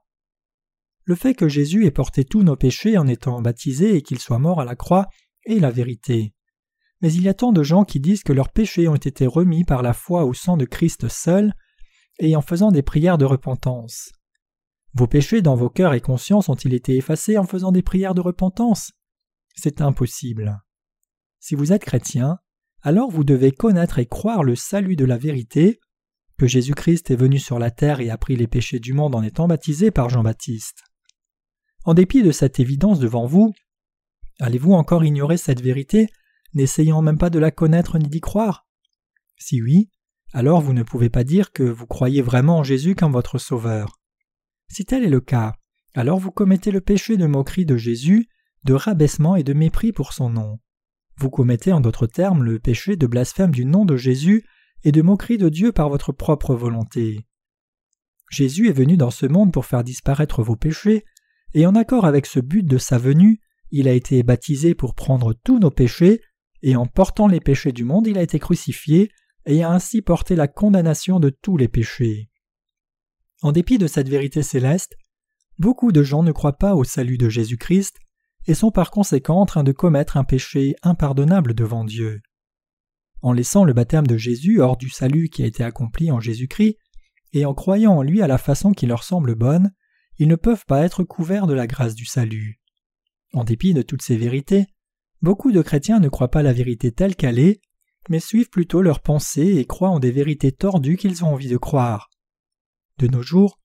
Le 1.04 1.14
fait 1.14 1.34
que 1.34 1.48
Jésus 1.48 1.86
ait 1.86 1.92
porté 1.92 2.24
tous 2.24 2.42
nos 2.42 2.56
péchés 2.56 2.98
en 2.98 3.06
étant 3.06 3.40
baptisé 3.40 3.94
et 3.94 4.02
qu'il 4.02 4.18
soit 4.18 4.40
mort 4.40 4.60
à 4.60 4.64
la 4.64 4.74
croix 4.74 5.06
est 5.46 5.60
la 5.60 5.70
vérité. 5.70 6.34
Mais 7.00 7.12
il 7.12 7.22
y 7.22 7.28
a 7.28 7.34
tant 7.34 7.52
de 7.52 7.62
gens 7.62 7.84
qui 7.84 8.00
disent 8.00 8.24
que 8.24 8.32
leurs 8.32 8.50
péchés 8.50 8.88
ont 8.88 8.96
été 8.96 9.24
remis 9.24 9.62
par 9.62 9.82
la 9.82 9.92
foi 9.92 10.24
au 10.24 10.34
sang 10.34 10.56
de 10.56 10.64
Christ 10.64 11.08
seul 11.08 11.54
et 12.18 12.34
en 12.34 12.42
faisant 12.42 12.72
des 12.72 12.82
prières 12.82 13.18
de 13.18 13.24
repentance. 13.24 14.10
Vos 14.94 15.06
péchés 15.06 15.42
dans 15.42 15.54
vos 15.54 15.70
cœurs 15.70 15.94
et 15.94 16.00
consciences 16.00 16.48
ont-ils 16.48 16.74
été 16.74 16.96
effacés 16.96 17.38
en 17.38 17.44
faisant 17.44 17.70
des 17.70 17.82
prières 17.82 18.14
de 18.14 18.20
repentance? 18.20 18.90
C'est 19.60 19.80
impossible. 19.80 20.62
Si 21.40 21.56
vous 21.56 21.72
êtes 21.72 21.84
chrétien, 21.84 22.38
alors 22.80 23.10
vous 23.10 23.24
devez 23.24 23.50
connaître 23.50 23.98
et 23.98 24.06
croire 24.06 24.44
le 24.44 24.54
salut 24.54 24.94
de 24.94 25.04
la 25.04 25.18
vérité, 25.18 25.80
que 26.38 26.46
Jésus-Christ 26.46 27.10
est 27.10 27.16
venu 27.16 27.40
sur 27.40 27.58
la 27.58 27.72
terre 27.72 27.98
et 27.98 28.08
a 28.08 28.16
pris 28.16 28.36
les 28.36 28.46
péchés 28.46 28.78
du 28.78 28.92
monde 28.92 29.16
en 29.16 29.22
étant 29.22 29.48
baptisé 29.48 29.90
par 29.90 30.10
Jean-Baptiste. 30.10 30.84
En 31.84 31.94
dépit 31.94 32.22
de 32.22 32.30
cette 32.30 32.60
évidence 32.60 33.00
devant 33.00 33.26
vous, 33.26 33.52
allez-vous 34.38 34.74
encore 34.74 35.04
ignorer 35.04 35.36
cette 35.36 35.60
vérité, 35.60 36.06
n'essayant 36.54 37.02
même 37.02 37.18
pas 37.18 37.30
de 37.30 37.40
la 37.40 37.50
connaître 37.50 37.98
ni 37.98 38.08
d'y 38.08 38.20
croire? 38.20 38.68
Si 39.38 39.60
oui, 39.60 39.90
alors 40.32 40.60
vous 40.60 40.72
ne 40.72 40.84
pouvez 40.84 41.10
pas 41.10 41.24
dire 41.24 41.50
que 41.50 41.64
vous 41.64 41.86
croyez 41.88 42.22
vraiment 42.22 42.58
en 42.58 42.62
Jésus 42.62 42.94
comme 42.94 43.12
votre 43.12 43.38
Sauveur. 43.38 43.98
Si 44.68 44.84
tel 44.84 45.02
est 45.02 45.10
le 45.10 45.20
cas, 45.20 45.54
alors 45.96 46.20
vous 46.20 46.30
commettez 46.30 46.70
le 46.70 46.80
péché 46.80 47.16
de 47.16 47.26
moquerie 47.26 47.66
de 47.66 47.76
Jésus, 47.76 48.28
de 48.64 48.74
rabaissement 48.74 49.36
et 49.36 49.44
de 49.44 49.52
mépris 49.52 49.92
pour 49.92 50.12
son 50.12 50.30
nom. 50.30 50.58
Vous 51.16 51.30
commettez 51.30 51.72
en 51.72 51.80
d'autres 51.80 52.06
termes 52.06 52.44
le 52.44 52.58
péché 52.58 52.96
de 52.96 53.06
blasphème 53.06 53.50
du 53.50 53.64
nom 53.64 53.84
de 53.84 53.96
Jésus 53.96 54.44
et 54.84 54.92
de 54.92 55.02
moquerie 55.02 55.38
de 55.38 55.48
Dieu 55.48 55.72
par 55.72 55.88
votre 55.88 56.12
propre 56.12 56.54
volonté. 56.54 57.26
Jésus 58.30 58.68
est 58.68 58.72
venu 58.72 58.96
dans 58.96 59.10
ce 59.10 59.26
monde 59.26 59.52
pour 59.52 59.66
faire 59.66 59.82
disparaître 59.82 60.42
vos 60.42 60.56
péchés, 60.56 61.04
et 61.54 61.66
en 61.66 61.74
accord 61.74 62.04
avec 62.04 62.26
ce 62.26 62.40
but 62.40 62.64
de 62.64 62.78
sa 62.78 62.98
venue, 62.98 63.40
il 63.70 63.88
a 63.88 63.92
été 63.92 64.22
baptisé 64.22 64.74
pour 64.74 64.94
prendre 64.94 65.32
tous 65.32 65.58
nos 65.58 65.70
péchés, 65.70 66.20
et 66.62 66.76
en 66.76 66.86
portant 66.86 67.26
les 67.26 67.40
péchés 67.40 67.72
du 67.72 67.84
monde, 67.84 68.06
il 68.06 68.18
a 68.18 68.22
été 68.22 68.38
crucifié, 68.38 69.10
et 69.46 69.62
a 69.62 69.70
ainsi 69.70 70.02
porté 70.02 70.36
la 70.36 70.46
condamnation 70.46 71.20
de 71.20 71.30
tous 71.30 71.56
les 71.56 71.68
péchés. 71.68 72.30
En 73.40 73.52
dépit 73.52 73.78
de 73.78 73.86
cette 73.86 74.08
vérité 74.08 74.42
céleste, 74.42 74.94
beaucoup 75.58 75.90
de 75.90 76.02
gens 76.02 76.22
ne 76.22 76.32
croient 76.32 76.58
pas 76.58 76.74
au 76.74 76.84
salut 76.84 77.18
de 77.18 77.28
Jésus-Christ 77.28 77.98
et 78.48 78.54
sont 78.54 78.70
par 78.70 78.90
conséquent 78.90 79.40
en 79.40 79.46
train 79.46 79.62
de 79.62 79.72
commettre 79.72 80.16
un 80.16 80.24
péché 80.24 80.74
impardonnable 80.82 81.52
devant 81.54 81.84
Dieu. 81.84 82.22
En 83.20 83.32
laissant 83.32 83.62
le 83.62 83.74
baptême 83.74 84.06
de 84.06 84.16
Jésus 84.16 84.60
hors 84.62 84.78
du 84.78 84.88
salut 84.88 85.28
qui 85.28 85.42
a 85.42 85.46
été 85.46 85.62
accompli 85.62 86.10
en 86.10 86.18
Jésus-Christ, 86.18 86.78
et 87.34 87.44
en 87.44 87.52
croyant 87.52 87.98
en 87.98 88.02
lui 88.02 88.22
à 88.22 88.26
la 88.26 88.38
façon 88.38 88.72
qui 88.72 88.86
leur 88.86 89.04
semble 89.04 89.34
bonne, 89.34 89.70
ils 90.18 90.28
ne 90.28 90.34
peuvent 90.34 90.64
pas 90.66 90.82
être 90.82 91.04
couverts 91.04 91.46
de 91.46 91.52
la 91.52 91.66
grâce 91.66 91.94
du 91.94 92.06
salut. 92.06 92.58
En 93.34 93.44
dépit 93.44 93.74
de 93.74 93.82
toutes 93.82 94.00
ces 94.00 94.16
vérités, 94.16 94.66
beaucoup 95.20 95.52
de 95.52 95.60
chrétiens 95.60 96.00
ne 96.00 96.08
croient 96.08 96.30
pas 96.30 96.42
la 96.42 96.54
vérité 96.54 96.90
telle 96.90 97.16
qu'elle 97.16 97.38
est, 97.38 97.60
mais 98.08 98.18
suivent 98.18 98.48
plutôt 98.48 98.80
leurs 98.80 99.00
pensées 99.00 99.56
et 99.58 99.66
croient 99.66 99.90
en 99.90 99.98
des 99.98 100.10
vérités 100.10 100.52
tordues 100.52 100.96
qu'ils 100.96 101.22
ont 101.22 101.34
envie 101.34 101.50
de 101.50 101.58
croire. 101.58 102.08
De 102.96 103.08
nos 103.08 103.20
jours, 103.20 103.60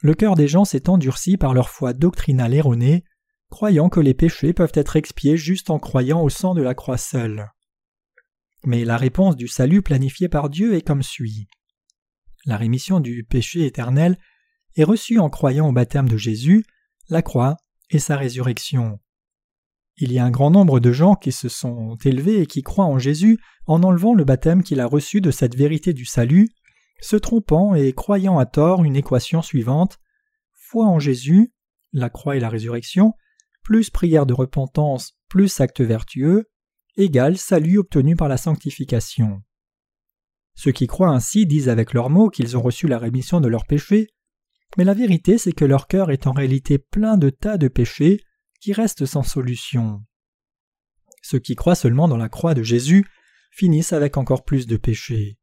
le 0.00 0.14
cœur 0.14 0.36
des 0.36 0.46
gens 0.46 0.64
s'est 0.64 0.88
endurci 0.88 1.36
par 1.36 1.54
leur 1.54 1.70
foi 1.70 1.92
doctrinale 1.92 2.54
erronée, 2.54 3.02
croyant 3.50 3.88
que 3.88 4.00
les 4.00 4.14
péchés 4.14 4.52
peuvent 4.52 4.72
être 4.74 4.96
expiés 4.96 5.36
juste 5.36 5.70
en 5.70 5.78
croyant 5.78 6.22
au 6.22 6.28
sang 6.28 6.54
de 6.54 6.62
la 6.62 6.74
croix 6.74 6.98
seule. 6.98 7.50
Mais 8.64 8.84
la 8.84 8.96
réponse 8.96 9.36
du 9.36 9.48
salut 9.48 9.82
planifié 9.82 10.28
par 10.28 10.48
Dieu 10.50 10.74
est 10.74 10.86
comme 10.86 11.02
suit. 11.02 11.48
La 12.44 12.56
rémission 12.56 13.00
du 13.00 13.24
péché 13.24 13.66
éternel 13.66 14.18
est 14.76 14.84
reçue 14.84 15.18
en 15.18 15.30
croyant 15.30 15.68
au 15.68 15.72
baptême 15.72 16.08
de 16.08 16.16
Jésus, 16.16 16.64
la 17.08 17.22
croix 17.22 17.56
et 17.90 17.98
sa 17.98 18.16
résurrection. 18.16 19.00
Il 19.96 20.12
y 20.12 20.18
a 20.18 20.24
un 20.24 20.30
grand 20.30 20.50
nombre 20.50 20.78
de 20.78 20.92
gens 20.92 21.14
qui 21.14 21.32
se 21.32 21.48
sont 21.48 21.96
élevés 22.04 22.40
et 22.40 22.46
qui 22.46 22.62
croient 22.62 22.84
en 22.84 22.98
Jésus 22.98 23.38
en 23.66 23.82
enlevant 23.82 24.14
le 24.14 24.24
baptême 24.24 24.62
qu'il 24.62 24.80
a 24.80 24.86
reçu 24.86 25.20
de 25.20 25.30
cette 25.30 25.56
vérité 25.56 25.92
du 25.92 26.04
salut, 26.04 26.48
se 27.00 27.16
trompant 27.16 27.74
et 27.74 27.92
croyant 27.92 28.38
à 28.38 28.46
tort 28.46 28.84
une 28.84 28.96
équation 28.96 29.42
suivante 29.42 29.98
foi 30.68 30.86
en 30.86 30.98
Jésus, 30.98 31.52
la 31.92 32.10
croix 32.10 32.36
et 32.36 32.40
la 32.40 32.50
résurrection, 32.50 33.14
plus 33.68 33.90
prière 33.90 34.24
de 34.24 34.32
repentance, 34.32 35.12
plus 35.28 35.60
acte 35.60 35.82
vertueux, 35.82 36.46
égale 36.96 37.36
salut 37.36 37.76
obtenu 37.76 38.16
par 38.16 38.26
la 38.26 38.38
sanctification. 38.38 39.42
Ceux 40.54 40.72
qui 40.72 40.86
croient 40.86 41.10
ainsi 41.10 41.44
disent 41.44 41.68
avec 41.68 41.92
leurs 41.92 42.08
mots 42.08 42.30
qu'ils 42.30 42.56
ont 42.56 42.62
reçu 42.62 42.88
la 42.88 42.98
rémission 42.98 43.42
de 43.42 43.48
leurs 43.48 43.66
péchés, 43.66 44.08
mais 44.78 44.84
la 44.84 44.94
vérité 44.94 45.36
c'est 45.36 45.52
que 45.52 45.66
leur 45.66 45.86
cœur 45.86 46.10
est 46.10 46.26
en 46.26 46.32
réalité 46.32 46.78
plein 46.78 47.18
de 47.18 47.28
tas 47.28 47.58
de 47.58 47.68
péchés 47.68 48.22
qui 48.58 48.72
restent 48.72 49.04
sans 49.04 49.22
solution. 49.22 50.02
Ceux 51.20 51.38
qui 51.38 51.54
croient 51.54 51.74
seulement 51.74 52.08
dans 52.08 52.16
la 52.16 52.30
croix 52.30 52.54
de 52.54 52.62
Jésus 52.62 53.04
finissent 53.50 53.92
avec 53.92 54.16
encore 54.16 54.44
plus 54.44 54.66
de 54.66 54.78
péchés. 54.78 55.36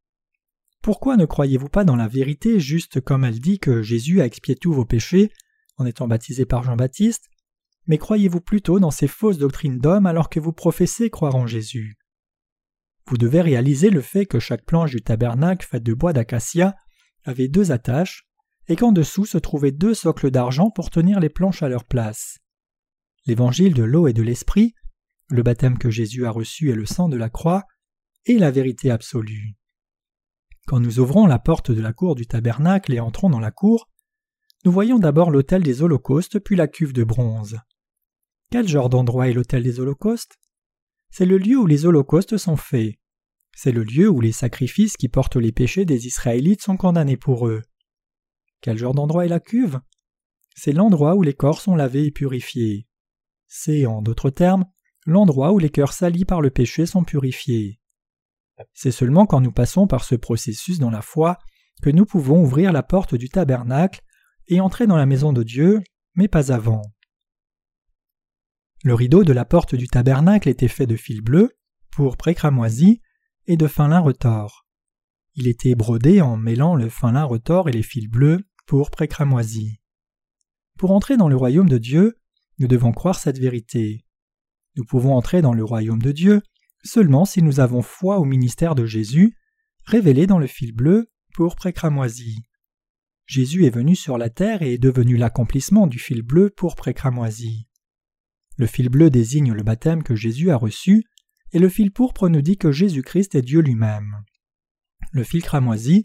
Pourquoi 0.82 1.16
ne 1.16 1.26
croyez-vous 1.26 1.70
pas 1.70 1.84
dans 1.84 1.96
la 1.96 2.08
vérité 2.08 2.60
juste 2.60 3.02
comme 3.02 3.24
elle 3.24 3.40
dit 3.40 3.60
que 3.60 3.84
Jésus 3.84 4.20
a 4.20 4.26
expié 4.26 4.56
tous 4.56 4.74
vos 4.74 4.86
péchés 4.86 5.30
en 5.78 5.86
étant 5.86 6.08
baptisé 6.08 6.48
par 6.48 6.64
Jean-Baptiste, 6.64 7.30
mais 7.88 7.98
croyez-vous 7.98 8.42
plutôt 8.42 8.80
dans 8.80 8.92
ces 8.92 9.08
fausses 9.08 9.38
doctrines 9.38 9.80
d'hommes 9.80 10.06
alors 10.06 10.30
que 10.30 10.40
vous 10.40 10.54
professez 10.54 11.10
croire 11.10 11.36
en 11.36 11.48
Jésus? 11.48 11.98
Vous 13.08 13.18
devez 13.18 13.42
réaliser 13.42 13.90
le 13.90 14.02
fait 14.02 14.26
que 14.26 14.40
chaque 14.40 14.66
planche 14.66 14.92
du 14.92 15.02
tabernacle 15.02 15.68
faite 15.68 15.84
de 15.84 15.94
bois 15.94 16.14
d'acacia 16.14 16.76
avait 17.24 17.48
deux 17.48 17.72
attaches 17.72 18.28
et 18.68 18.76
qu'en 18.76 18.92
dessous 18.92 19.26
se 19.26 19.38
trouvaient 19.38 19.72
deux 19.72 19.94
socles 19.94 20.32
d'argent 20.32 20.72
pour 20.72 20.90
tenir 20.90 21.20
les 21.20 21.30
planches 21.30 21.62
à 21.62 21.70
leur 21.70 21.86
place. 21.86 22.40
L'évangile 23.28 23.74
de 23.74 23.84
l'eau 23.84 24.08
et 24.08 24.14
de 24.14 24.24
l'esprit, 24.24 24.74
le 25.30 25.44
baptême 25.44 25.78
que 25.78 25.90
Jésus 25.90 26.26
a 26.26 26.32
reçu 26.32 26.70
et 26.70 26.76
le 26.76 26.86
sang 26.86 27.10
de 27.10 27.18
la 27.18 27.30
croix, 27.30 27.64
est 28.26 28.40
la 28.40 28.50
vérité 28.50 28.90
absolue. 28.90 29.56
Quand 30.66 30.80
nous 30.80 31.00
ouvrons 31.00 31.28
la 31.28 31.38
porte 31.38 31.70
de 31.70 31.82
la 31.82 31.94
cour 31.94 32.16
du 32.16 32.26
tabernacle 32.26 32.92
et 32.92 33.00
entrons 33.00 33.30
dans 33.30 33.40
la 33.40 33.52
cour, 33.52 33.88
nous 34.64 34.72
voyons 34.72 34.98
d'abord 34.98 35.30
l'autel 35.30 35.62
des 35.62 35.84
holocaustes 35.84 36.40
puis 36.40 36.56
la 36.56 36.68
cuve 36.68 36.94
de 36.94 37.04
bronze. 37.04 37.60
Quel 38.52 38.68
genre 38.68 38.90
d'endroit 38.90 39.30
est 39.30 39.34
l'autel 39.34 39.64
des 39.64 39.80
holocaustes? 39.80 40.38
C'est 41.10 41.26
le 41.26 41.38
lieu 41.38 41.58
où 41.58 41.66
les 41.66 41.86
holocaustes 41.86 42.38
sont 42.38 42.58
faits. 42.58 42.96
C'est 43.56 43.72
le 43.72 43.84
lieu 43.84 44.10
où 44.10 44.20
les 44.20 44.34
sacrifices 44.34 44.98
qui 44.98 45.08
portent 45.08 45.38
les 45.38 45.52
péchés 45.52 45.86
des 45.86 46.08
Israélites 46.08 46.62
sont 46.62 46.78
condamnés 46.78 47.18
pour 47.18 47.48
eux. 47.48 47.62
Quel 48.62 48.78
genre 48.78 48.94
d'endroit 48.94 49.26
est 49.26 49.30
la 49.30 49.40
cuve? 49.40 49.80
C'est 50.56 50.74
l'endroit 50.74 51.16
où 51.16 51.22
les 51.22 51.34
corps 51.34 51.62
sont 51.62 51.76
lavés 51.76 52.06
et 52.06 52.12
purifiés. 52.12 52.88
C'est, 53.48 53.86
en 53.86 54.02
d'autres 54.02 54.30
termes, 54.30 54.66
l'endroit 55.06 55.54
où 55.54 55.60
les 55.60 55.70
cœurs 55.70 55.94
salis 55.94 56.26
par 56.26 56.42
le 56.42 56.50
péché 56.50 56.86
sont 56.86 57.04
purifiés. 57.04 57.80
C'est 58.74 58.92
seulement 58.92 59.26
quand 59.26 59.42
nous 59.42 59.52
passons 59.52 59.88
par 59.88 60.04
ce 60.04 60.16
processus 60.16 60.80
dans 60.80 60.90
la 60.90 61.02
foi 61.02 61.38
que 61.82 61.90
nous 61.90 62.06
pouvons 62.06 62.42
ouvrir 62.42 62.72
la 62.72 62.84
porte 62.84 63.16
du 63.16 63.30
tabernacle 63.30 64.02
et 64.48 64.60
entrer 64.60 64.88
dans 64.88 64.98
la 64.98 65.06
maison 65.06 65.34
de 65.34 65.44
Dieu, 65.44 65.82
mais 66.16 66.28
pas 66.28 66.52
avant. 66.52 66.82
Le 68.86 68.94
rideau 68.94 69.24
de 69.24 69.34
la 69.34 69.46
porte 69.46 69.74
du 69.74 69.88
tabernacle 69.88 70.48
était 70.48 70.68
fait 70.68 70.86
de 70.86 70.96
fil 70.96 71.22
bleu, 71.22 71.58
pour 71.90 72.18
cramoisi 72.18 73.02
et 73.48 73.58
de 73.58 73.66
fin 73.66 73.88
lin 73.88 74.00
retors. 74.00 74.68
Il 75.34 75.48
était 75.48 75.74
brodé 75.74 76.22
en 76.22 76.38
mêlant 76.38 76.76
le 76.76 76.88
fin 76.90 77.12
lin 77.12 77.24
retors 77.24 77.68
et 77.68 77.72
les 77.72 77.82
fils 77.82 78.08
bleus, 78.08 78.48
pour 78.68 78.92
cramoisi. 78.92 79.82
Pour 80.78 80.92
entrer 80.92 81.18
dans 81.18 81.30
le 81.30 81.36
royaume 81.36 81.68
de 81.68 81.80
Dieu, 81.80 82.20
nous 82.60 82.68
devons 82.68 82.92
croire 82.92 83.18
cette 83.18 83.40
vérité. 83.40 84.06
Nous 84.76 84.86
pouvons 84.86 85.16
entrer 85.16 85.42
dans 85.42 85.56
le 85.56 85.64
royaume 85.64 86.04
de 86.04 86.12
Dieu 86.12 86.44
seulement 86.84 87.26
si 87.26 87.42
nous 87.42 87.60
avons 87.60 87.82
foi 87.82 88.20
au 88.20 88.24
ministère 88.24 88.76
de 88.76 88.86
Jésus, 88.86 89.36
révélé 89.86 90.28
dans 90.28 90.38
le 90.38 90.46
fil 90.46 90.76
bleu, 90.76 91.10
pour 91.34 91.56
cramoisi. 91.56 92.44
Jésus 93.26 93.66
est 93.66 93.72
venu 93.72 93.96
sur 93.96 94.20
la 94.20 94.30
terre 94.30 94.62
et 94.62 94.76
est 94.76 94.78
devenu 94.78 95.18
l'accomplissement 95.18 95.88
du 95.88 95.98
fil 95.98 96.22
bleu 96.22 96.52
pour 96.56 96.76
cramoisi. 96.76 97.68
Le 98.58 98.68
fil 98.68 98.90
bleu 98.90 99.10
désigne 99.10 99.54
le 99.54 99.64
baptême 99.64 100.04
que 100.04 100.16
Jésus 100.16 100.52
a 100.52 100.56
reçu, 100.56 101.04
et 101.52 101.60
le 101.60 101.70
fil 101.70 101.92
pourpre 101.92 102.30
nous 102.30 102.42
dit 102.42 102.58
que 102.58 102.72
Jésus-Christ 102.72 103.36
est 103.36 103.42
Dieu 103.42 103.62
lui-même. 103.62 104.24
Le 105.12 105.24
fil 105.24 105.44
cramoisi 105.44 106.04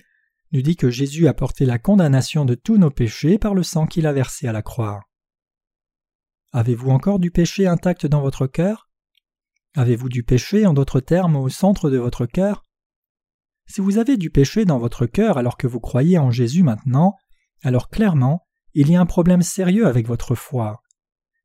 nous 0.53 0.63
dit 0.63 0.77
que 0.77 0.91
Jésus 0.91 1.29
a 1.29 1.35
porté 1.35 1.65
la 1.65 1.79
condamnation 1.79 2.45
de 2.45 2.55
tous 2.55 2.77
nos 2.77 2.91
péchés 2.91 3.39
par 3.39 3.55
le 3.55 3.63
sang 3.63 3.87
qu'il 3.87 4.07
a 4.07 4.13
versé 4.13 4.49
à 4.49 4.53
la 4.53 4.63
croix. 4.63 5.01
Avez-vous 6.53 6.91
encore 6.91 7.21
du 7.21 7.31
péché 7.31 7.67
intact 7.67 8.07
dans 8.07 8.21
votre 8.21 8.49
cœur? 8.49 8.89
Avez-vous 9.77 10.09
du 10.09 10.25
péché, 10.25 10.67
en 10.67 10.75
d'autres 10.75 10.99
termes, 10.99 11.37
au 11.37 11.49
centre 11.49 11.91
de 11.91 11.99
votre 11.99 12.27
cœur? 12.27 12.65
Si 13.67 13.81
vous 13.81 13.99
avez 13.99 14.17
du 14.17 14.31
péché 14.31 14.65
dans 14.65 14.79
votre 14.79 15.07
cœur 15.07 15.39
alors 15.39 15.57
que 15.57 15.69
vous 15.69 15.79
croyez 15.79 16.19
en 16.19 16.33
Jésus 16.33 16.65
maintenant, 16.65 17.15
alors 17.63 17.89
clairement, 17.89 18.45
il 18.75 18.91
y 18.91 18.97
a 18.97 19.01
un 19.01 19.07
problème 19.07 19.43
sérieux 19.43 19.87
avec 19.87 20.09
votre 20.09 20.35
foi. 20.35 20.83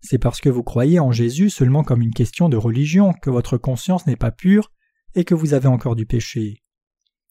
C'est 0.08 0.20
parce 0.20 0.40
que 0.40 0.50
vous 0.50 0.62
croyez 0.62 1.00
en 1.00 1.12
Jésus 1.12 1.50
seulement 1.50 1.84
comme 1.84 2.04
une 2.04 2.14
question 2.14 2.48
de 2.48 2.58
religion 2.58 3.12
que 3.24 3.32
votre 3.32 3.58
conscience 3.58 4.06
n'est 4.06 4.16
pas 4.16 4.30
pure 4.30 4.72
et 5.16 5.24
que 5.24 5.34
vous 5.34 5.56
avez 5.56 5.68
encore 5.68 5.96
du 5.96 6.06
péché. 6.06 6.62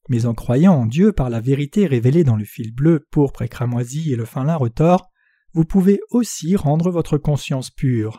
Mais 0.08 0.26
en 0.26 0.34
croyant 0.34 0.74
en 0.74 0.86
Dieu 0.86 1.12
par 1.12 1.30
la 1.30 1.40
vérité 1.40 1.86
révélée 1.86 2.24
dans 2.24 2.34
le 2.34 2.44
fil 2.44 2.74
bleu, 2.74 3.06
pourpre 3.12 3.42
et 3.42 3.48
cramoisi 3.48 4.12
et 4.12 4.16
le 4.16 4.24
fin 4.24 4.42
lin 4.42 4.56
retors, 4.56 5.08
vous 5.52 5.64
pouvez 5.64 6.00
aussi 6.10 6.56
rendre 6.56 6.90
votre 6.90 7.16
conscience 7.16 7.70
pure. 7.70 8.18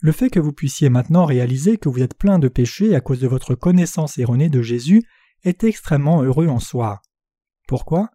Le 0.00 0.12
fait 0.12 0.30
que 0.30 0.38
vous 0.38 0.52
puissiez 0.52 0.88
maintenant 0.88 1.24
réaliser 1.24 1.78
que 1.78 1.88
vous 1.88 2.00
êtes 2.00 2.16
plein 2.16 2.38
de 2.38 2.48
péchés 2.48 2.94
à 2.94 3.00
cause 3.00 3.18
de 3.18 3.26
votre 3.26 3.56
connaissance 3.56 4.18
erronée 4.18 4.50
de 4.50 4.62
Jésus 4.62 5.02
est 5.42 5.64
extrêmement 5.64 6.22
heureux 6.22 6.46
en 6.46 6.60
soi. 6.60 7.02
Pourquoi? 7.66 8.10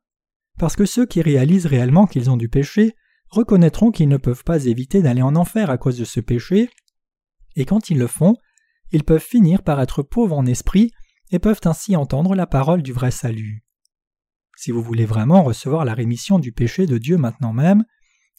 Parce 0.57 0.77
que 0.77 0.85
ceux 0.85 1.05
qui 1.05 1.21
réalisent 1.21 1.65
réellement 1.65 2.07
qu'ils 2.07 2.29
ont 2.29 2.37
du 2.37 2.47
péché 2.47 2.95
reconnaîtront 3.29 3.91
qu'ils 3.91 4.09
ne 4.09 4.17
peuvent 4.17 4.43
pas 4.43 4.65
éviter 4.65 5.01
d'aller 5.01 5.21
en 5.21 5.35
enfer 5.35 5.69
à 5.69 5.77
cause 5.77 5.97
de 5.97 6.05
ce 6.05 6.19
péché, 6.19 6.69
et 7.55 7.65
quand 7.65 7.89
ils 7.89 7.97
le 7.97 8.07
font, 8.07 8.35
ils 8.91 9.03
peuvent 9.03 9.23
finir 9.23 9.63
par 9.63 9.81
être 9.81 10.03
pauvres 10.03 10.37
en 10.37 10.45
esprit 10.45 10.91
et 11.31 11.39
peuvent 11.39 11.61
ainsi 11.65 11.95
entendre 11.95 12.35
la 12.35 12.47
parole 12.47 12.81
du 12.81 12.93
vrai 12.93 13.11
salut. 13.11 13.63
Si 14.55 14.71
vous 14.71 14.81
voulez 14.81 15.05
vraiment 15.05 15.43
recevoir 15.43 15.85
la 15.85 15.93
rémission 15.93 16.39
du 16.39 16.51
péché 16.51 16.85
de 16.85 16.97
Dieu 16.97 17.17
maintenant 17.17 17.53
même, 17.53 17.83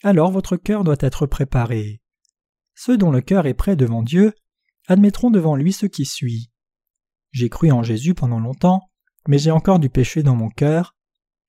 alors 0.02 0.30
votre 0.30 0.56
cœur 0.56 0.84
doit 0.84 0.96
être 1.00 1.26
préparé. 1.26 2.00
Ceux 2.74 2.96
dont 2.96 3.10
le 3.10 3.20
cœur 3.20 3.46
est 3.46 3.54
prêt 3.54 3.76
devant 3.76 4.02
Dieu 4.02 4.32
admettront 4.86 5.30
devant 5.30 5.54
lui 5.54 5.72
ce 5.72 5.86
qui 5.86 6.06
suit. 6.06 6.50
J'ai 7.30 7.48
cru 7.48 7.70
en 7.70 7.82
Jésus 7.82 8.14
pendant 8.14 8.40
longtemps, 8.40 8.80
mais 9.26 9.38
j'ai 9.38 9.50
encore 9.50 9.78
du 9.78 9.90
péché 9.90 10.22
dans 10.22 10.34
mon 10.34 10.48
cœur. 10.48 10.96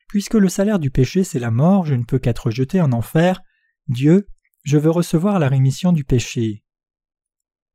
Puisque 0.10 0.34
le 0.34 0.50
salaire 0.50 0.80
du 0.80 0.92
péché 0.92 1.24
c'est 1.24 1.40
la 1.40 1.52
mort, 1.52 1.86
je 1.86 1.96
ne 1.96 2.04
peux 2.04 2.20
qu'être 2.20 2.52
jeté 2.52 2.82
en 2.82 2.92
enfer. 2.92 3.42
Dieu, 3.88 4.28
je 4.64 4.78
veux 4.78 4.92
recevoir 4.92 5.40
la 5.40 5.48
rémission 5.48 5.94
du 5.94 6.04
péché. 6.04 6.64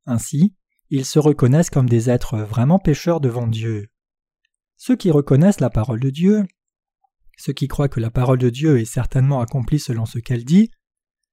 Ainsi, 0.05 0.55
ils 0.91 1.05
se 1.05 1.17
reconnaissent 1.17 1.71
comme 1.71 1.89
des 1.89 2.09
êtres 2.09 2.37
vraiment 2.37 2.77
pécheurs 2.77 3.19
devant 3.19 3.47
Dieu. 3.47 3.87
Ceux 4.77 4.95
qui 4.95 5.09
reconnaissent 5.09 5.59
la 5.59 5.71
parole 5.71 5.99
de 5.99 6.11
Dieu 6.11 6.45
ceux 7.37 7.53
qui 7.53 7.67
croient 7.67 7.89
que 7.89 7.99
la 7.99 8.11
parole 8.11 8.37
de 8.37 8.49
Dieu 8.49 8.79
est 8.79 8.85
certainement 8.85 9.41
accomplie 9.41 9.79
selon 9.79 10.05
ce 10.05 10.19
qu'elle 10.19 10.45
dit, 10.45 10.71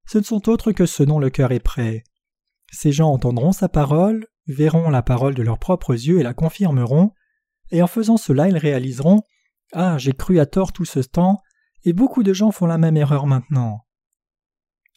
ce 0.06 0.18
ne 0.18 0.24
sont 0.24 0.48
autres 0.48 0.72
que 0.72 0.86
ceux 0.86 1.06
dont 1.06 1.18
le 1.18 1.30
cœur 1.30 1.52
est 1.52 1.60
prêt. 1.60 2.02
Ces 2.72 2.92
gens 2.92 3.10
entendront 3.10 3.52
sa 3.52 3.68
parole, 3.68 4.26
verront 4.46 4.90
la 4.90 5.02
parole 5.02 5.34
de 5.34 5.42
leurs 5.42 5.58
propres 5.58 5.92
yeux 5.92 6.18
et 6.18 6.24
la 6.24 6.34
confirmeront, 6.34 7.12
et 7.70 7.82
en 7.82 7.86
faisant 7.86 8.16
cela 8.16 8.48
ils 8.48 8.56
réaliseront 8.56 9.22
Ah, 9.72 9.96
j'ai 9.98 10.12
cru 10.12 10.38
à 10.38 10.46
tort 10.46 10.72
tout 10.72 10.84
ce 10.84 11.00
temps, 11.00 11.40
et 11.84 11.92
beaucoup 11.92 12.22
de 12.22 12.32
gens 12.32 12.50
font 12.50 12.66
la 12.66 12.78
même 12.78 12.96
erreur 12.96 13.26
maintenant. 13.26 13.86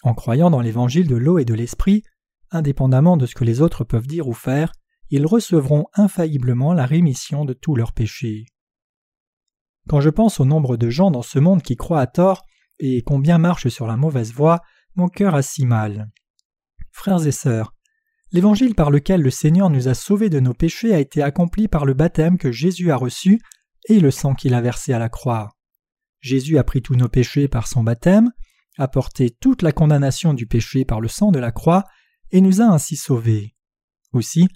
En 0.03 0.13
croyant 0.13 0.49
dans 0.49 0.61
l'évangile 0.61 1.07
de 1.07 1.15
l'eau 1.15 1.39
et 1.39 1.45
de 1.45 1.53
l'esprit, 1.53 2.03
indépendamment 2.51 3.17
de 3.17 3.25
ce 3.25 3.35
que 3.35 3.43
les 3.43 3.61
autres 3.61 3.83
peuvent 3.83 4.07
dire 4.07 4.27
ou 4.27 4.33
faire, 4.33 4.71
ils 5.09 5.25
recevront 5.25 5.85
infailliblement 5.93 6.73
la 6.73 6.85
rémission 6.85 7.45
de 7.45 7.53
tous 7.53 7.75
leurs 7.75 7.93
péchés. 7.93 8.45
Quand 9.87 10.01
je 10.01 10.09
pense 10.09 10.39
au 10.39 10.45
nombre 10.45 10.77
de 10.77 10.89
gens 10.89 11.11
dans 11.11 11.21
ce 11.21 11.39
monde 11.39 11.61
qui 11.61 11.75
croient 11.75 12.01
à 12.01 12.07
tort 12.07 12.43
et 12.79 13.01
combien 13.03 13.37
marchent 13.37 13.69
sur 13.69 13.87
la 13.87 13.97
mauvaise 13.97 14.33
voie, 14.33 14.61
mon 14.95 15.07
cœur 15.07 15.35
a 15.35 15.41
si 15.41 15.65
mal. 15.65 16.09
Frères 16.91 17.25
et 17.25 17.31
sœurs, 17.31 17.73
l'évangile 18.31 18.75
par 18.75 18.89
lequel 18.89 19.21
le 19.21 19.29
Seigneur 19.29 19.69
nous 19.69 19.87
a 19.87 19.93
sauvés 19.93 20.29
de 20.29 20.39
nos 20.39 20.53
péchés 20.53 20.93
a 20.93 20.99
été 20.99 21.21
accompli 21.21 21.67
par 21.67 21.85
le 21.85 21.93
baptême 21.93 22.37
que 22.37 22.51
Jésus 22.51 22.91
a 22.91 22.95
reçu 22.95 23.39
et 23.87 23.99
le 23.99 24.11
sang 24.11 24.33
qu'il 24.33 24.53
a 24.53 24.61
versé 24.61 24.93
à 24.93 24.99
la 24.99 25.09
croix. 25.09 25.51
Jésus 26.21 26.57
a 26.57 26.63
pris 26.63 26.81
tous 26.81 26.95
nos 26.95 27.09
péchés 27.09 27.47
par 27.47 27.67
son 27.67 27.83
baptême, 27.83 28.31
a 28.77 28.87
porté 28.87 29.29
toute 29.29 29.61
la 29.61 29.71
condamnation 29.71 30.33
du 30.33 30.47
péché 30.47 30.85
par 30.85 30.99
le 30.99 31.07
sang 31.07 31.31
de 31.31 31.39
la 31.39 31.51
croix, 31.51 31.83
et 32.31 32.41
nous 32.41 32.61
a 32.61 32.65
ainsi 32.65 32.95
sauvés. 32.95 33.55
Aussi, 34.11 34.47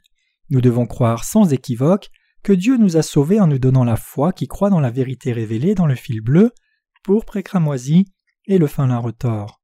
nous 0.49 0.61
devons 0.61 0.87
croire 0.87 1.23
sans 1.23 1.53
équivoque 1.53 2.09
que 2.43 2.53
Dieu 2.53 2.77
nous 2.77 2.97
a 2.97 3.01
sauvés 3.01 3.39
en 3.39 3.47
nous 3.47 3.59
donnant 3.59 3.83
la 3.83 3.97
foi 3.97 4.33
qui 4.33 4.47
croit 4.47 4.69
dans 4.69 4.79
la 4.79 4.91
vérité 4.91 5.31
révélée 5.33 5.75
dans 5.75 5.85
le 5.85 5.95
fil 5.95 6.21
bleu, 6.21 6.51
pourpre 7.03 7.37
et 7.37 7.43
cramoisi, 7.43 8.05
et 8.47 8.57
le 8.57 8.67
fin 8.67 8.87
lin 8.87 8.97
retors. 8.97 9.61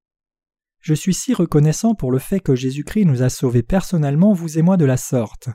Je 0.79 0.93
suis 0.93 1.15
si 1.15 1.33
reconnaissant 1.33 1.95
pour 1.95 2.11
le 2.11 2.19
fait 2.19 2.39
que 2.39 2.53
Jésus-Christ 2.53 3.05
nous 3.05 3.23
a 3.23 3.29
sauvés 3.29 3.63
personnellement, 3.63 4.33
vous 4.33 4.59
et 4.59 4.61
moi, 4.61 4.77
de 4.77 4.85
la 4.85 4.97
sorte. 4.97 5.49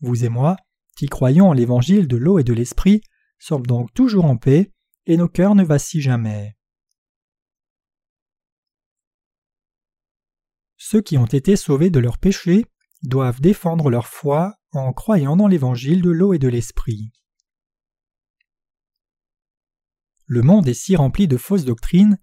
Vous 0.00 0.24
et 0.24 0.28
moi, 0.28 0.56
qui 0.96 1.06
croyons 1.06 1.48
en 1.48 1.52
l'évangile 1.54 2.06
de 2.06 2.18
l'eau 2.18 2.38
et 2.38 2.44
de 2.44 2.52
l'esprit, 2.52 3.00
sommes 3.40 3.66
donc 3.66 3.92
toujours 3.94 4.26
en 4.26 4.36
paix, 4.36 4.72
et 5.06 5.16
nos 5.16 5.28
cœurs 5.28 5.56
ne 5.56 5.64
vacillent 5.64 6.00
jamais. 6.00 6.56
Ceux 10.76 11.00
qui 11.00 11.18
ont 11.18 11.26
été 11.26 11.56
sauvés 11.56 11.90
de 11.90 11.98
leurs 11.98 12.18
péchés 12.18 12.64
doivent 13.02 13.40
défendre 13.40 13.90
leur 13.90 14.06
foi 14.06 14.54
en 14.72 14.92
croyant 14.92 15.36
dans 15.36 15.48
l'évangile 15.48 16.02
de 16.02 16.10
l'eau 16.10 16.32
et 16.32 16.38
de 16.38 16.48
l'esprit. 16.48 17.12
Le 20.26 20.42
monde 20.42 20.68
est 20.68 20.74
si 20.74 20.94
rempli 20.94 21.26
de 21.26 21.36
fausses 21.36 21.64
doctrines 21.64 22.18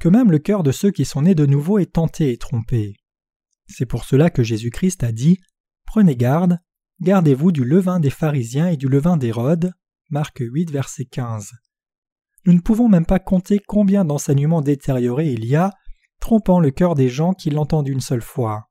que 0.00 0.08
même 0.08 0.32
le 0.32 0.40
cœur 0.40 0.64
de 0.64 0.72
ceux 0.72 0.90
qui 0.90 1.04
sont 1.04 1.22
nés 1.22 1.36
de 1.36 1.46
nouveau 1.46 1.78
est 1.78 1.92
tenté 1.92 2.32
et 2.32 2.38
trompé. 2.38 2.96
C'est 3.68 3.86
pour 3.86 4.04
cela 4.04 4.30
que 4.30 4.42
Jésus-Christ 4.42 5.04
a 5.04 5.12
dit 5.12 5.38
Prenez 5.84 6.16
garde, 6.16 6.58
gardez-vous 7.00 7.52
du 7.52 7.64
levain 7.64 8.00
des 8.00 8.10
pharisiens 8.10 8.68
et 8.68 8.76
du 8.76 8.88
levain 8.88 9.16
d'Hérode. 9.16 9.72
Marc 10.12 10.40
8, 10.40 10.70
verset 10.70 11.06
15. 11.06 11.52
Nous 12.44 12.52
ne 12.52 12.60
pouvons 12.60 12.86
même 12.86 13.06
pas 13.06 13.18
compter 13.18 13.58
combien 13.66 14.04
d'enseignements 14.04 14.60
détériorés 14.60 15.32
il 15.32 15.46
y 15.46 15.56
a, 15.56 15.70
trompant 16.20 16.60
le 16.60 16.70
cœur 16.70 16.94
des 16.94 17.08
gens 17.08 17.32
qui 17.32 17.48
l'entendent 17.48 17.88
une 17.88 18.02
seule 18.02 18.20
fois. 18.20 18.68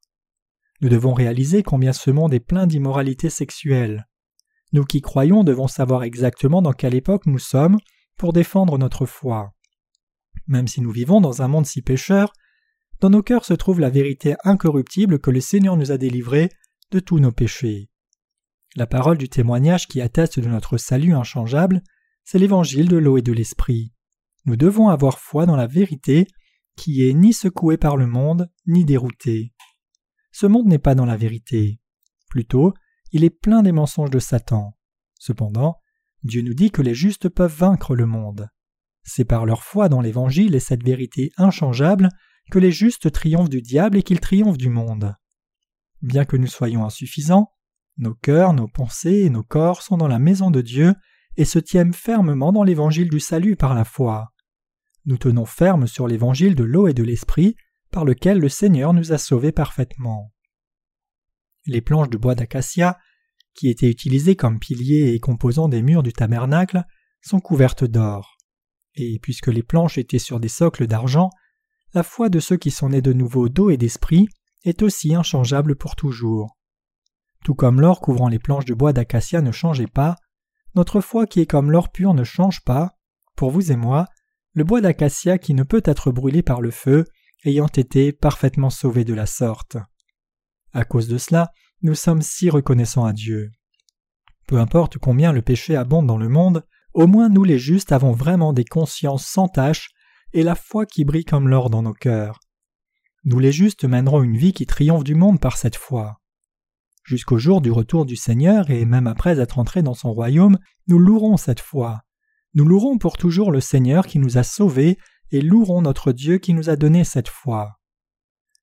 Nous 0.81 0.89
devons 0.89 1.15
réaliser 1.15 1.63
combien 1.63 1.93
ce 1.93 2.11
monde 2.11 2.31
est 2.35 2.39
plein 2.39 2.67
d'immoralité 2.67 3.31
sexuelle. 3.31 4.07
Nous 4.71 4.83
qui 4.83 5.01
croyons 5.01 5.43
devons 5.43 5.67
savoir 5.67 6.03
exactement 6.03 6.61
dans 6.61 6.73
quelle 6.73 6.93
époque 6.93 7.25
nous 7.25 7.39
sommes 7.39 7.77
pour 8.17 8.33
défendre 8.33 8.77
notre 8.77 9.07
foi. 9.07 9.51
Même 10.45 10.67
si 10.67 10.79
nous 10.79 10.91
vivons 10.91 11.21
dans 11.21 11.41
un 11.41 11.47
monde 11.47 11.65
si 11.65 11.81
pécheur, 11.81 12.33
dans 12.99 13.09
nos 13.09 13.23
cœurs 13.23 13.45
se 13.45 13.55
trouve 13.55 13.79
la 13.79 13.89
vérité 13.89 14.35
incorruptible 14.43 15.17
que 15.17 15.31
le 15.31 15.41
Seigneur 15.41 15.75
nous 15.75 15.91
a 15.91 15.97
délivrée 15.97 16.49
de 16.91 16.99
tous 16.99 17.17
nos 17.17 17.31
péchés. 17.31 17.90
La 18.75 18.87
parole 18.87 19.17
du 19.17 19.27
témoignage 19.27 19.87
qui 19.87 19.99
atteste 19.99 20.39
de 20.39 20.47
notre 20.47 20.77
salut 20.77 21.13
inchangeable, 21.13 21.81
c'est 22.23 22.39
l'évangile 22.39 22.87
de 22.87 22.97
l'eau 22.97 23.17
et 23.17 23.21
de 23.21 23.33
l'esprit. 23.33 23.91
Nous 24.45 24.55
devons 24.55 24.87
avoir 24.87 25.19
foi 25.19 25.45
dans 25.45 25.57
la 25.57 25.67
vérité 25.67 26.25
qui 26.77 27.07
est 27.07 27.13
ni 27.13 27.33
secouée 27.33 27.77
par 27.77 27.97
le 27.97 28.07
monde, 28.07 28.49
ni 28.65 28.85
déroutée. 28.85 29.53
Ce 30.31 30.45
monde 30.45 30.67
n'est 30.67 30.79
pas 30.79 30.95
dans 30.95 31.05
la 31.05 31.17
vérité. 31.17 31.81
Plutôt, 32.29 32.73
il 33.11 33.25
est 33.25 33.29
plein 33.29 33.61
des 33.61 33.73
mensonges 33.73 34.09
de 34.09 34.19
Satan. 34.19 34.77
Cependant, 35.19 35.77
Dieu 36.23 36.41
nous 36.41 36.53
dit 36.53 36.71
que 36.71 36.81
les 36.81 36.95
justes 36.95 37.27
peuvent 37.27 37.53
vaincre 37.53 37.93
le 37.93 38.05
monde. 38.05 38.47
C'est 39.03 39.25
par 39.25 39.45
leur 39.45 39.63
foi 39.63 39.89
dans 39.89 39.99
l'Évangile 39.99 40.55
et 40.55 40.61
cette 40.61 40.83
vérité 40.83 41.31
inchangeable 41.35 42.07
que 42.51 42.59
les 42.59 42.71
justes 42.71 43.11
triomphent 43.11 43.49
du 43.49 43.61
diable 43.61 43.97
et 43.97 44.03
qu'ils 44.03 44.21
triomphent 44.21 44.57
du 44.57 44.69
monde. 44.69 45.15
Bien 46.01 46.23
que 46.23 46.37
nous 46.37 46.47
soyons 46.47 46.85
insuffisants, 46.85 47.51
nos 48.01 48.15
cœurs, 48.15 48.53
nos 48.53 48.67
pensées 48.67 49.21
et 49.25 49.29
nos 49.29 49.43
corps 49.43 49.81
sont 49.81 49.97
dans 49.97 50.07
la 50.07 50.19
maison 50.19 50.51
de 50.51 50.61
Dieu 50.61 50.93
et 51.37 51.45
se 51.45 51.59
tiennent 51.59 51.93
fermement 51.93 52.51
dans 52.51 52.63
l'Évangile 52.63 53.09
du 53.09 53.19
salut 53.19 53.55
par 53.55 53.73
la 53.73 53.85
foi. 53.85 54.33
Nous 55.05 55.17
tenons 55.17 55.45
ferme 55.45 55.87
sur 55.87 56.07
l'Évangile 56.07 56.55
de 56.55 56.63
l'eau 56.63 56.87
et 56.87 56.93
de 56.93 57.03
l'Esprit 57.03 57.55
par 57.91 58.03
lequel 58.03 58.39
le 58.39 58.49
Seigneur 58.49 58.93
nous 58.93 59.11
a 59.11 59.17
sauvés 59.17 59.51
parfaitement. 59.51 60.33
Les 61.65 61.81
planches 61.81 62.09
de 62.09 62.17
bois 62.17 62.35
d'acacia, 62.35 62.97
qui 63.53 63.69
étaient 63.69 63.89
utilisées 63.89 64.35
comme 64.35 64.59
piliers 64.59 65.13
et 65.13 65.19
composants 65.19 65.69
des 65.69 65.81
murs 65.81 66.03
du 66.03 66.13
tabernacle, 66.13 66.83
sont 67.21 67.39
couvertes 67.39 67.83
d'or. 67.83 68.37
Et 68.95 69.19
puisque 69.19 69.47
les 69.47 69.63
planches 69.63 69.97
étaient 69.97 70.19
sur 70.19 70.39
des 70.39 70.49
socles 70.49 70.87
d'argent, 70.87 71.29
la 71.93 72.03
foi 72.03 72.29
de 72.29 72.39
ceux 72.39 72.57
qui 72.57 72.71
sont 72.71 72.89
nés 72.89 73.01
de 73.01 73.13
nouveau 73.13 73.49
d'eau 73.49 73.69
et 73.69 73.77
d'esprit 73.77 74.27
est 74.63 74.81
aussi 74.81 75.13
inchangeable 75.13 75.75
pour 75.75 75.95
toujours. 75.95 76.57
Tout 77.43 77.55
comme 77.55 77.81
l'or 77.81 78.01
couvrant 78.01 78.27
les 78.29 78.39
planches 78.39 78.65
de 78.65 78.73
bois 78.73 78.93
d'acacia 78.93 79.41
ne 79.41 79.51
changeait 79.51 79.87
pas, 79.87 80.15
notre 80.75 81.01
foi 81.01 81.25
qui 81.25 81.41
est 81.41 81.45
comme 81.45 81.71
l'or 81.71 81.91
pur 81.91 82.13
ne 82.13 82.23
change 82.23 82.63
pas, 82.63 82.91
pour 83.35 83.51
vous 83.51 83.71
et 83.71 83.75
moi, 83.75 84.07
le 84.53 84.63
bois 84.63 84.81
d'acacia 84.81 85.37
qui 85.37 85.53
ne 85.53 85.63
peut 85.63 85.81
être 85.85 86.11
brûlé 86.11 86.43
par 86.43 86.61
le 86.61 86.71
feu, 86.71 87.05
ayant 87.45 87.67
été 87.67 88.11
parfaitement 88.11 88.69
sauvé 88.69 89.03
de 89.03 89.13
la 89.13 89.25
sorte. 89.25 89.77
À 90.73 90.85
cause 90.85 91.07
de 91.07 91.17
cela, 91.17 91.51
nous 91.81 91.95
sommes 91.95 92.21
si 92.21 92.49
reconnaissants 92.49 93.05
à 93.05 93.13
Dieu. 93.13 93.51
Peu 94.47 94.59
importe 94.59 94.97
combien 94.97 95.31
le 95.31 95.41
péché 95.41 95.75
abonde 95.75 96.07
dans 96.07 96.17
le 96.17 96.29
monde, 96.29 96.65
au 96.93 97.07
moins 97.07 97.29
nous 97.29 97.43
les 97.43 97.57
justes 97.57 97.91
avons 97.91 98.11
vraiment 98.11 98.53
des 98.53 98.65
consciences 98.65 99.25
sans 99.25 99.47
tache 99.47 99.89
et 100.33 100.43
la 100.43 100.55
foi 100.55 100.85
qui 100.85 101.05
brille 101.05 101.25
comme 101.25 101.47
l'or 101.47 101.69
dans 101.69 101.81
nos 101.81 101.93
cœurs. 101.93 102.39
Nous 103.23 103.39
les 103.39 103.51
justes 103.51 103.85
mènerons 103.85 104.23
une 104.23 104.37
vie 104.37 104.53
qui 104.53 104.65
triomphe 104.65 105.03
du 105.03 105.15
monde 105.15 105.39
par 105.39 105.57
cette 105.57 105.75
foi. 105.75 106.20
Jusqu'au 107.03 107.37
jour 107.37 107.61
du 107.61 107.71
retour 107.71 108.05
du 108.05 108.15
Seigneur 108.15 108.69
et 108.69 108.85
même 108.85 109.07
après 109.07 109.39
être 109.39 109.59
entrés 109.59 109.81
dans 109.81 109.93
son 109.93 110.13
royaume, 110.13 110.57
nous 110.87 110.99
louerons 110.99 111.37
cette 111.37 111.59
foi. 111.59 112.01
Nous 112.53 112.65
louerons 112.65 112.97
pour 112.97 113.17
toujours 113.17 113.51
le 113.51 113.61
Seigneur 113.61 114.05
qui 114.05 114.19
nous 114.19 114.37
a 114.37 114.43
sauvés 114.43 114.97
et 115.31 115.41
louerons 115.41 115.81
notre 115.81 116.11
Dieu 116.11 116.37
qui 116.37 116.53
nous 116.53 116.69
a 116.69 116.75
donné 116.75 117.03
cette 117.03 117.29
foi. 117.29 117.79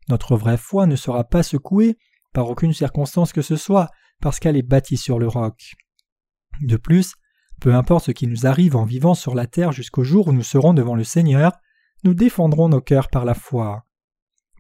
Notre 0.08 0.36
vraie 0.36 0.56
foi 0.56 0.86
ne 0.86 0.96
sera 0.96 1.24
pas 1.24 1.42
secouée 1.42 1.98
par 2.32 2.48
aucune 2.48 2.72
circonstance 2.72 3.32
que 3.32 3.42
ce 3.42 3.56
soit, 3.56 3.88
parce 4.20 4.38
qu'elle 4.38 4.56
est 4.56 4.62
bâtie 4.62 4.96
sur 4.96 5.18
le 5.18 5.28
roc. 5.28 5.74
De 6.60 6.76
plus, 6.76 7.14
peu 7.60 7.74
importe 7.74 8.06
ce 8.06 8.10
qui 8.10 8.26
nous 8.26 8.46
arrive 8.46 8.76
en 8.76 8.84
vivant 8.84 9.14
sur 9.14 9.34
la 9.34 9.46
terre 9.46 9.72
jusqu'au 9.72 10.04
jour 10.04 10.28
où 10.28 10.32
nous 10.32 10.42
serons 10.42 10.74
devant 10.74 10.94
le 10.94 11.04
Seigneur, 11.04 11.52
nous 12.04 12.14
défendrons 12.14 12.68
nos 12.68 12.80
cœurs 12.80 13.08
par 13.08 13.24
la 13.24 13.34
foi. 13.34 13.84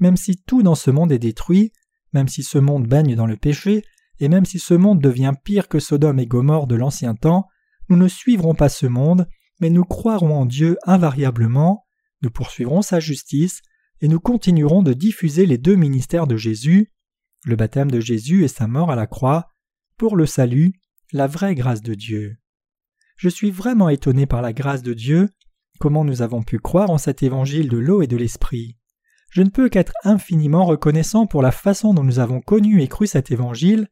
Même 0.00 0.16
si 0.16 0.36
tout 0.36 0.62
dans 0.62 0.74
ce 0.74 0.90
monde 0.90 1.12
est 1.12 1.18
détruit, 1.18 1.72
même 2.12 2.28
si 2.28 2.42
ce 2.42 2.58
monde 2.58 2.86
baigne 2.86 3.14
dans 3.14 3.26
le 3.26 3.36
péché, 3.36 3.82
et 4.20 4.28
même 4.28 4.44
si 4.44 4.58
ce 4.58 4.74
monde 4.74 5.00
devient 5.00 5.32
pire 5.44 5.68
que 5.68 5.78
Sodome 5.78 6.18
et 6.18 6.26
Gomorre 6.26 6.66
de 6.66 6.74
l'ancien 6.74 7.14
temps, 7.14 7.46
nous 7.88 7.96
ne 7.96 8.08
suivrons 8.08 8.54
pas 8.54 8.68
ce 8.68 8.86
monde, 8.86 9.28
mais 9.60 9.70
nous 9.70 9.84
croirons 9.84 10.34
en 10.34 10.46
Dieu 10.46 10.76
invariablement, 10.84 11.86
nous 12.22 12.30
poursuivrons 12.30 12.82
sa 12.82 13.00
justice, 13.00 13.60
et 14.00 14.08
nous 14.08 14.20
continuerons 14.20 14.82
de 14.82 14.92
diffuser 14.92 15.46
les 15.46 15.58
deux 15.58 15.76
ministères 15.76 16.26
de 16.26 16.36
Jésus, 16.36 16.92
le 17.44 17.56
baptême 17.56 17.90
de 17.90 18.00
Jésus 18.00 18.44
et 18.44 18.48
sa 18.48 18.66
mort 18.66 18.90
à 18.90 18.96
la 18.96 19.06
croix, 19.06 19.48
pour 19.96 20.16
le 20.16 20.26
salut, 20.26 20.72
la 21.12 21.26
vraie 21.26 21.54
grâce 21.54 21.82
de 21.82 21.94
Dieu. 21.94 22.36
Je 23.16 23.28
suis 23.28 23.50
vraiment 23.50 23.88
étonné 23.88 24.26
par 24.26 24.42
la 24.42 24.52
grâce 24.52 24.82
de 24.82 24.94
Dieu, 24.94 25.30
comment 25.80 26.04
nous 26.04 26.22
avons 26.22 26.42
pu 26.42 26.58
croire 26.58 26.90
en 26.90 26.98
cet 26.98 27.22
évangile 27.22 27.68
de 27.68 27.78
l'eau 27.78 28.02
et 28.02 28.06
de 28.06 28.16
l'esprit. 28.16 28.77
Je 29.30 29.42
ne 29.42 29.50
peux 29.50 29.68
qu'être 29.68 29.92
infiniment 30.04 30.64
reconnaissant 30.64 31.26
pour 31.26 31.42
la 31.42 31.52
façon 31.52 31.94
dont 31.94 32.04
nous 32.04 32.18
avons 32.18 32.40
connu 32.40 32.82
et 32.82 32.88
cru 32.88 33.06
cet 33.06 33.30
évangile, 33.30 33.88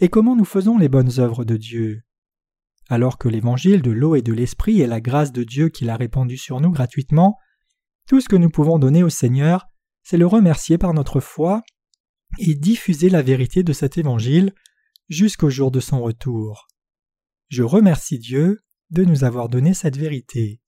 et 0.00 0.08
comment 0.08 0.34
nous 0.34 0.44
faisons 0.44 0.78
les 0.78 0.88
bonnes 0.88 1.20
œuvres 1.20 1.44
de 1.44 1.56
Dieu. 1.56 2.02
Alors 2.88 3.18
que 3.18 3.28
l'évangile 3.28 3.82
de 3.82 3.90
l'eau 3.90 4.16
et 4.16 4.22
de 4.22 4.32
l'esprit 4.32 4.80
est 4.80 4.86
la 4.86 5.00
grâce 5.00 5.32
de 5.32 5.44
Dieu 5.44 5.68
qu'il 5.68 5.90
a 5.90 5.96
répandue 5.96 6.38
sur 6.38 6.60
nous 6.60 6.70
gratuitement, 6.70 7.38
tout 8.08 8.20
ce 8.20 8.28
que 8.28 8.36
nous 8.36 8.50
pouvons 8.50 8.78
donner 8.78 9.04
au 9.04 9.10
Seigneur, 9.10 9.66
c'est 10.02 10.16
le 10.16 10.26
remercier 10.26 10.78
par 10.78 10.94
notre 10.94 11.20
foi 11.20 11.62
et 12.38 12.54
diffuser 12.54 13.10
la 13.10 13.22
vérité 13.22 13.62
de 13.62 13.72
cet 13.72 13.98
évangile 13.98 14.52
jusqu'au 15.08 15.50
jour 15.50 15.70
de 15.70 15.80
son 15.80 16.00
retour. 16.02 16.66
Je 17.48 17.62
remercie 17.62 18.18
Dieu 18.18 18.60
de 18.90 19.04
nous 19.04 19.22
avoir 19.22 19.48
donné 19.48 19.74
cette 19.74 19.96
vérité. 19.96 20.59